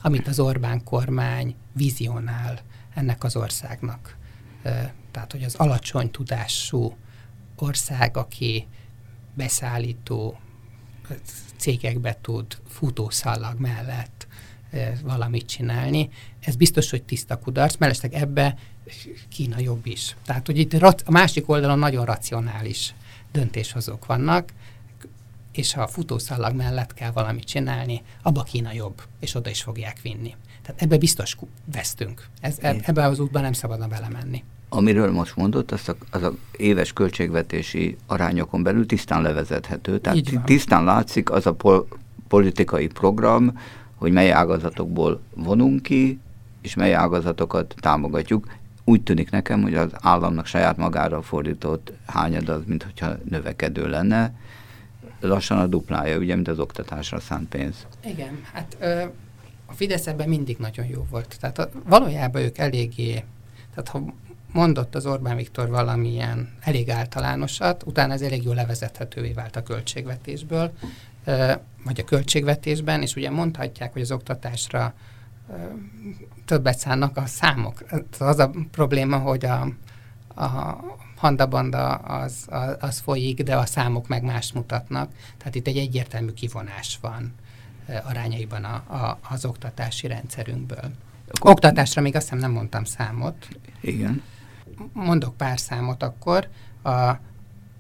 amit 0.02 0.28
az 0.28 0.40
Orbán 0.40 0.84
kormány 0.84 1.56
vizionál 1.74 2.60
ennek 2.96 3.24
az 3.24 3.36
országnak. 3.36 4.18
Tehát, 5.12 5.32
hogy 5.32 5.44
az 5.44 5.56
alacsony 5.56 6.12
tudású 6.12 6.96
ország, 7.56 8.18
aki 8.18 8.68
beszállító 9.34 10.40
cégekbe 11.56 12.18
tud 12.22 12.58
futószallag 12.68 13.60
mellett 13.60 14.28
valamit 15.04 15.48
csinálni. 15.48 16.10
Ez 16.40 16.56
biztos, 16.56 16.90
hogy 16.90 17.04
tiszta 17.04 17.40
kudarc, 17.40 17.76
mellesleg 17.78 18.14
ebbe 18.14 18.56
Kína 19.30 19.60
jobb 19.60 19.86
is. 19.86 20.16
Tehát, 20.26 20.46
hogy 20.46 20.58
itt 20.58 20.74
a 20.74 21.12
másik 21.12 21.50
oldalon 21.50 21.80
nagyon 21.80 22.06
racionális 22.06 22.94
döntéshozók 23.32 24.06
vannak, 24.06 24.54
és 25.52 25.74
ha 25.74 25.82
a 25.82 25.88
futószallag 25.88 26.56
mellett 26.56 26.94
kell 26.94 27.12
valamit 27.12 27.44
csinálni, 27.44 28.02
abba 28.22 28.44
Kína 28.44 28.74
jobb, 28.74 29.02
és 29.20 29.36
oda 29.36 29.50
is 29.50 29.62
fogják 29.62 30.02
vinni. 30.02 30.36
Tehát 30.62 30.82
ebbe 30.82 30.98
biztos 30.98 31.38
vesztünk. 31.66 32.28
Ez, 32.42 32.58
ebbe 32.60 33.06
az 33.06 33.20
útban 33.20 33.42
nem 33.42 33.54
szabadna 33.54 33.88
belemenni. 33.88 34.44
Amiről 34.70 35.12
most 35.12 35.36
mondott, 35.36 35.72
az 35.72 35.90
a, 35.90 35.96
az 36.12 36.24
a 36.24 36.34
éves 36.58 36.94
költségvetési 36.94 37.98
arányokon 38.08 38.64
belül 38.64 38.86
tisztán 38.86 39.22
levezethető. 39.22 39.98
Tehát 39.98 40.24
tisztán 40.46 40.84
látszik 40.84 41.32
az 41.32 41.46
a 41.46 41.54
pol, 41.54 41.88
politikai 42.28 42.88
program, 42.88 43.60
hogy 43.96 44.12
mely 44.12 44.32
ágazatokból 44.32 45.22
vonunk 45.36 45.82
ki, 45.82 46.20
és 46.62 46.76
mely 46.76 46.94
ágazatokat 46.94 47.76
támogatjuk. 47.80 48.48
Úgy 48.84 49.02
tűnik 49.04 49.30
nekem, 49.30 49.62
hogy 49.62 49.76
az 49.76 49.92
államnak 50.02 50.46
saját 50.46 50.78
magára 50.78 51.22
fordított 51.22 51.92
hányad 52.06 52.50
az, 52.50 52.62
mintha 52.66 53.18
növekedő 53.30 53.90
lenne. 53.90 54.34
Lassan 55.20 55.58
a 55.58 55.68
duplája, 55.68 56.18
ugye, 56.18 56.36
mint 56.36 56.48
az 56.48 56.60
oktatásra 56.60 57.20
szánt 57.20 57.50
pénz. 57.50 57.88
Igen, 58.06 58.40
hát 58.54 58.78
ö, 58.80 59.04
a 59.66 59.74
Fidesz 59.74 60.08
ebben 60.08 60.30
mindig 60.30 60.58
nagyon 60.58 60.86
jó 60.86 61.06
volt. 61.10 61.38
Tehát 61.40 61.60
a, 61.60 61.70
valójában 61.86 62.42
ők 62.42 62.58
eléggé, 62.58 63.24
tehát 63.74 63.88
ha 63.90 64.14
mondott 64.52 64.96
az 64.96 65.06
Orbán 65.06 65.36
Viktor 65.36 65.70
valamilyen 65.70 66.54
elég 66.62 66.90
általánosat, 66.90 67.84
utána 67.84 68.14
ez 68.14 68.22
elég 68.22 68.44
jól 68.44 68.56
levezethetővé 68.56 69.32
vált 69.32 69.56
a 69.56 69.64
költségvetésből, 69.64 70.72
vagy 71.84 72.00
a 72.00 72.04
költségvetésben, 72.06 73.02
és 73.02 73.16
ugye 73.16 73.30
mondhatják, 73.30 73.94
hogy 73.94 74.02
az 74.02 74.12
oktatásra 74.12 74.94
többet 76.46 76.78
szánnak 76.78 77.18
a 77.18 77.26
számok. 77.26 77.84
Az 78.20 78.40
a 78.40 78.52
probléma, 78.72 79.18
hogy 79.18 79.46
a, 79.46 79.68
a 80.36 80.78
handabanda 81.16 81.94
az, 81.94 82.46
az, 82.48 82.76
az 82.80 83.00
folyik, 83.00 83.44
de 83.44 83.56
a 83.56 83.66
számok 83.66 84.08
meg 84.08 84.24
más 84.24 84.52
mutatnak. 84.52 85.12
Tehát 85.38 85.56
itt 85.56 85.68
egy 85.68 85.78
egyértelmű 85.78 86.32
kivonás 86.32 86.98
van 87.02 87.34
arányaiban 88.04 88.64
a, 88.64 88.74
a, 88.74 89.20
az 89.30 89.46
oktatási 89.46 90.08
rendszerünkből. 90.08 90.92
Oktatásra 91.42 92.02
még 92.02 92.16
azt 92.16 92.24
hiszem 92.24 92.40
nem 92.40 92.52
mondtam 92.52 92.84
számot. 92.84 93.48
Igen 93.82 94.22
mondok 94.94 95.38
pár 95.38 95.60
számot 95.60 96.04
akkor. 96.04 96.48
A, 96.82 96.90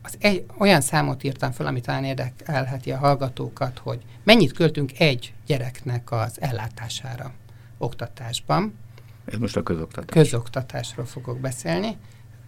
az 0.02 0.18
egy, 0.20 0.45
olyan 0.58 0.82
számot 0.82 1.24
írtam 1.24 1.52
fel, 1.52 1.66
ami 1.66 1.82
talán 1.82 2.04
érdekelheti 2.04 2.91
a 2.91 2.97
hallgatókat, 2.97 3.78
hogy 3.78 4.06
mennyit 4.24 4.54
költünk 4.54 5.00
egy 5.00 5.34
gyereknek 5.45 6.12
az 6.12 6.41
ellátására 6.41 7.34
oktatásban. 7.78 8.78
Ez 9.26 9.39
most 9.39 9.58
a 9.58 9.64
közoktatás. 9.64 10.24
Közoktatásról 10.24 11.06
fogok 11.06 11.39
beszélni. 11.39 11.97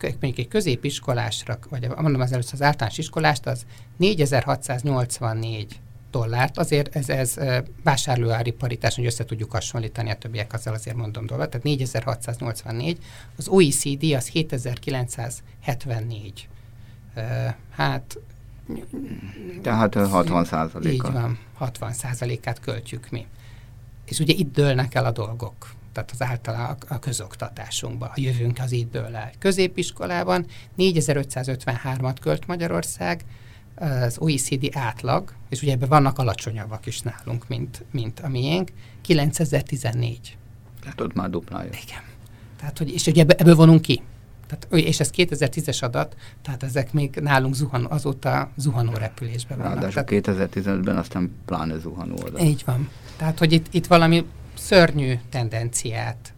Mondjuk 0.02 0.38
egy 0.38 0.48
középiskolásra, 0.48 1.60
vagy 1.70 1.88
mondom 1.88 2.22
az 2.22 2.32
először 2.32 2.54
az 2.54 2.62
általános 2.62 2.98
iskolást, 2.98 3.46
az 3.46 3.66
4684 3.98 5.80
dollárt, 6.12 6.58
azért 6.58 6.96
ez, 6.96 7.10
ez 7.10 7.36
vásárlóári 7.84 8.52
paritás, 8.52 8.96
hogy 8.96 9.06
össze 9.06 9.26
tudjuk 9.26 9.52
hasonlítani 9.52 10.10
a 10.10 10.16
többiek, 10.16 10.54
azzal 10.54 10.74
azért 10.74 10.96
mondom 10.96 11.26
dolgot, 11.26 11.50
tehát 11.50 11.66
4684, 11.66 12.98
az 13.38 13.48
OECD 13.48 14.04
az 14.04 14.28
7974. 14.28 16.48
Hát 17.70 18.18
tehát 19.62 19.96
60 19.96 20.46
százaléka. 20.46 21.08
Így 21.08 21.14
van, 21.14 21.40
60 21.54 21.94
százalékát 21.94 22.60
költjük 22.60 23.10
mi. 23.10 23.26
És 24.06 24.20
ugye 24.20 24.34
itt 24.34 24.54
dőlnek 24.54 24.96
el 24.96 25.06
a 25.06 25.12
dolgok 25.12 25.80
tehát 25.94 26.12
az 26.12 26.22
általán 26.22 26.78
a 26.88 27.00
közoktatásunkban. 27.00 28.10
A 28.10 28.14
jövőnk 28.16 28.60
az 28.60 28.72
itt 28.72 28.92
dől 28.92 29.16
el. 29.16 29.32
Középiskolában 29.40 30.46
4553-at 30.78 32.16
költ 32.22 32.48
Magyarország, 32.48 33.22
az 33.82 34.18
OECD 34.18 34.70
átlag, 34.74 35.34
és 35.50 35.62
ugye 35.62 35.72
ebben 35.72 35.90
vannak 35.90 36.18
alacsonyabbak 36.20 36.86
is 36.86 37.02
nálunk, 37.02 37.48
mint, 37.48 37.86
mint 37.92 38.20
a 38.20 38.28
miénk, 38.28 38.72
9014. 39.02 40.38
Tehát 40.82 41.02
ott 41.02 41.14
már 41.14 41.30
duplája. 41.30 41.70
Igen. 41.84 42.02
Tehát, 42.60 42.78
hogy, 42.78 42.94
és 42.94 43.08
ugye 43.08 43.26
ebből 43.28 43.56
vonunk 43.56 43.82
ki. 43.82 44.02
Tehát, 44.48 44.86
és 44.86 45.00
ez 45.00 45.10
2010-es 45.16 45.84
adat, 45.84 46.16
tehát 46.42 46.64
ezek 46.64 46.94
még 46.94 47.16
nálunk 47.16 47.54
zuhan, 47.54 47.86
azóta 47.86 48.52
zuhanó 48.58 48.94
repülésben 48.94 49.58
vannak. 49.58 49.74
Ráadásul 49.74 50.04
2015-ben 50.08 50.98
aztán 50.98 51.36
pláne 51.46 51.78
zuhanó 51.78 52.16
adat. 52.26 52.42
Így 52.42 52.64
van. 52.66 52.90
Tehát, 53.18 53.40
hogy 53.40 53.52
itt, 53.52 53.66
itt 53.74 53.86
valami 53.88 54.26
szörnyű 54.54 55.20
tendenciát 55.30 56.34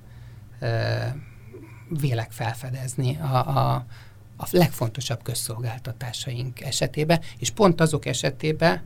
ö, 0.59 0.67
vélek 1.99 2.31
felfedezni 2.31 3.17
a, 3.17 3.57
a, 3.57 3.85
a 4.43 4.57
legfontosabb 4.57 5.23
közszolgáltatásaink 5.23 6.61
esetében, 6.61 7.19
és 7.37 7.51
pont 7.51 7.81
azok 7.81 8.05
esetében, 8.05 8.81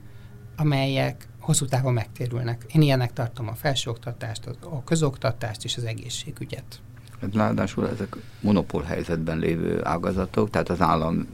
amelyek 0.56 1.28
hosszú 1.40 1.66
távon 1.66 1.94
megtérülnek. 1.94 2.66
Én 2.74 2.82
ilyenek 2.82 3.14
tartom 3.14 3.48
a 3.48 3.54
felsőoktatást, 3.54 4.46
a 4.62 4.84
közoktatást 4.84 5.64
és 5.64 5.78
az 5.78 5.84
egészségügyet. 5.84 6.82
Hát 7.22 7.36
ráadásul 7.36 7.90
ezek 7.90 8.16
monopól 8.40 8.84
helyzetben 8.84 9.38
lévő 9.38 9.82
ágazatok, 9.84 10.50
tehát 10.50 10.70
az 10.70 10.82
állam 10.82 11.28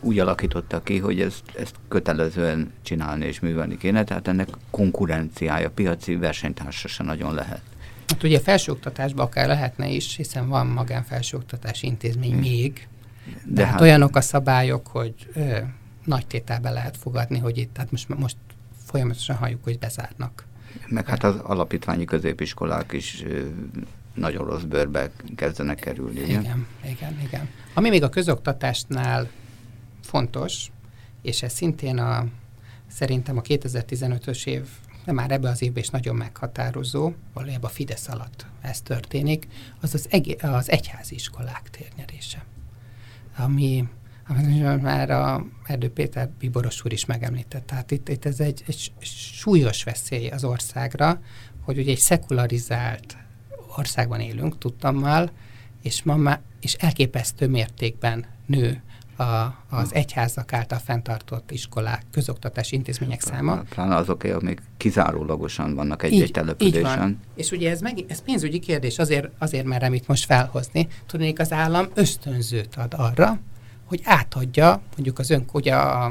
úgy 0.00 0.18
alakította 0.18 0.82
ki, 0.82 0.98
hogy 0.98 1.20
ezt, 1.20 1.42
ezt 1.58 1.74
kötelezően 1.88 2.72
csinálni 2.82 3.26
és 3.26 3.40
művelni 3.40 3.76
kéne, 3.76 4.04
tehát 4.04 4.28
ennek 4.28 4.48
konkurenciája, 4.70 5.70
piaci 5.70 6.16
versenytársa 6.16 6.88
se 6.88 7.02
nagyon 7.02 7.34
lehet. 7.34 7.62
Hát 8.06 8.22
ugye 8.22 8.40
felsőoktatásban 8.40 9.26
akár 9.26 9.46
lehetne 9.46 9.88
is, 9.88 10.16
hiszen 10.16 10.48
van 10.48 10.66
magánfelsőoktatási 10.66 11.86
intézmény 11.86 12.32
hmm. 12.32 12.40
még, 12.40 12.88
de, 13.24 13.52
de 13.54 13.62
hát, 13.62 13.72
hát 13.72 13.80
olyanok 13.80 14.16
a 14.16 14.20
szabályok, 14.20 14.86
hogy 14.86 15.14
ö, 15.34 15.58
nagy 16.04 16.26
tételbe 16.26 16.70
lehet 16.70 16.96
fogadni, 16.96 17.38
hogy 17.38 17.58
itt, 17.58 17.74
tehát 17.74 17.90
most, 17.90 18.08
most 18.08 18.36
folyamatosan 18.84 19.36
halljuk, 19.36 19.64
hogy 19.64 19.78
bezárnak. 19.78 20.44
Meg 20.88 21.06
hát 21.06 21.24
az 21.24 21.36
alapítványi 21.36 22.04
középiskolák 22.04 22.92
is 22.92 23.22
ö, 23.22 23.46
nagyon 24.14 24.46
rossz 24.46 24.62
bőrbe 24.62 25.10
kezdenek 25.36 25.78
kerülni. 25.78 26.20
Igen, 26.20 26.40
igen, 26.40 26.66
igen. 26.82 27.20
igen. 27.22 27.48
Ami 27.74 27.88
még 27.88 28.02
a 28.02 28.08
közoktatásnál 28.08 29.30
fontos, 30.02 30.70
és 31.22 31.42
ez 31.42 31.52
szintén 31.52 31.98
a, 31.98 32.26
szerintem 32.86 33.36
a 33.36 33.40
2015-ös 33.40 34.46
év, 34.46 34.68
de 35.04 35.12
már 35.12 35.30
ebbe 35.30 35.48
az 35.48 35.62
évben 35.62 35.82
is 35.82 35.88
nagyon 35.88 36.16
meghatározó, 36.16 37.12
valójában 37.32 37.70
a 37.70 37.72
Fidesz 37.72 38.08
alatt 38.08 38.46
ez 38.60 38.80
történik, 38.80 39.48
az 39.80 39.94
az, 39.94 40.06
eg- 40.10 40.42
az 40.42 40.70
egyházi 40.70 41.14
iskolák 41.14 41.70
térnyerése. 41.70 42.44
Ami, 43.36 43.88
ami 44.28 44.58
már 44.82 45.10
a 45.10 45.46
Erdő 45.64 45.90
Péter 45.90 46.30
Biboros 46.38 46.84
úr 46.84 46.92
is 46.92 47.04
megemlített. 47.04 47.66
Tehát 47.66 47.90
itt, 47.90 48.08
itt 48.08 48.24
ez 48.24 48.40
egy, 48.40 48.62
egy 48.66 48.92
súlyos 49.34 49.84
veszély 49.84 50.28
az 50.28 50.44
országra, 50.44 51.20
hogy 51.60 51.78
ugye 51.78 51.90
egy 51.90 51.98
szekularizált 51.98 53.16
országban 53.76 54.20
élünk, 54.20 54.58
tudtammal, 54.58 55.30
és 55.82 56.02
ma 56.02 56.16
már, 56.16 56.40
és 56.60 56.74
elképesztő 56.74 57.48
mértékben 57.48 58.24
nő 58.46 58.82
a, 59.16 59.54
az 59.70 59.94
egyházak 59.94 60.52
által 60.52 60.78
fenntartott 60.78 61.50
iskolák, 61.50 62.02
közoktatási 62.10 62.76
intézmények 62.76 63.20
száma. 63.20 63.62
Pláne 63.68 63.96
azok, 63.96 64.22
amik 64.22 64.62
kizárólagosan 64.76 65.74
vannak 65.74 66.02
egy-egy 66.02 66.30
településen. 66.30 66.80
Így 66.80 66.96
van. 66.98 67.20
És 67.34 67.50
ugye 67.50 67.70
ez, 67.70 67.80
meg, 67.80 68.04
ez 68.08 68.22
pénzügyi 68.22 68.58
kérdés, 68.58 68.98
azért, 68.98 69.28
azért 69.38 69.66
merem 69.66 69.94
itt 69.94 70.06
most 70.06 70.24
felhozni. 70.24 70.88
Tudnék, 71.06 71.38
az 71.38 71.52
állam 71.52 71.86
ösztönzőt 71.94 72.76
ad 72.76 72.94
arra, 72.96 73.38
hogy 73.84 74.00
átadja, 74.04 74.80
mondjuk 74.94 75.18
az 75.18 75.30
ön, 75.30 75.44
ugye 75.52 75.74
a, 75.74 76.04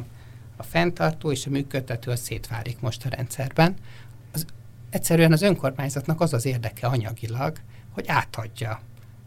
a 0.57 0.63
fenntartó 0.63 1.31
és 1.31 1.45
a 1.45 1.49
működtető 1.49 2.11
az 2.11 2.19
szétválik 2.19 2.79
most 2.79 3.05
a 3.05 3.09
rendszerben, 3.09 3.75
egyszerűen 4.89 5.31
az 5.31 5.41
önkormányzatnak 5.41 6.21
az 6.21 6.33
az 6.33 6.45
érdeke 6.45 6.87
anyagilag, 6.87 7.57
hogy 7.89 8.05
átadja 8.07 8.79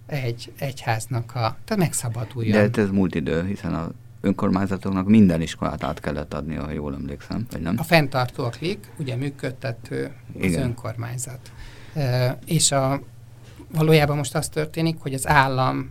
egy 0.07 0.53
egyháznak 0.59 1.35
a, 1.35 1.57
tehát 1.65 1.77
megszabaduljon. 1.77 2.53
De 2.53 2.61
hát 2.61 2.77
ez 2.77 2.91
múlt 2.91 3.15
idő, 3.15 3.47
hiszen 3.47 3.75
a 3.75 3.91
önkormányzatoknak 4.21 5.07
minden 5.07 5.41
iskolát 5.41 5.83
át 5.83 6.01
kellett 6.01 6.35
adni, 6.35 6.55
ha 6.55 6.71
jól 6.71 6.95
emlékszem, 6.95 7.47
vagy 7.51 7.61
nem? 7.61 7.75
A 7.79 7.83
fenntartó 7.83 8.49
klik, 8.49 8.91
ugye 8.99 9.17
működtető 9.17 10.13
az 10.37 10.45
Igen. 10.45 10.63
önkormányzat. 10.63 11.53
E, 11.95 12.39
és 12.45 12.73
a, 12.73 13.03
valójában 13.73 14.17
most 14.17 14.35
az 14.35 14.49
történik, 14.49 14.97
hogy 15.01 15.15
az 15.15 15.29
állam 15.29 15.91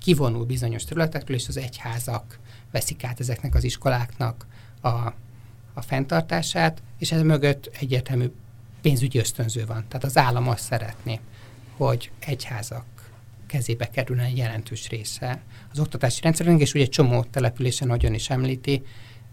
kivonul 0.00 0.44
bizonyos 0.44 0.84
területekről, 0.84 1.36
és 1.36 1.48
az 1.48 1.56
egyházak 1.56 2.38
veszik 2.70 3.04
át 3.04 3.20
ezeknek 3.20 3.54
az 3.54 3.64
iskoláknak 3.64 4.46
a, 4.80 4.88
a 5.74 5.80
fenntartását, 5.80 6.82
és 6.98 7.12
ez 7.12 7.22
mögött 7.22 7.70
egyértelmű 7.80 8.30
pénzügyi 8.80 9.18
ösztönző 9.18 9.66
van. 9.66 9.84
Tehát 9.88 10.04
az 10.04 10.16
állam 10.16 10.48
azt 10.48 10.64
szeretné, 10.64 11.20
hogy 11.76 12.10
egyházak 12.18 12.84
kezébe 13.52 13.90
kerülne 13.90 14.22
egy 14.22 14.36
jelentős 14.36 14.88
része 14.88 15.42
az 15.72 15.78
oktatási 15.78 16.20
rendszerünk, 16.22 16.60
és 16.60 16.74
ugye 16.74 16.82
egy 16.82 16.90
csomó 16.90 17.24
településen, 17.30 17.90
hogyan 17.90 18.14
is 18.14 18.30
említi, 18.30 18.82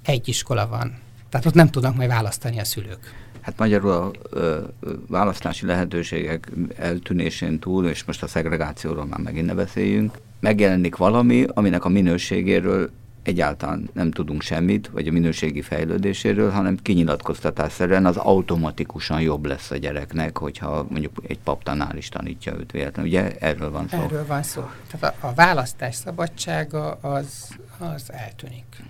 egy 0.03 0.28
iskola 0.28 0.67
van. 0.67 0.97
Tehát 1.30 1.45
ott 1.45 1.53
nem 1.53 1.70
tudnak 1.70 1.95
majd 1.95 2.09
választani 2.09 2.59
a 2.59 2.63
szülők. 2.63 3.13
Hát 3.41 3.57
magyarul 3.57 3.91
a 3.91 4.11
ö, 4.30 4.59
választási 5.07 5.65
lehetőségek 5.65 6.51
eltűnésén 6.78 7.59
túl, 7.59 7.88
és 7.88 8.03
most 8.03 8.24
a 8.24 8.28
szegregációról 8.28 9.05
már 9.05 9.20
megint 9.20 9.45
ne 9.45 9.53
beszéljünk, 9.53 10.17
megjelenik 10.39 10.95
valami, 10.95 11.45
aminek 11.53 11.86
a 11.86 11.89
minőségéről 11.89 12.89
egyáltalán 13.30 13.89
nem 13.93 14.11
tudunk 14.11 14.41
semmit, 14.41 14.88
vagy 14.88 15.07
a 15.07 15.11
minőségi 15.11 15.61
fejlődéséről, 15.61 16.49
hanem 16.49 16.77
kinyilatkoztatásszerűen 16.82 18.05
az 18.05 18.17
automatikusan 18.17 19.21
jobb 19.21 19.45
lesz 19.45 19.71
a 19.71 19.77
gyereknek, 19.77 20.38
hogyha 20.38 20.86
mondjuk 20.89 21.21
egy 21.27 21.39
paptanár 21.39 21.95
is 21.95 22.09
tanítja 22.09 22.53
őt 22.59 22.71
véletlenül. 22.71 23.11
Ugye 23.11 23.38
erről 23.39 23.71
van 23.71 23.88
szó? 23.88 23.97
Erről 23.97 24.25
van 24.25 24.43
szó. 24.43 24.69
Tehát 24.91 25.15
a, 25.21 25.27
a 25.27 25.34
választás 25.34 25.95
szabadsága 25.95 26.91
az, 26.91 27.57
az 27.77 28.11
eltűnik. 28.11 28.84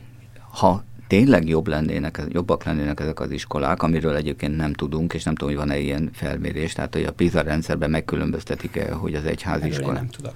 Ha 0.51 0.83
tényleg 1.07 1.47
jobb 1.47 1.67
lennének, 1.67 2.21
jobbak 2.29 2.63
lennének 2.63 2.99
ezek 2.99 3.19
az 3.19 3.31
iskolák, 3.31 3.83
amiről 3.83 4.15
egyébként 4.15 4.55
nem 4.57 4.73
tudunk, 4.73 5.13
és 5.13 5.23
nem 5.23 5.35
tudom, 5.35 5.55
hogy 5.55 5.67
van-e 5.67 5.79
ilyen 5.79 6.09
felmérés, 6.13 6.73
tehát 6.73 6.93
hogy 6.93 7.03
a 7.03 7.11
PISA 7.11 7.41
rendszerben 7.41 7.89
megkülönböztetik-e, 7.89 8.93
hogy 8.93 9.13
az 9.15 9.25
egyházi 9.25 9.67
iskola. 9.67 9.93
nem 9.93 10.07
tudok. 10.07 10.33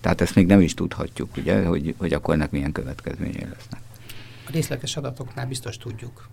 Tehát 0.00 0.20
ezt 0.20 0.34
még 0.34 0.46
nem 0.46 0.60
is 0.60 0.74
tudhatjuk, 0.74 1.36
ugye, 1.36 1.64
hogy, 1.64 1.94
hogy 1.98 2.12
akkor 2.12 2.34
ennek 2.34 2.50
milyen 2.50 2.72
következményei 2.72 3.46
lesznek. 3.54 3.80
A 4.46 4.50
részletes 4.50 4.96
adatoknál 4.96 5.46
biztos 5.46 5.76
tudjuk. 5.76 6.28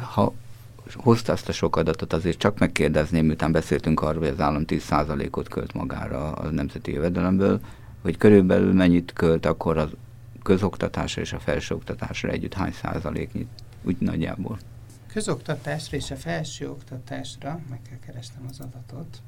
Ha 0.00 0.34
hozta 0.94 1.32
azt 1.32 1.48
a 1.48 1.52
sok 1.52 1.76
adatot, 1.76 2.12
azért 2.12 2.38
csak 2.38 2.58
megkérdezném, 2.58 3.26
miután 3.26 3.52
beszéltünk 3.52 4.00
arról, 4.00 4.22
hogy 4.22 4.32
az 4.32 4.40
állam 4.40 4.64
10%-ot 4.66 5.48
költ 5.48 5.72
magára 5.72 6.32
a 6.32 6.50
nemzeti 6.50 6.92
jövedelemből, 6.92 7.60
hogy 8.02 8.16
körülbelül 8.16 8.72
mennyit 8.72 9.12
költ 9.12 9.46
akkor 9.46 9.78
az 9.78 9.88
közoktatásra 10.42 11.22
és 11.22 11.32
a 11.32 11.38
felsőoktatásra 11.38 12.28
együtt 12.28 12.54
hány 12.54 12.72
százaléknyit, 12.72 13.48
úgy 13.82 13.96
nagyjából. 13.98 14.58
Közoktatásra 15.06 15.96
és 15.96 16.10
a 16.10 16.16
felsőoktatásra, 16.16 17.60
meg 17.70 17.80
kell 17.88 17.98
keresnem 18.06 18.46
az 18.48 18.60
adatot, 18.60 19.22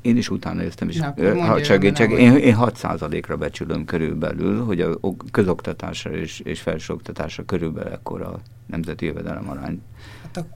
én 0.00 0.16
is 0.16 0.30
utána 0.30 0.60
néztem, 0.60 0.88
és 0.88 0.96
Na, 0.96 1.44
ha 1.44 1.64
segítsek, 1.64 2.10
én, 2.10 2.36
én 2.36 2.56
6%-ra 2.58 3.36
becsülöm 3.36 3.84
körülbelül, 3.84 4.64
hogy 4.64 4.80
a 4.80 4.98
közoktatásra 5.30 6.10
és, 6.10 6.40
és 6.40 6.60
felsőoktatásra 6.60 7.44
körülbelül 7.44 7.92
ekkor 7.92 8.22
a 8.22 8.40
nemzeti 8.66 9.06
jövedelem 9.06 9.50
arány. 9.50 9.82
Hát 10.22 10.36
a, 10.36 10.46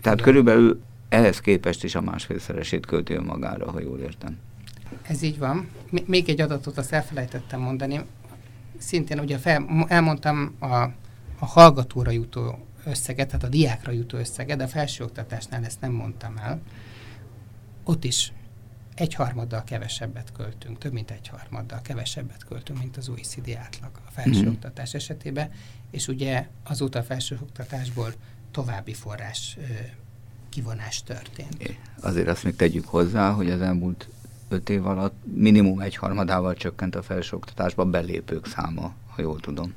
Tehát 0.00 0.18
igen. 0.18 0.32
körülbelül 0.32 0.80
ehhez 1.08 1.40
képest 1.40 1.84
is 1.84 1.94
a 1.94 2.00
másfélszeresét 2.00 2.86
költi 2.86 3.18
magára, 3.18 3.70
ha 3.70 3.80
jól 3.80 3.98
értem. 3.98 4.38
Ez 5.02 5.22
így 5.22 5.38
van. 5.38 5.68
Még 6.04 6.28
egy 6.28 6.40
adatot 6.40 6.78
azt 6.78 6.92
elfelejtettem 6.92 7.60
mondani. 7.60 8.00
Szintén 8.78 9.20
ugye 9.20 9.38
fel, 9.38 9.86
elmondtam 9.88 10.54
a, 10.58 10.74
a 11.38 11.46
hallgatóra 11.46 12.10
jutó 12.10 12.66
összeget, 12.84 13.26
tehát 13.26 13.44
a 13.44 13.48
diákra 13.48 13.92
jutó 13.92 14.18
összeget, 14.18 14.56
de 14.56 14.64
a 14.64 14.68
felsőoktatásnál 14.68 15.64
ezt 15.64 15.80
nem 15.80 15.92
mondtam 15.92 16.36
el. 16.36 16.60
Ott 17.84 18.04
is 18.04 18.32
egyharmaddal 18.94 19.64
kevesebbet 19.64 20.32
költünk, 20.32 20.78
több 20.78 20.92
mint 20.92 21.10
egyharmaddal 21.10 21.80
kevesebbet 21.82 22.44
költünk, 22.44 22.78
mint 22.78 22.96
az 22.96 23.08
OECD 23.08 23.50
átlag 23.50 23.90
a 24.06 24.10
felsőoktatás 24.10 24.94
mm. 24.94 24.96
esetében, 24.96 25.50
és 25.90 26.08
ugye 26.08 26.48
azóta 26.62 26.98
a 26.98 27.02
felsőoktatásból 27.02 28.12
további 28.50 28.92
forrás 28.92 29.56
ö, 29.58 29.62
kivonás 30.48 31.02
történt. 31.02 31.76
Azért 32.00 32.28
azt 32.28 32.44
még 32.44 32.56
tegyük 32.56 32.86
hozzá, 32.86 33.30
hogy 33.30 33.50
az 33.50 33.60
elmúlt 33.60 34.08
öt 34.48 34.68
év 34.68 34.86
alatt 34.86 35.14
minimum 35.34 35.80
egyharmadával 35.80 36.54
csökkent 36.54 36.94
a 36.94 37.02
felsőoktatásba 37.02 37.84
belépők 37.84 38.46
száma, 38.46 38.94
ha 39.08 39.22
jól 39.22 39.40
tudom. 39.40 39.74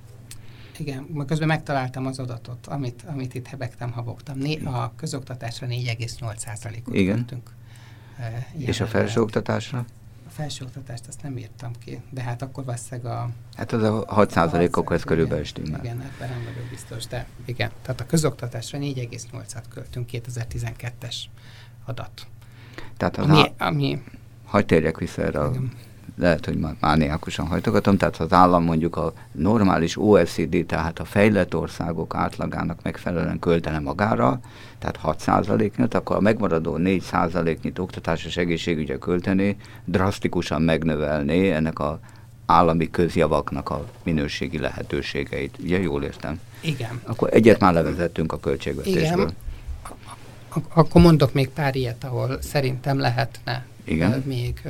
Igen, 0.78 1.26
közben 1.28 1.48
megtaláltam 1.48 2.06
az 2.06 2.20
adatot, 2.20 2.68
amit, 2.68 3.04
amit 3.08 3.34
itt 3.34 3.48
hebegtem, 3.48 3.92
habogtam. 3.92 4.38
Né, 4.38 4.64
a 4.64 4.94
közoktatásra 4.96 5.68
4,8%-ot 5.68 6.94
költünk 6.94 7.52
és 8.58 8.80
a 8.80 8.86
felsőoktatásra? 8.86 9.86
A 10.28 10.30
felsőoktatást 10.30 11.08
azt 11.08 11.24
nem 11.24 11.38
írtam 11.38 11.72
ki, 11.86 12.02
de 12.10 12.22
hát 12.22 12.42
akkor 12.42 12.66
valószínűleg 12.66 13.12
a... 13.12 13.30
Hát 13.56 13.72
az 13.72 13.84
a 13.84 14.04
6 14.08 14.32
százalékok, 14.32 14.92
ez 14.92 15.04
körülbelül 15.04 15.44
stimmel. 15.44 15.80
Igen, 15.84 16.02
ebben 16.02 16.30
nem 16.30 16.44
vagyok 16.44 16.70
biztos, 16.70 17.08
de 17.08 17.26
igen. 17.46 17.72
Tehát 17.82 18.02
a 18.02 18.06
közoktatásra 18.06 18.80
4,8-at 18.80 19.64
költünk 19.70 20.10
2012-es 20.12 21.16
adat. 21.86 22.28
Tehát 22.98 23.18
az 23.18 23.30
ami, 23.30 23.52
á... 23.58 23.68
ami... 23.68 24.04
Hagy 24.46 24.66
térjek 24.66 24.98
vissza 24.98 25.22
erre 25.22 25.40
a 25.40 25.52
lehet, 26.18 26.46
hogy 26.46 26.58
már 26.58 26.76
mániákusan 26.80 27.48
hajtogatom, 27.48 27.98
tehát 27.98 28.18
az 28.18 28.34
állam 28.34 28.64
mondjuk 28.64 28.96
a 28.96 29.14
normális 29.32 29.98
OECD, 29.98 30.66
tehát 30.66 31.00
a 31.00 31.06
fejlett 31.06 31.56
országok 31.56 32.16
átlagának 32.16 32.80
megfelelően 32.84 33.40
költene 33.40 33.80
magára, 33.80 34.40
tehát 34.92 35.20
6%-nyit, 35.26 35.94
akkor 35.94 36.16
a 36.16 36.20
megmaradó 36.20 36.78
4%-nyit 36.80 37.80
oktatás 37.80 38.26
és 38.26 38.38
egészségügyre 38.38 38.98
költeni, 38.98 39.58
drasztikusan 39.86 40.62
megnövelné 40.62 41.52
ennek 41.52 41.80
a 41.80 42.00
állami 42.46 42.90
közjavaknak 42.90 43.70
a 43.70 43.86
minőségi 44.04 44.60
lehetőségeit. 44.60 45.58
Ugye 45.64 45.80
jól 45.80 46.04
értem? 46.04 46.40
Igen. 46.60 47.02
Akkor 47.04 47.30
egyet 47.34 47.60
már 47.60 47.74
levezettünk 47.74 48.32
a 48.32 48.40
költségvetésből. 48.40 49.02
Igen. 49.02 49.34
Akkor 50.74 51.02
mondok 51.02 51.34
még 51.34 51.50
pár 51.50 51.76
ilyet, 51.76 52.04
ahol 52.04 52.42
szerintem 52.42 53.00
lehetne 53.00 53.66
Igen. 53.84 54.24
még 54.26 54.62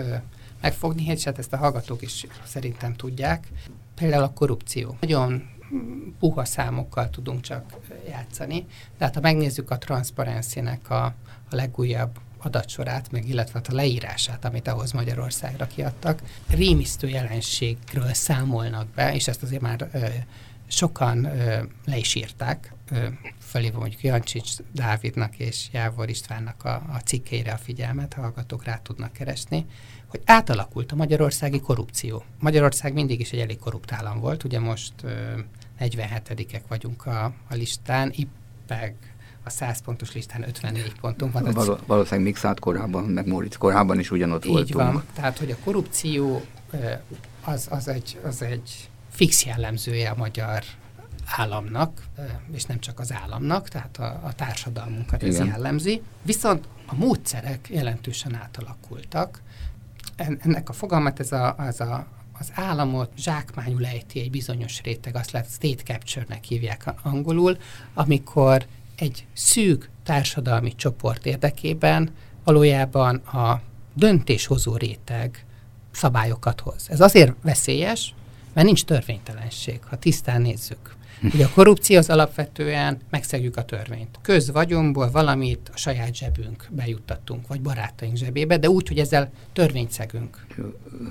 megfogni, 0.61 1.05
és 1.05 1.23
hát 1.23 1.37
ezt 1.37 1.53
a 1.53 1.57
hallgatók 1.57 2.01
is 2.01 2.25
szerintem 2.43 2.95
tudják. 2.95 3.47
Például 3.95 4.23
a 4.23 4.31
korrupció. 4.35 4.97
Nagyon 4.99 5.43
puha 6.19 6.45
számokkal 6.45 7.09
tudunk 7.09 7.41
csak 7.41 7.73
játszani, 8.07 8.65
de 8.97 9.05
hát 9.05 9.15
ha 9.15 9.21
megnézzük 9.21 9.71
a 9.71 9.77
transzparenciának 9.77 10.89
a, 10.89 11.05
a 11.49 11.55
legújabb 11.55 12.19
adatsorát, 12.37 13.11
meg 13.11 13.27
illetve 13.29 13.53
hát 13.53 13.67
a 13.67 13.75
leírását, 13.75 14.45
amit 14.45 14.67
ahhoz 14.67 14.91
Magyarországra 14.91 15.67
kiadtak, 15.67 16.21
rémisztő 16.47 17.07
jelenségről 17.07 18.13
számolnak 18.13 18.87
be, 18.87 19.13
és 19.13 19.27
ezt 19.27 19.43
azért 19.43 19.61
már 19.61 19.89
ö, 19.91 20.05
sokan 20.67 21.25
ö, 21.25 21.63
le 21.85 21.97
is 21.97 22.15
írták, 22.15 22.73
fölhívom 23.39 23.79
mondjuk 23.79 24.03
Jancsics 24.03 24.51
Dávidnak 24.73 25.37
és 25.37 25.67
Jávor 25.71 26.09
Istvánnak 26.09 26.63
a, 26.63 26.73
a 26.73 26.97
cikkeire 27.05 27.51
a 27.51 27.57
figyelmet, 27.57 28.13
hallgatók 28.13 28.63
rá 28.63 28.77
tudnak 28.77 29.13
keresni, 29.13 29.65
hogy 30.07 30.21
átalakult 30.25 30.91
a 30.91 30.95
magyarországi 30.95 31.59
korrupció. 31.59 32.23
Magyarország 32.39 32.93
mindig 32.93 33.19
is 33.19 33.31
egy 33.31 33.39
elég 33.39 33.59
korrupt 33.59 33.91
állam 33.91 34.19
volt, 34.19 34.43
ugye 34.43 34.59
most 34.59 34.93
ö, 35.03 35.39
47-ek 35.79 36.61
vagyunk 36.67 37.05
a, 37.05 37.23
a 37.25 37.55
listán, 37.55 38.11
IPEG 38.15 38.95
a 39.43 39.49
100 39.49 39.81
pontos 39.81 40.13
listán 40.13 40.47
54 40.47 40.99
pontunk 40.99 41.33
van. 41.33 41.43
Val- 41.43 41.85
valószínűleg 41.85 42.25
Mixát 42.25 42.59
korábban, 42.59 43.03
meg 43.03 43.27
Moritz 43.27 43.55
korábban 43.55 43.99
is 43.99 44.11
ugyanott 44.11 44.45
Így 44.45 44.51
voltunk. 44.51 44.93
van, 44.93 45.03
tehát 45.13 45.37
hogy 45.37 45.51
a 45.51 45.55
korrupció 45.63 46.45
az, 47.43 47.67
az, 47.69 47.87
egy, 47.87 48.19
az 48.23 48.41
egy 48.41 48.89
fix 49.09 49.45
jellemzője 49.45 50.09
a 50.09 50.15
magyar 50.15 50.63
államnak, 51.25 52.03
és 52.51 52.63
nem 52.63 52.79
csak 52.79 52.99
az 52.99 53.11
államnak, 53.11 53.67
tehát 53.67 53.97
a, 53.97 54.19
a 54.23 54.33
társadalmunkat 54.35 55.21
Igen. 55.21 55.41
ez 55.41 55.47
jellemzi. 55.47 56.01
Viszont 56.21 56.67
a 56.85 56.95
módszerek 56.95 57.67
jelentősen 57.69 58.35
átalakultak. 58.35 59.41
Ennek 60.15 60.69
a 60.69 60.73
fogalmat 60.73 61.19
ez 61.19 61.31
a, 61.31 61.55
az 61.57 61.81
a 61.81 62.07
az 62.39 62.51
államot 62.53 63.11
zsákmányul 63.17 63.85
ejti 63.85 64.19
egy 64.19 64.29
bizonyos 64.29 64.81
réteg, 64.81 65.15
azt 65.15 65.31
lehet 65.31 65.49
state 65.49 65.83
capture-nek 65.83 66.43
hívják 66.43 66.93
angolul, 67.03 67.57
amikor 67.93 68.65
egy 68.95 69.25
szűk 69.33 69.89
társadalmi 70.03 70.75
csoport 70.75 71.25
érdekében 71.25 72.13
valójában 72.43 73.15
a 73.15 73.61
döntéshozó 73.93 74.75
réteg 74.75 75.45
szabályokat 75.91 76.59
hoz. 76.61 76.85
Ez 76.89 77.01
azért 77.01 77.33
veszélyes, 77.41 78.13
mert 78.53 78.65
nincs 78.65 78.83
törvénytelenség, 78.83 79.79
ha 79.83 79.97
tisztán 79.97 80.41
nézzük. 80.41 80.94
Ugye 81.23 81.45
a 81.45 81.49
korrupció 81.53 81.97
az 81.97 82.09
alapvetően 82.09 82.97
megszegjük 83.09 83.57
a 83.57 83.63
törvényt. 83.63 84.19
Közvagyomból 84.21 85.11
valamit 85.11 85.69
a 85.73 85.77
saját 85.77 86.15
zsebünk 86.15 86.67
bejuttattunk, 86.69 87.47
vagy 87.47 87.61
barátaink 87.61 88.17
zsebébe, 88.17 88.57
de 88.57 88.69
úgy, 88.69 88.87
hogy 88.87 88.99
ezzel 88.99 89.31
törvényt 89.53 89.91
szegünk. 89.91 90.45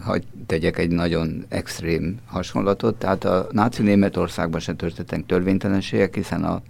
Hogy 0.05 0.25
tegyek 0.47 0.79
egy 0.79 0.91
nagyon 0.91 1.45
extrém 1.49 2.19
hasonlatot, 2.27 2.95
tehát 2.95 3.25
a 3.25 3.47
náci 3.51 3.83
Németországban 3.83 4.61
se 4.61 4.75
történtek 4.75 5.27
törvénytelenségek, 5.27 6.15
hiszen 6.15 6.45
a 6.45 6.63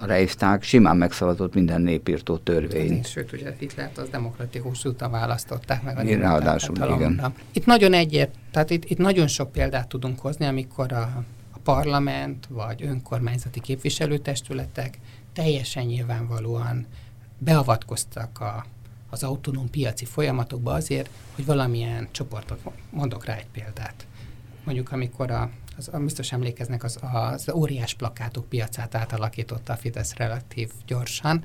a 0.00 0.06
Reichstag 0.06 0.62
simán 0.62 0.96
megszavazott 0.96 1.54
minden 1.54 1.80
népírtó 1.80 2.36
törvényt. 2.36 3.06
Sőt, 3.06 3.32
ugye 3.32 3.54
Hitlert 3.58 3.98
az 3.98 4.08
demokratikus 4.08 4.84
úton 4.84 5.10
választották 5.10 5.82
meg 5.82 5.98
a 5.98 6.02
igen, 6.02 6.20
ráadásul, 6.20 6.76
igen. 6.76 7.34
Itt 7.52 7.66
nagyon 7.66 7.92
egyért, 7.92 8.34
tehát 8.50 8.70
itt, 8.70 8.84
itt 8.84 8.98
nagyon 8.98 9.26
sok 9.26 9.52
példát 9.52 9.88
tudunk 9.88 10.18
hozni, 10.18 10.46
amikor 10.46 10.92
a 10.92 11.24
parlament 11.74 12.46
vagy 12.46 12.82
önkormányzati 12.82 13.60
képviselőtestületek 13.60 14.98
teljesen 15.32 15.84
nyilvánvalóan 15.84 16.86
beavatkoztak 17.38 18.40
a, 18.40 18.64
az 19.10 19.22
autonóm 19.22 19.70
piaci 19.70 20.04
folyamatokba 20.04 20.72
azért, 20.72 21.10
hogy 21.34 21.44
valamilyen 21.46 22.08
csoportot, 22.10 22.60
mondok 22.90 23.24
rá 23.24 23.34
egy 23.34 23.46
példát. 23.52 24.06
Mondjuk 24.64 24.92
amikor 24.92 25.30
a, 25.30 25.50
az, 25.76 25.90
biztos 25.98 26.32
emlékeznek, 26.32 26.84
az, 26.84 26.98
az 27.12 27.50
óriás 27.54 27.94
plakátok 27.94 28.48
piacát 28.48 28.94
átalakította 28.94 29.72
a 29.72 29.76
Fidesz 29.76 30.14
relatív 30.14 30.70
gyorsan. 30.86 31.44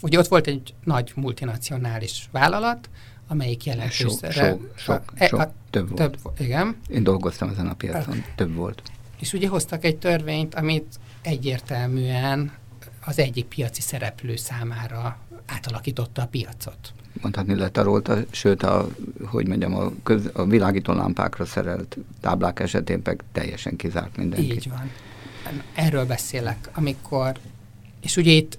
Ugye 0.00 0.18
ott 0.18 0.28
volt 0.28 0.46
egy 0.46 0.74
nagy 0.84 1.12
multinacionális 1.16 2.28
vállalat, 2.30 2.90
amelyik 3.28 3.64
jelentős... 3.64 3.96
Sok, 3.96 4.32
sok, 4.32 4.72
sok, 4.76 5.12
e, 5.14 5.26
sok, 5.26 5.50
több 5.70 5.88
volt. 5.88 6.10
Több, 6.10 6.32
igen. 6.38 6.76
Én 6.88 7.02
dolgoztam 7.02 7.48
ezen 7.48 7.66
a 7.66 7.74
piacon, 7.74 8.24
több 8.36 8.54
volt. 8.54 8.82
És 9.22 9.32
ugye 9.32 9.48
hoztak 9.48 9.84
egy 9.84 9.96
törvényt, 9.96 10.54
amit 10.54 10.98
egyértelműen 11.20 12.52
az 13.04 13.18
egyik 13.18 13.44
piaci 13.44 13.80
szereplő 13.80 14.36
számára 14.36 15.18
átalakította 15.46 16.22
a 16.22 16.26
piacot. 16.26 16.92
Mondhatni 17.20 17.54
letarolta, 17.54 18.18
sőt, 18.30 18.62
a, 18.62 18.88
hogy 19.24 19.46
mondjam, 19.48 19.74
a, 19.74 19.92
köz, 20.02 20.30
a 20.32 20.44
világító 20.44 20.92
lámpákra 20.92 21.44
szerelt 21.44 21.96
táblák 22.20 22.60
esetén 22.60 23.00
meg 23.04 23.22
teljesen 23.32 23.76
kizárt 23.76 24.16
mindenki. 24.16 24.52
Így 24.52 24.68
van. 24.68 24.90
Erről 25.74 26.06
beszélek, 26.06 26.70
amikor, 26.74 27.38
és 28.00 28.16
ugye 28.16 28.30
itt, 28.30 28.58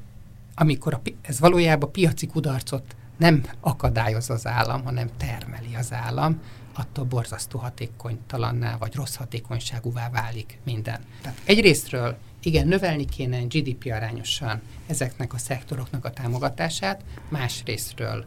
amikor 0.55 0.93
a, 0.93 1.01
ez 1.22 1.39
valójában 1.39 1.91
piaci 1.91 2.28
kudarcot 2.28 2.95
nem 3.18 3.43
akadályoz 3.59 4.30
az 4.30 4.47
állam, 4.47 4.84
hanem 4.84 5.09
termeli 5.18 5.76
az 5.76 5.93
állam, 5.93 6.41
attól 6.74 7.05
borzasztó 7.05 7.59
hatékonytalanná 7.59 8.78
vagy 8.78 8.95
rossz 8.95 9.15
hatékonyságúvá 9.15 10.09
válik 10.09 10.59
minden. 10.63 11.05
Tehát 11.21 11.41
egyrésztről 11.45 12.17
igen, 12.41 12.67
növelni 12.67 13.05
kéne 13.05 13.41
GDP 13.43 13.91
arányosan 13.91 14.61
ezeknek 14.88 15.34
a 15.34 15.38
szektoroknak 15.38 16.05
a 16.05 16.11
támogatását, 16.11 17.03
másrésztről 17.30 18.26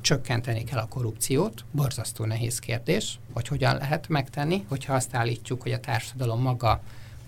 csökkenteni 0.00 0.64
kell 0.64 0.78
a 0.78 0.88
korrupciót, 0.88 1.64
borzasztó 1.70 2.24
nehéz 2.24 2.58
kérdés, 2.58 3.18
hogy 3.32 3.48
hogyan 3.48 3.76
lehet 3.76 4.08
megtenni, 4.08 4.64
hogyha 4.68 4.94
azt 4.94 5.14
állítjuk, 5.14 5.62
hogy 5.62 5.72
a 5.72 5.80
társadalom 5.80 6.40
maga 6.40 6.80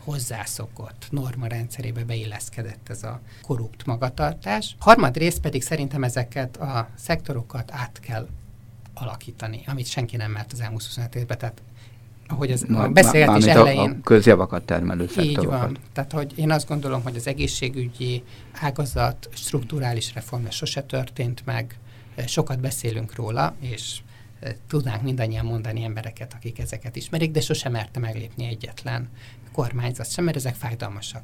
hozzászokott 0.05 1.07
norma 1.11 1.47
rendszerébe 1.47 2.05
beilleszkedett 2.05 2.89
ez 2.89 3.03
a 3.03 3.21
korrupt 3.43 3.87
magatartás. 3.87 4.77
Harmadrészt 4.79 5.41
pedig 5.41 5.63
szerintem 5.63 6.05
ezeket 6.05 6.57
a 6.57 6.89
szektorokat 6.95 7.73
át 7.73 8.01
kell 8.01 8.29
alakítani, 9.03 9.63
amit 9.67 9.87
senki 9.87 10.17
nem 10.17 10.31
mert 10.31 10.53
az 10.53 10.61
elmúlt 10.61 10.83
25 10.83 11.15
évben, 11.15 11.39
tehát 11.39 11.63
ahogy 12.29 12.51
az 12.51 12.67
a 12.75 12.89
beszélgetés 12.89 13.45
elején... 13.45 13.91
A 13.91 14.05
közjavakat 14.05 14.63
termelő 14.63 15.09
Így 15.21 15.45
van. 15.45 15.79
Tehát, 15.93 16.13
hogy 16.13 16.33
én 16.37 16.51
azt 16.51 16.69
gondolom, 16.69 17.03
hogy 17.03 17.17
az 17.17 17.27
egészségügyi 17.27 18.23
ágazat 18.61 19.29
strukturális 19.33 20.15
reformja 20.15 20.51
sose 20.51 20.83
történt 20.83 21.47
meg, 21.47 21.79
sokat 22.27 22.61
beszélünk 22.61 23.15
róla, 23.15 23.55
és 23.61 23.99
e, 24.41 24.57
tudnánk 24.69 25.03
mindannyian 25.03 25.45
mondani 25.45 25.85
embereket, 25.85 26.35
akik 26.35 26.59
ezeket 26.59 26.97
ismerik, 26.97 27.31
de 27.31 27.41
sose 27.41 27.69
merte 27.69 28.01
meglépni 28.01 28.47
egyetlen 28.47 29.09
kormányzat 29.53 30.11
sem, 30.11 30.25
mert 30.25 30.37
ezek 30.37 30.55
fájdalmasak. 30.55 31.23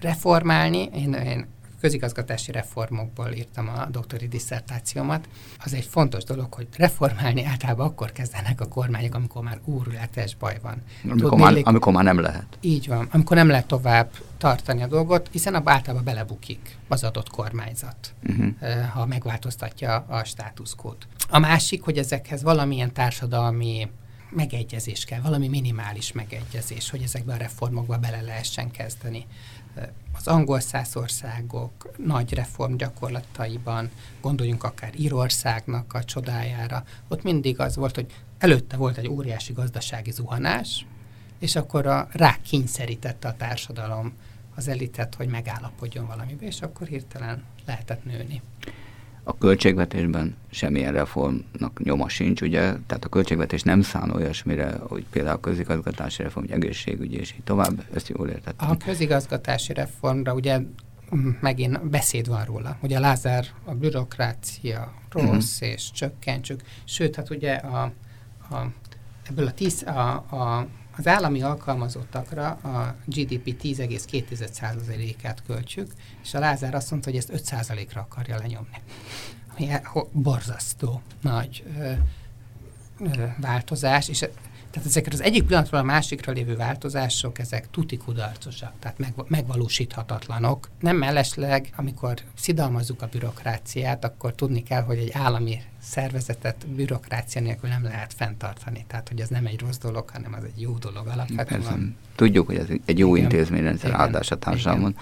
Reformálni, 0.00 0.88
én, 0.94 1.12
én 1.12 1.46
közigazgatási 1.86 2.52
reformokból 2.52 3.30
írtam 3.32 3.68
a 3.68 3.86
doktori 3.90 4.28
disszertációmat, 4.28 5.28
az 5.64 5.74
egy 5.74 5.84
fontos 5.84 6.24
dolog, 6.24 6.52
hogy 6.54 6.66
reformálni 6.76 7.44
általában 7.44 7.86
akkor 7.86 8.12
kezdenek 8.12 8.60
a 8.60 8.68
kormányok, 8.68 9.14
amikor 9.14 9.42
már 9.42 9.60
úrületes 9.64 10.34
baj 10.34 10.58
van. 10.62 10.82
Amikor, 11.04 11.30
Tudni, 11.30 11.44
már, 11.44 11.60
amikor 11.64 11.92
már 11.92 12.04
nem 12.04 12.20
lehet. 12.20 12.58
Így 12.60 12.86
van, 12.86 13.08
amikor 13.10 13.36
nem 13.36 13.48
lehet 13.48 13.66
tovább 13.66 14.10
tartani 14.38 14.82
a 14.82 14.86
dolgot, 14.86 15.28
hiszen 15.32 15.54
abban 15.54 15.72
általában 15.72 16.04
belebukik 16.04 16.78
az 16.88 17.04
adott 17.04 17.30
kormányzat, 17.30 18.14
uh-huh. 18.28 18.84
ha 18.92 19.06
megváltoztatja 19.06 20.04
a 20.08 20.24
státuszkót. 20.24 21.06
A 21.28 21.38
másik, 21.38 21.82
hogy 21.82 21.98
ezekhez 21.98 22.42
valamilyen 22.42 22.92
társadalmi 22.92 23.88
megegyezés 24.30 25.04
kell, 25.04 25.20
valami 25.20 25.48
minimális 25.48 26.12
megegyezés, 26.12 26.90
hogy 26.90 27.02
ezekbe 27.02 27.32
a 27.32 27.36
reformokba 27.36 27.96
bele 27.96 28.20
lehessen 28.20 28.70
kezdeni. 28.70 29.26
Az 30.12 30.26
angol 30.26 30.60
országok 30.94 31.90
nagy 31.96 32.34
reform 32.34 32.76
gyakorlataiban, 32.76 33.90
gondoljunk 34.20 34.64
akár 34.64 34.92
Írországnak 34.96 35.94
a 35.94 36.04
csodájára, 36.04 36.84
ott 37.08 37.22
mindig 37.22 37.60
az 37.60 37.76
volt, 37.76 37.94
hogy 37.94 38.12
előtte 38.38 38.76
volt 38.76 38.96
egy 38.96 39.08
óriási 39.08 39.52
gazdasági 39.52 40.10
zuhanás, 40.10 40.86
és 41.38 41.56
akkor 41.56 41.86
a, 41.86 42.08
rá 42.12 42.36
kényszerítette 42.42 43.28
a 43.28 43.36
társadalom 43.36 44.12
az 44.54 44.68
elitet, 44.68 45.14
hogy 45.14 45.28
megállapodjon 45.28 46.06
valamibe, 46.06 46.46
és 46.46 46.60
akkor 46.60 46.86
hirtelen 46.86 47.44
lehetett 47.66 48.04
nőni. 48.04 48.42
A 49.28 49.38
költségvetésben 49.38 50.36
semmilyen 50.50 50.92
reformnak 50.92 51.82
nyoma 51.82 52.08
sincs, 52.08 52.40
ugye? 52.40 52.60
Tehát 52.60 53.04
a 53.04 53.08
költségvetés 53.08 53.62
nem 53.62 53.82
szán 53.82 54.10
olyasmire, 54.10 54.76
hogy 54.88 55.04
például 55.10 55.36
a 55.36 55.40
közigazgatási 55.40 56.22
reform, 56.22 56.46
vagy 56.46 56.54
egészségügyi, 56.54 57.16
és 57.16 57.32
így 57.32 57.44
tovább. 57.44 57.84
Ezt 57.94 58.08
jól 58.08 58.28
értettem. 58.28 58.70
A 58.70 58.76
közigazgatási 58.76 59.72
reformra 59.72 60.34
ugye 60.34 60.60
megint 61.40 61.88
beszéd 61.88 62.28
van 62.28 62.44
róla, 62.44 62.76
hogy 62.80 62.92
a 62.92 63.00
Lázár, 63.00 63.46
a 63.64 63.74
bürokrácia 63.74 64.92
rossz, 65.10 65.60
uh-huh. 65.60 65.74
és 65.74 65.90
csökkentsük. 65.92 66.62
Sőt, 66.84 67.16
hát 67.16 67.30
ugye 67.30 67.54
a, 67.54 67.92
a, 68.50 68.56
ebből 69.28 69.46
a, 69.46 69.52
tíz, 69.52 69.82
a, 69.82 70.10
a 70.14 70.66
az 70.96 71.06
állami 71.06 71.42
alkalmazottakra 71.42 72.48
a 72.48 72.94
GDP 73.04 73.62
10,2%-át 73.62 75.42
költsük, 75.46 75.92
és 76.22 76.34
a 76.34 76.38
Lázár 76.38 76.74
azt 76.74 76.90
mondta, 76.90 77.10
hogy 77.10 77.18
ezt 77.18 77.30
5%-ra 77.32 78.00
akarja 78.00 78.36
lenyomni. 78.36 78.80
Ami 79.56 79.68
borzasztó 80.12 81.02
nagy 81.20 81.64
ö, 81.78 81.92
ö, 83.00 83.24
változás, 83.40 84.08
és 84.08 84.26
tehát 84.76 84.90
ezeket 84.90 85.12
az 85.12 85.22
egyik 85.22 85.42
pillanatról 85.42 85.80
a 85.80 85.82
másikra 85.82 86.32
lévő 86.32 86.56
változások, 86.56 87.38
ezek 87.38 87.70
tuti 87.70 87.96
kudarcosak, 87.96 88.72
tehát 88.78 88.98
meg, 88.98 89.12
megvalósíthatatlanok. 89.28 90.68
Nem 90.80 90.96
mellesleg, 90.96 91.72
amikor 91.76 92.14
szidalmazzuk 92.34 93.02
a 93.02 93.08
bürokráciát, 93.12 94.04
akkor 94.04 94.34
tudni 94.34 94.62
kell, 94.62 94.82
hogy 94.82 94.98
egy 94.98 95.10
állami 95.12 95.60
szervezetet 95.80 96.66
bürokrácia 96.68 97.40
nélkül 97.40 97.68
nem 97.68 97.82
lehet 97.82 98.12
fenntartani. 98.12 98.84
Tehát, 98.88 99.08
hogy 99.08 99.20
ez 99.20 99.28
nem 99.28 99.46
egy 99.46 99.60
rossz 99.60 99.78
dolog, 99.78 100.08
hanem 100.10 100.34
az 100.34 100.44
egy 100.44 100.60
jó 100.60 100.76
dolog 100.78 101.06
alapvetően. 101.06 101.96
Tudjuk, 102.14 102.46
hogy 102.46 102.56
ez 102.56 102.66
egy 102.84 102.98
jó 102.98 103.16
intézményrendszer 103.16 103.92
áldás 103.92 104.30
a 104.30 104.38
társadalmon. 104.38 104.96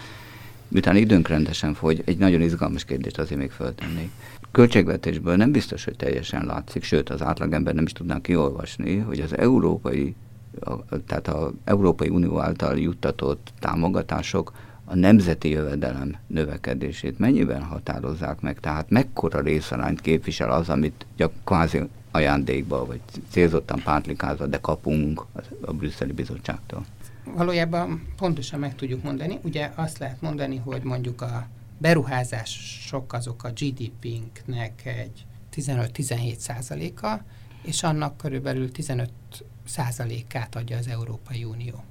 Miután 0.69 0.97
időnk 0.97 1.29
rendesen 1.29 1.75
fogy, 1.75 2.03
egy 2.05 2.19
nagyon 2.19 2.41
izgalmas 2.41 2.85
kérdést 2.85 3.19
azért 3.19 3.41
még 3.41 3.51
föltennék 3.51 4.11
költségvetésből 4.55 5.37
nem 5.37 5.53
biztos, 5.53 5.85
hogy 5.85 5.97
teljesen 5.97 6.45
látszik, 6.45 6.83
sőt 6.83 7.11
az 7.11 7.23
átlagember 7.23 7.75
nem 7.75 7.85
is 7.85 7.93
tudná 7.93 8.21
kiolvasni, 8.21 8.97
hogy 8.97 9.21
az 9.21 9.37
európai, 9.37 10.15
a, 10.61 10.73
tehát 11.07 11.29
az 11.29 11.51
Európai 11.65 12.09
Unió 12.09 12.41
által 12.41 12.79
juttatott 12.79 13.53
támogatások 13.59 14.53
a 14.85 14.95
nemzeti 14.95 15.49
jövedelem 15.49 16.17
növekedését 16.27 17.19
mennyiben 17.19 17.63
határozzák 17.63 18.41
meg, 18.41 18.61
tehát 18.61 18.91
mekkora 18.91 19.41
részarányt 19.41 20.01
képvisel 20.01 20.51
az, 20.51 20.69
amit 20.69 21.07
gyak, 21.17 21.33
kvázi 21.45 21.81
ajándékba, 22.11 22.87
vagy 22.87 23.01
célzottan 23.29 23.81
pántlikázva, 23.85 24.47
de 24.47 24.59
kapunk 24.61 25.25
a 25.61 25.73
brüsszeli 25.73 26.13
bizottságtól. 26.13 26.85
Valójában 27.37 28.03
pontosan 28.17 28.61
meg 28.61 28.75
tudjuk 28.75 29.03
mondani. 29.03 29.39
Ugye 29.43 29.71
azt 29.75 29.99
lehet 29.99 30.21
mondani, 30.21 30.57
hogy 30.65 30.83
mondjuk 30.83 31.23
a 31.23 31.47
beruházások 31.79 33.13
azok 33.13 33.45
a 33.45 33.51
GDP-nknek 33.51 34.87
egy 34.87 35.27
15-17 35.57 36.37
százaléka, 36.37 37.25
és 37.63 37.83
annak 37.83 38.17
körülbelül 38.17 38.73
15 38.73 39.11
százalékát 39.65 40.57
adja 40.57 40.77
az 40.77 40.89
Európai 40.89 41.45
Unió. 41.45 41.85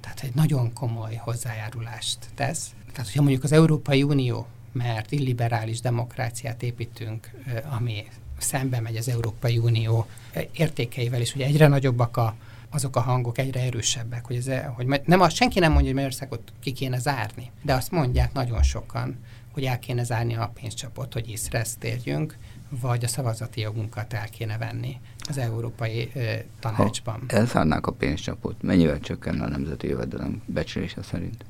Tehát 0.00 0.20
egy 0.22 0.34
nagyon 0.34 0.72
komoly 0.72 1.14
hozzájárulást 1.14 2.18
tesz. 2.34 2.74
Tehát, 2.90 3.06
hogyha 3.06 3.22
mondjuk 3.22 3.44
az 3.44 3.52
Európai 3.52 4.02
Unió, 4.02 4.46
mert 4.72 5.12
illiberális 5.12 5.80
demokráciát 5.80 6.62
építünk, 6.62 7.30
ami 7.70 8.06
szembe 8.38 8.80
megy 8.80 8.96
az 8.96 9.08
Európai 9.08 9.58
Unió 9.58 10.06
értékeivel, 10.52 11.20
és 11.20 11.34
ugye 11.34 11.46
egyre 11.46 11.68
nagyobbak 11.68 12.16
a, 12.16 12.34
azok 12.74 12.96
a 12.96 13.00
hangok 13.00 13.38
egyre 13.38 13.60
erősebbek, 13.60 14.26
hogy, 14.26 14.36
ez, 14.36 14.50
hogy 14.74 15.00
nem 15.04 15.20
a, 15.20 15.28
senki 15.28 15.58
nem 15.58 15.72
mondja, 15.72 15.86
hogy 15.86 15.94
Magyarországot 15.94 16.52
ki 16.60 16.72
kéne 16.72 16.98
zárni, 16.98 17.50
de 17.62 17.74
azt 17.74 17.90
mondják 17.90 18.32
nagyon 18.32 18.62
sokan, 18.62 19.18
hogy 19.52 19.64
el 19.64 19.78
kéne 19.78 20.04
zárni 20.04 20.34
a 20.34 20.50
pénzcsapot, 20.60 21.12
hogy 21.12 21.30
észre 21.30 21.58
ezt 21.58 21.84
érjünk, 21.84 22.36
vagy 22.80 23.04
a 23.04 23.08
szavazati 23.08 23.60
jogunkat 23.60 24.12
el 24.12 24.28
kéne 24.28 24.58
venni 24.58 24.96
az 25.28 25.38
Európai 25.38 26.10
ö, 26.14 26.32
Tanácsban. 26.60 27.24
Ha 27.28 27.36
elzárnák 27.36 27.86
a 27.86 27.92
pénzcsapot, 27.92 28.62
mennyivel 28.62 29.00
csökkenne 29.00 29.44
a 29.44 29.48
nemzeti 29.48 29.86
jövedelem 29.86 30.42
becslése 30.46 31.02
szerint? 31.02 31.44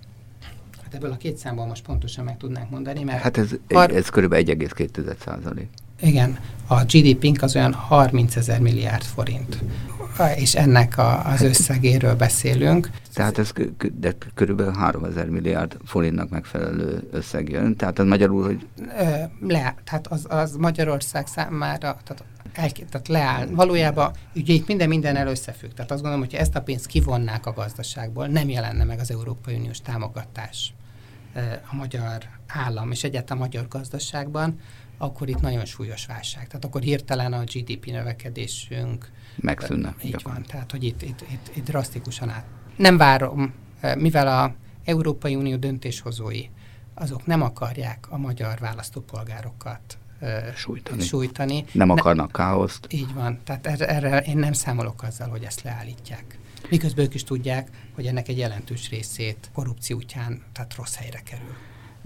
Hát 0.82 0.94
ebből 0.94 1.10
a 1.10 1.16
két 1.16 1.36
számból 1.36 1.66
most 1.66 1.84
pontosan 1.84 2.24
meg 2.24 2.36
tudnánk 2.36 2.70
mondani, 2.70 3.02
mert... 3.02 3.22
Hát 3.22 3.36
ez, 3.36 3.50
har- 3.68 3.92
ez 3.92 4.08
kb. 4.08 4.32
1,2 4.32 5.16
százalék. 5.24 5.68
Igen, 6.00 6.38
a 6.66 6.84
GDP-nk 6.84 7.42
az 7.42 7.56
olyan 7.56 7.72
30 7.72 8.36
ezer 8.36 8.60
milliárd 8.60 9.02
forint, 9.02 9.58
és 10.36 10.54
ennek 10.54 10.98
a, 10.98 11.26
az 11.26 11.42
összegéről 11.42 12.14
beszélünk. 12.14 12.90
Tehát 13.14 13.38
ez 13.38 13.52
de 13.94 14.14
körülbelül 14.34 14.72
3 14.72 15.04
ezer 15.04 15.28
milliárd 15.28 15.76
forintnak 15.84 16.30
megfelelő 16.30 17.08
összeg 17.10 17.48
jön, 17.48 17.76
tehát 17.76 17.98
az 17.98 18.06
magyarul, 18.06 18.44
hogy... 18.44 18.66
Le, 19.40 19.74
tehát 19.84 20.06
az, 20.06 20.26
az 20.28 20.56
Magyarország 20.56 21.26
számára, 21.26 21.96
tehát 22.04 22.24
el, 22.52 22.70
tehát 22.70 23.08
leáll. 23.08 23.46
Valójában 23.46 24.12
ugye 24.34 24.52
itt 24.52 24.66
minden 24.66 24.88
minden 24.88 25.26
összefügg. 25.26 25.70
Tehát 25.70 25.90
azt 25.90 26.02
gondolom, 26.02 26.24
hogy 26.26 26.34
ezt 26.34 26.54
a 26.54 26.62
pénzt 26.62 26.86
kivonnák 26.86 27.46
a 27.46 27.52
gazdaságból, 27.52 28.26
nem 28.26 28.48
jelenne 28.48 28.84
meg 28.84 28.98
az 28.98 29.10
Európai 29.10 29.54
Uniós 29.54 29.80
támogatás 29.80 30.74
a 31.70 31.74
magyar 31.74 32.22
állam 32.46 32.90
és 32.90 33.04
egyáltalán 33.04 33.42
a 33.42 33.44
magyar 33.44 33.68
gazdaságban, 33.68 34.60
akkor 34.98 35.28
itt 35.28 35.40
nagyon 35.40 35.64
súlyos 35.64 36.06
válság. 36.06 36.46
Tehát 36.46 36.64
akkor 36.64 36.82
hirtelen 36.82 37.32
a 37.32 37.44
GDP 37.44 37.86
növekedésünk 37.86 39.10
megszűnne. 39.36 39.94
Így 40.02 40.22
van, 40.22 40.42
tehát 40.46 40.70
hogy 40.70 40.84
itt, 40.84 41.02
itt, 41.02 41.20
itt, 41.30 41.56
itt 41.56 41.64
drasztikusan 41.64 42.28
át. 42.28 42.44
Nem 42.76 42.96
várom, 42.96 43.52
mivel 43.96 44.28
a 44.28 44.54
Európai 44.84 45.34
Unió 45.34 45.56
döntéshozói 45.56 46.44
azok 46.94 47.26
nem 47.26 47.42
akarják 47.42 48.06
a 48.08 48.16
magyar 48.16 48.58
választópolgárokat 48.58 49.98
sújtani. 50.56 51.02
sújtani. 51.02 51.64
Nem 51.72 51.90
akarnak 51.90 52.26
ne, 52.26 52.44
káoszt. 52.44 52.86
Így 52.88 53.14
van, 53.14 53.38
tehát 53.44 53.66
erre, 53.66 53.86
erre 53.86 54.18
én 54.20 54.36
nem 54.36 54.52
számolok 54.52 55.02
azzal, 55.02 55.28
hogy 55.28 55.44
ezt 55.44 55.62
leállítják. 55.62 56.38
Miközben 56.70 57.04
ők 57.04 57.14
is 57.14 57.24
tudják, 57.24 57.68
hogy 57.94 58.06
ennek 58.06 58.28
egy 58.28 58.38
jelentős 58.38 58.90
részét 58.90 59.50
korrupció 59.52 59.96
útján, 59.96 60.42
tehát 60.52 60.74
rossz 60.74 60.94
helyre 60.96 61.20
kerül 61.24 61.54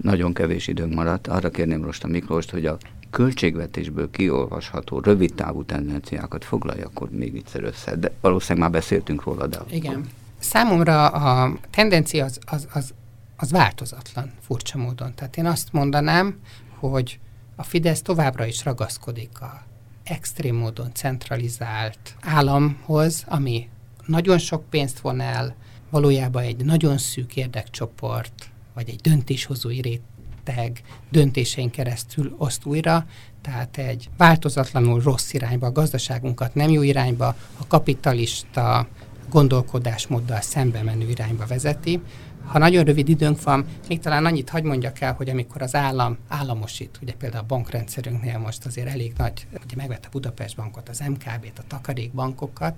nagyon 0.01 0.33
kevés 0.33 0.67
időnk 0.67 0.93
maradt. 0.93 1.27
Arra 1.27 1.49
kérném 1.49 1.83
Rosta 1.83 2.07
Miklóst, 2.07 2.51
hogy 2.51 2.65
a 2.65 2.77
költségvetésből 3.09 4.11
kiolvasható 4.11 4.99
rövid 4.99 5.33
távú 5.33 5.63
tendenciákat 5.63 6.45
foglalja 6.45 6.85
akkor 6.85 7.09
még 7.09 7.35
egyszer 7.35 7.63
össze. 7.63 7.95
De 7.95 8.11
valószínűleg 8.21 8.69
már 8.69 8.81
beszéltünk 8.81 9.23
róla, 9.23 9.47
de... 9.47 9.59
Igen. 9.69 10.05
Számomra 10.39 11.07
a 11.07 11.57
tendencia 11.69 12.25
az, 12.25 12.39
az, 12.45 12.67
az, 12.73 12.93
az 13.37 13.51
változatlan, 13.51 14.31
furcsa 14.41 14.77
módon. 14.77 15.15
Tehát 15.15 15.37
én 15.37 15.45
azt 15.45 15.73
mondanám, 15.73 16.39
hogy 16.75 17.19
a 17.55 17.63
Fidesz 17.63 18.01
továbbra 18.01 18.45
is 18.45 18.65
ragaszkodik 18.65 19.41
a 19.41 19.61
extrém 20.03 20.55
módon 20.55 20.93
centralizált 20.93 22.15
államhoz, 22.21 23.23
ami 23.27 23.69
nagyon 24.05 24.37
sok 24.37 24.69
pénzt 24.69 24.99
von 24.99 25.19
el, 25.19 25.55
valójában 25.89 26.43
egy 26.43 26.65
nagyon 26.65 26.97
szűk 26.97 27.35
érdekcsoport 27.35 28.48
vagy 28.79 28.89
egy 28.89 29.01
döntéshozói 29.01 29.81
réteg 29.81 30.81
döntéseink 31.11 31.71
keresztül 31.71 32.35
oszt 32.37 32.65
újra, 32.65 33.05
tehát 33.41 33.77
egy 33.77 34.09
változatlanul 34.17 35.01
rossz 35.01 35.33
irányba, 35.33 35.67
a 35.67 35.71
gazdaságunkat 35.71 36.55
nem 36.55 36.69
jó 36.69 36.81
irányba, 36.81 37.27
a 37.57 37.67
kapitalista 37.67 38.87
gondolkodásmóddal 39.29 40.41
szembe 40.41 40.83
menő 40.83 41.09
irányba 41.09 41.45
vezeti. 41.45 42.01
Ha 42.45 42.57
nagyon 42.57 42.83
rövid 42.83 43.09
időnk 43.09 43.43
van, 43.43 43.65
még 43.87 43.99
talán 43.99 44.25
annyit 44.25 44.49
hagy 44.49 44.63
mondjak 44.63 45.01
el, 45.01 45.13
hogy 45.13 45.29
amikor 45.29 45.61
az 45.61 45.75
állam 45.75 46.17
államosít, 46.27 46.99
ugye 47.01 47.13
például 47.13 47.43
a 47.43 47.47
bankrendszerünknél 47.47 48.37
most 48.37 48.65
azért 48.65 48.87
elég 48.87 49.13
nagy, 49.17 49.47
ugye 49.51 49.75
megvette 49.75 50.07
a 50.07 50.11
Budapest 50.11 50.55
bankot, 50.55 50.89
az 50.89 51.03
MKB-t, 51.07 51.59
a 51.59 51.63
takarékbankokat, 51.67 52.77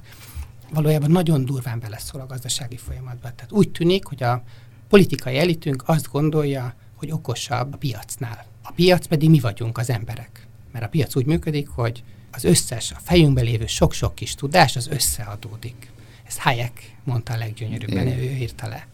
valójában 0.74 1.12
nagyon 1.12 1.46
durván 1.46 1.80
beleszól 1.80 2.22
a 2.22 2.26
gazdasági 2.26 2.78
folyamatba. 2.78 3.32
Tehát 3.36 3.52
úgy 3.52 3.72
tűnik, 3.72 4.06
hogy 4.06 4.24
a 4.24 4.44
politikai 4.92 5.38
elitünk 5.38 5.84
azt 5.86 6.12
gondolja, 6.12 6.74
hogy 6.96 7.12
okosabb 7.12 7.74
a 7.74 7.78
piacnál. 7.78 8.46
A 8.64 8.72
piac 8.72 9.06
pedig 9.06 9.30
mi 9.30 9.40
vagyunk, 9.40 9.78
az 9.78 9.90
emberek. 9.90 10.48
Mert 10.72 10.86
a 10.86 10.88
piac 10.88 11.16
úgy 11.16 11.26
működik, 11.26 11.68
hogy 11.68 12.04
az 12.32 12.44
összes, 12.44 12.92
a 12.92 13.00
fejünkben 13.02 13.44
lévő 13.44 13.66
sok-sok 13.66 14.16
kis 14.16 14.36
tudás 14.36 14.76
az 14.76 14.88
összeadódik. 14.88 15.92
Ezt 16.28 16.38
Hayek 16.38 16.96
mondta 17.04 17.34
a 17.34 17.38
leggyönyörűbben, 17.38 18.08
ő 18.08 18.22
írta 18.22 18.68
le. 18.68 18.88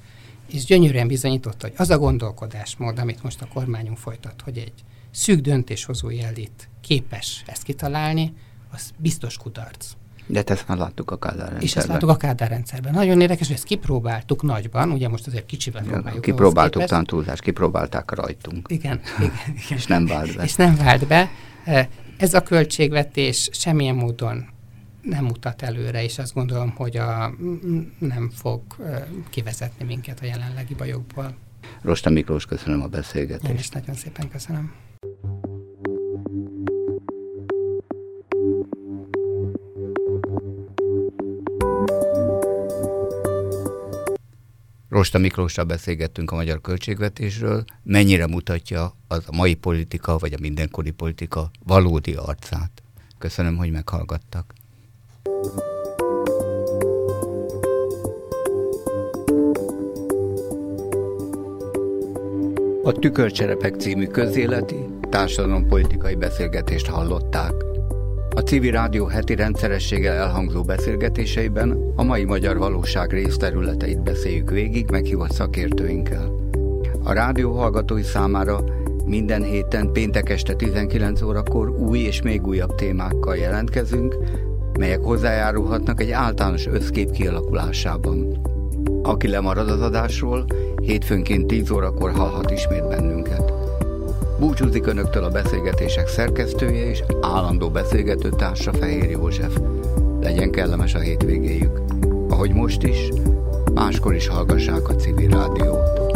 És 0.52 0.66
gyönyörűen 0.66 1.08
bizonyította, 1.08 1.68
hogy 1.68 1.76
az 1.78 1.90
a 1.90 1.98
gondolkodásmód, 1.98 3.00
amit 3.00 3.24
most 3.24 3.42
a 3.42 3.48
kormányunk 3.48 3.98
folytat, 3.98 4.42
hogy 4.42 4.58
egy 4.58 4.84
szűk 5.12 5.40
döntéshozói 5.40 6.22
elit 6.22 6.70
képes 6.82 7.44
ezt 7.46 7.64
kitalálni, 7.64 8.34
az 8.72 8.92
biztos 8.98 9.38
kudarc. 9.38 9.92
De 10.28 10.44
ezt 10.46 10.68
már 10.68 10.78
láttuk 10.78 11.12
a 11.12 11.18
Kádár 11.18 11.38
rendszerben. 11.38 11.62
És 11.62 11.76
ezt 11.76 11.88
láttuk 11.88 12.10
a 12.10 12.18
Kádár 12.18 12.50
rendszerben. 12.50 12.94
Nagyon 12.94 13.22
érdekes, 13.22 13.48
hogy 13.48 13.56
ezt 13.56 13.66
kipróbáltuk 13.66 14.42
nagyban, 14.42 14.92
ugye 14.92 15.10
most 15.10 15.28
azért 15.28 15.46
kicsiben 15.46 15.84
próbáljuk. 15.84 16.22
Kipróbáltuk 16.22 16.84
tantúzás, 16.84 17.40
kipróbálták 17.40 18.12
rajtunk. 18.12 18.68
Igen, 18.70 19.02
igen, 19.20 19.32
igen. 19.66 19.78
és 19.78 19.86
nem 19.86 20.06
vált 20.06 20.36
be. 20.36 20.44
És 20.44 20.56
nem 20.56 20.76
vált 20.76 21.08
be. 21.08 21.30
Ez 22.18 22.34
a 22.34 22.42
költségvetés 22.42 23.50
semmilyen 23.52 23.96
módon 23.96 24.46
nem 25.02 25.24
mutat 25.24 25.62
előre, 25.62 26.04
és 26.04 26.18
azt 26.18 26.34
gondolom, 26.34 26.70
hogy 26.76 26.98
a, 26.98 27.34
nem 28.00 28.30
fog 28.30 28.62
kivezetni 29.30 29.86
minket 29.86 30.20
a 30.22 30.26
jelenlegi 30.26 30.74
bajokból. 30.74 31.36
Rosta 31.82 32.10
Miklós, 32.10 32.46
köszönöm 32.46 32.82
a 32.82 32.88
beszélgetést. 32.88 33.52
Én 33.52 33.58
is 33.58 33.70
nagyon 33.70 33.96
szépen 33.96 34.30
köszönöm. 34.30 34.74
Rosta 44.90 45.18
Miklóssal 45.18 45.66
beszélgettünk 45.66 46.32
a 46.32 46.36
magyar 46.36 46.62
költségvetésről, 46.62 47.64
mennyire 47.84 48.28
mutatja 48.28 48.96
az 49.08 49.24
a 49.28 49.36
mai 49.36 49.56
politika, 49.56 50.18
vagy 50.18 50.34
a 50.34 50.38
mindenkori 50.42 50.92
politika 50.92 51.52
valódi 51.64 52.14
arcát. 52.14 52.72
Köszönöm, 53.18 53.56
hogy 53.56 53.72
meghallgattak. 53.72 54.54
A 62.84 62.92
Tükörcserepek 62.92 63.76
című 63.76 64.08
közéleti, 64.08 64.86
társadalompolitikai 65.10 66.16
beszélgetést 66.16 66.86
hallották. 66.86 67.67
A 68.38 68.42
civil 68.42 68.72
rádió 68.72 69.06
heti 69.06 69.36
rendszerességgel 69.36 70.16
elhangzó 70.16 70.64
beszélgetéseiben 70.64 71.94
a 71.96 72.04
mai 72.04 72.24
magyar 72.24 72.58
valóság 72.58 73.12
részterületeit 73.12 74.04
beszéljük 74.04 74.50
végig 74.50 74.90
meghívott 74.90 75.32
szakértőinkkel. 75.32 76.32
A 77.04 77.14
rádió 77.14 77.52
hallgatói 77.52 78.02
számára 78.02 78.64
minden 79.06 79.44
héten 79.44 79.92
péntek 79.92 80.30
este 80.30 80.54
19 80.54 81.22
órakor 81.22 81.70
új 81.70 82.00
és 82.00 82.22
még 82.22 82.48
újabb 82.48 82.76
témákkal 82.76 83.36
jelentkezünk, 83.36 84.16
melyek 84.80 85.00
hozzájárulhatnak 85.00 86.02
egy 86.02 86.12
általános 86.12 86.68
összkép 86.68 87.12
kialakulásában. 87.12 88.42
Aki 89.04 89.28
lemarad 89.28 89.70
az 89.70 89.82
adásról, 89.82 90.46
hétfőnként 90.82 91.48
10 91.48 91.72
órakor 91.72 92.12
hallhat 92.12 92.52
ismét 92.52 92.88
bennünket. 92.88 93.57
Búcsúzik 94.40 94.88
Önöktől 94.88 95.24
a 95.24 95.30
beszélgetések 95.30 96.08
szerkesztője 96.08 96.90
és 96.90 97.04
állandó 97.22 97.70
beszélgető 97.70 98.30
társa 98.30 98.74
Fehér 98.74 99.10
József. 99.10 99.58
Legyen 100.22 100.52
kellemes 100.52 100.94
a 100.94 101.00
hétvégéjük. 101.00 101.82
Ahogy 102.30 102.54
most 102.54 102.84
is, 102.84 103.10
máskor 103.74 104.16
is 104.16 104.28
hallgassák 104.28 104.90
a 104.90 104.96
civil 104.96 105.30
rádiót. 105.30 106.07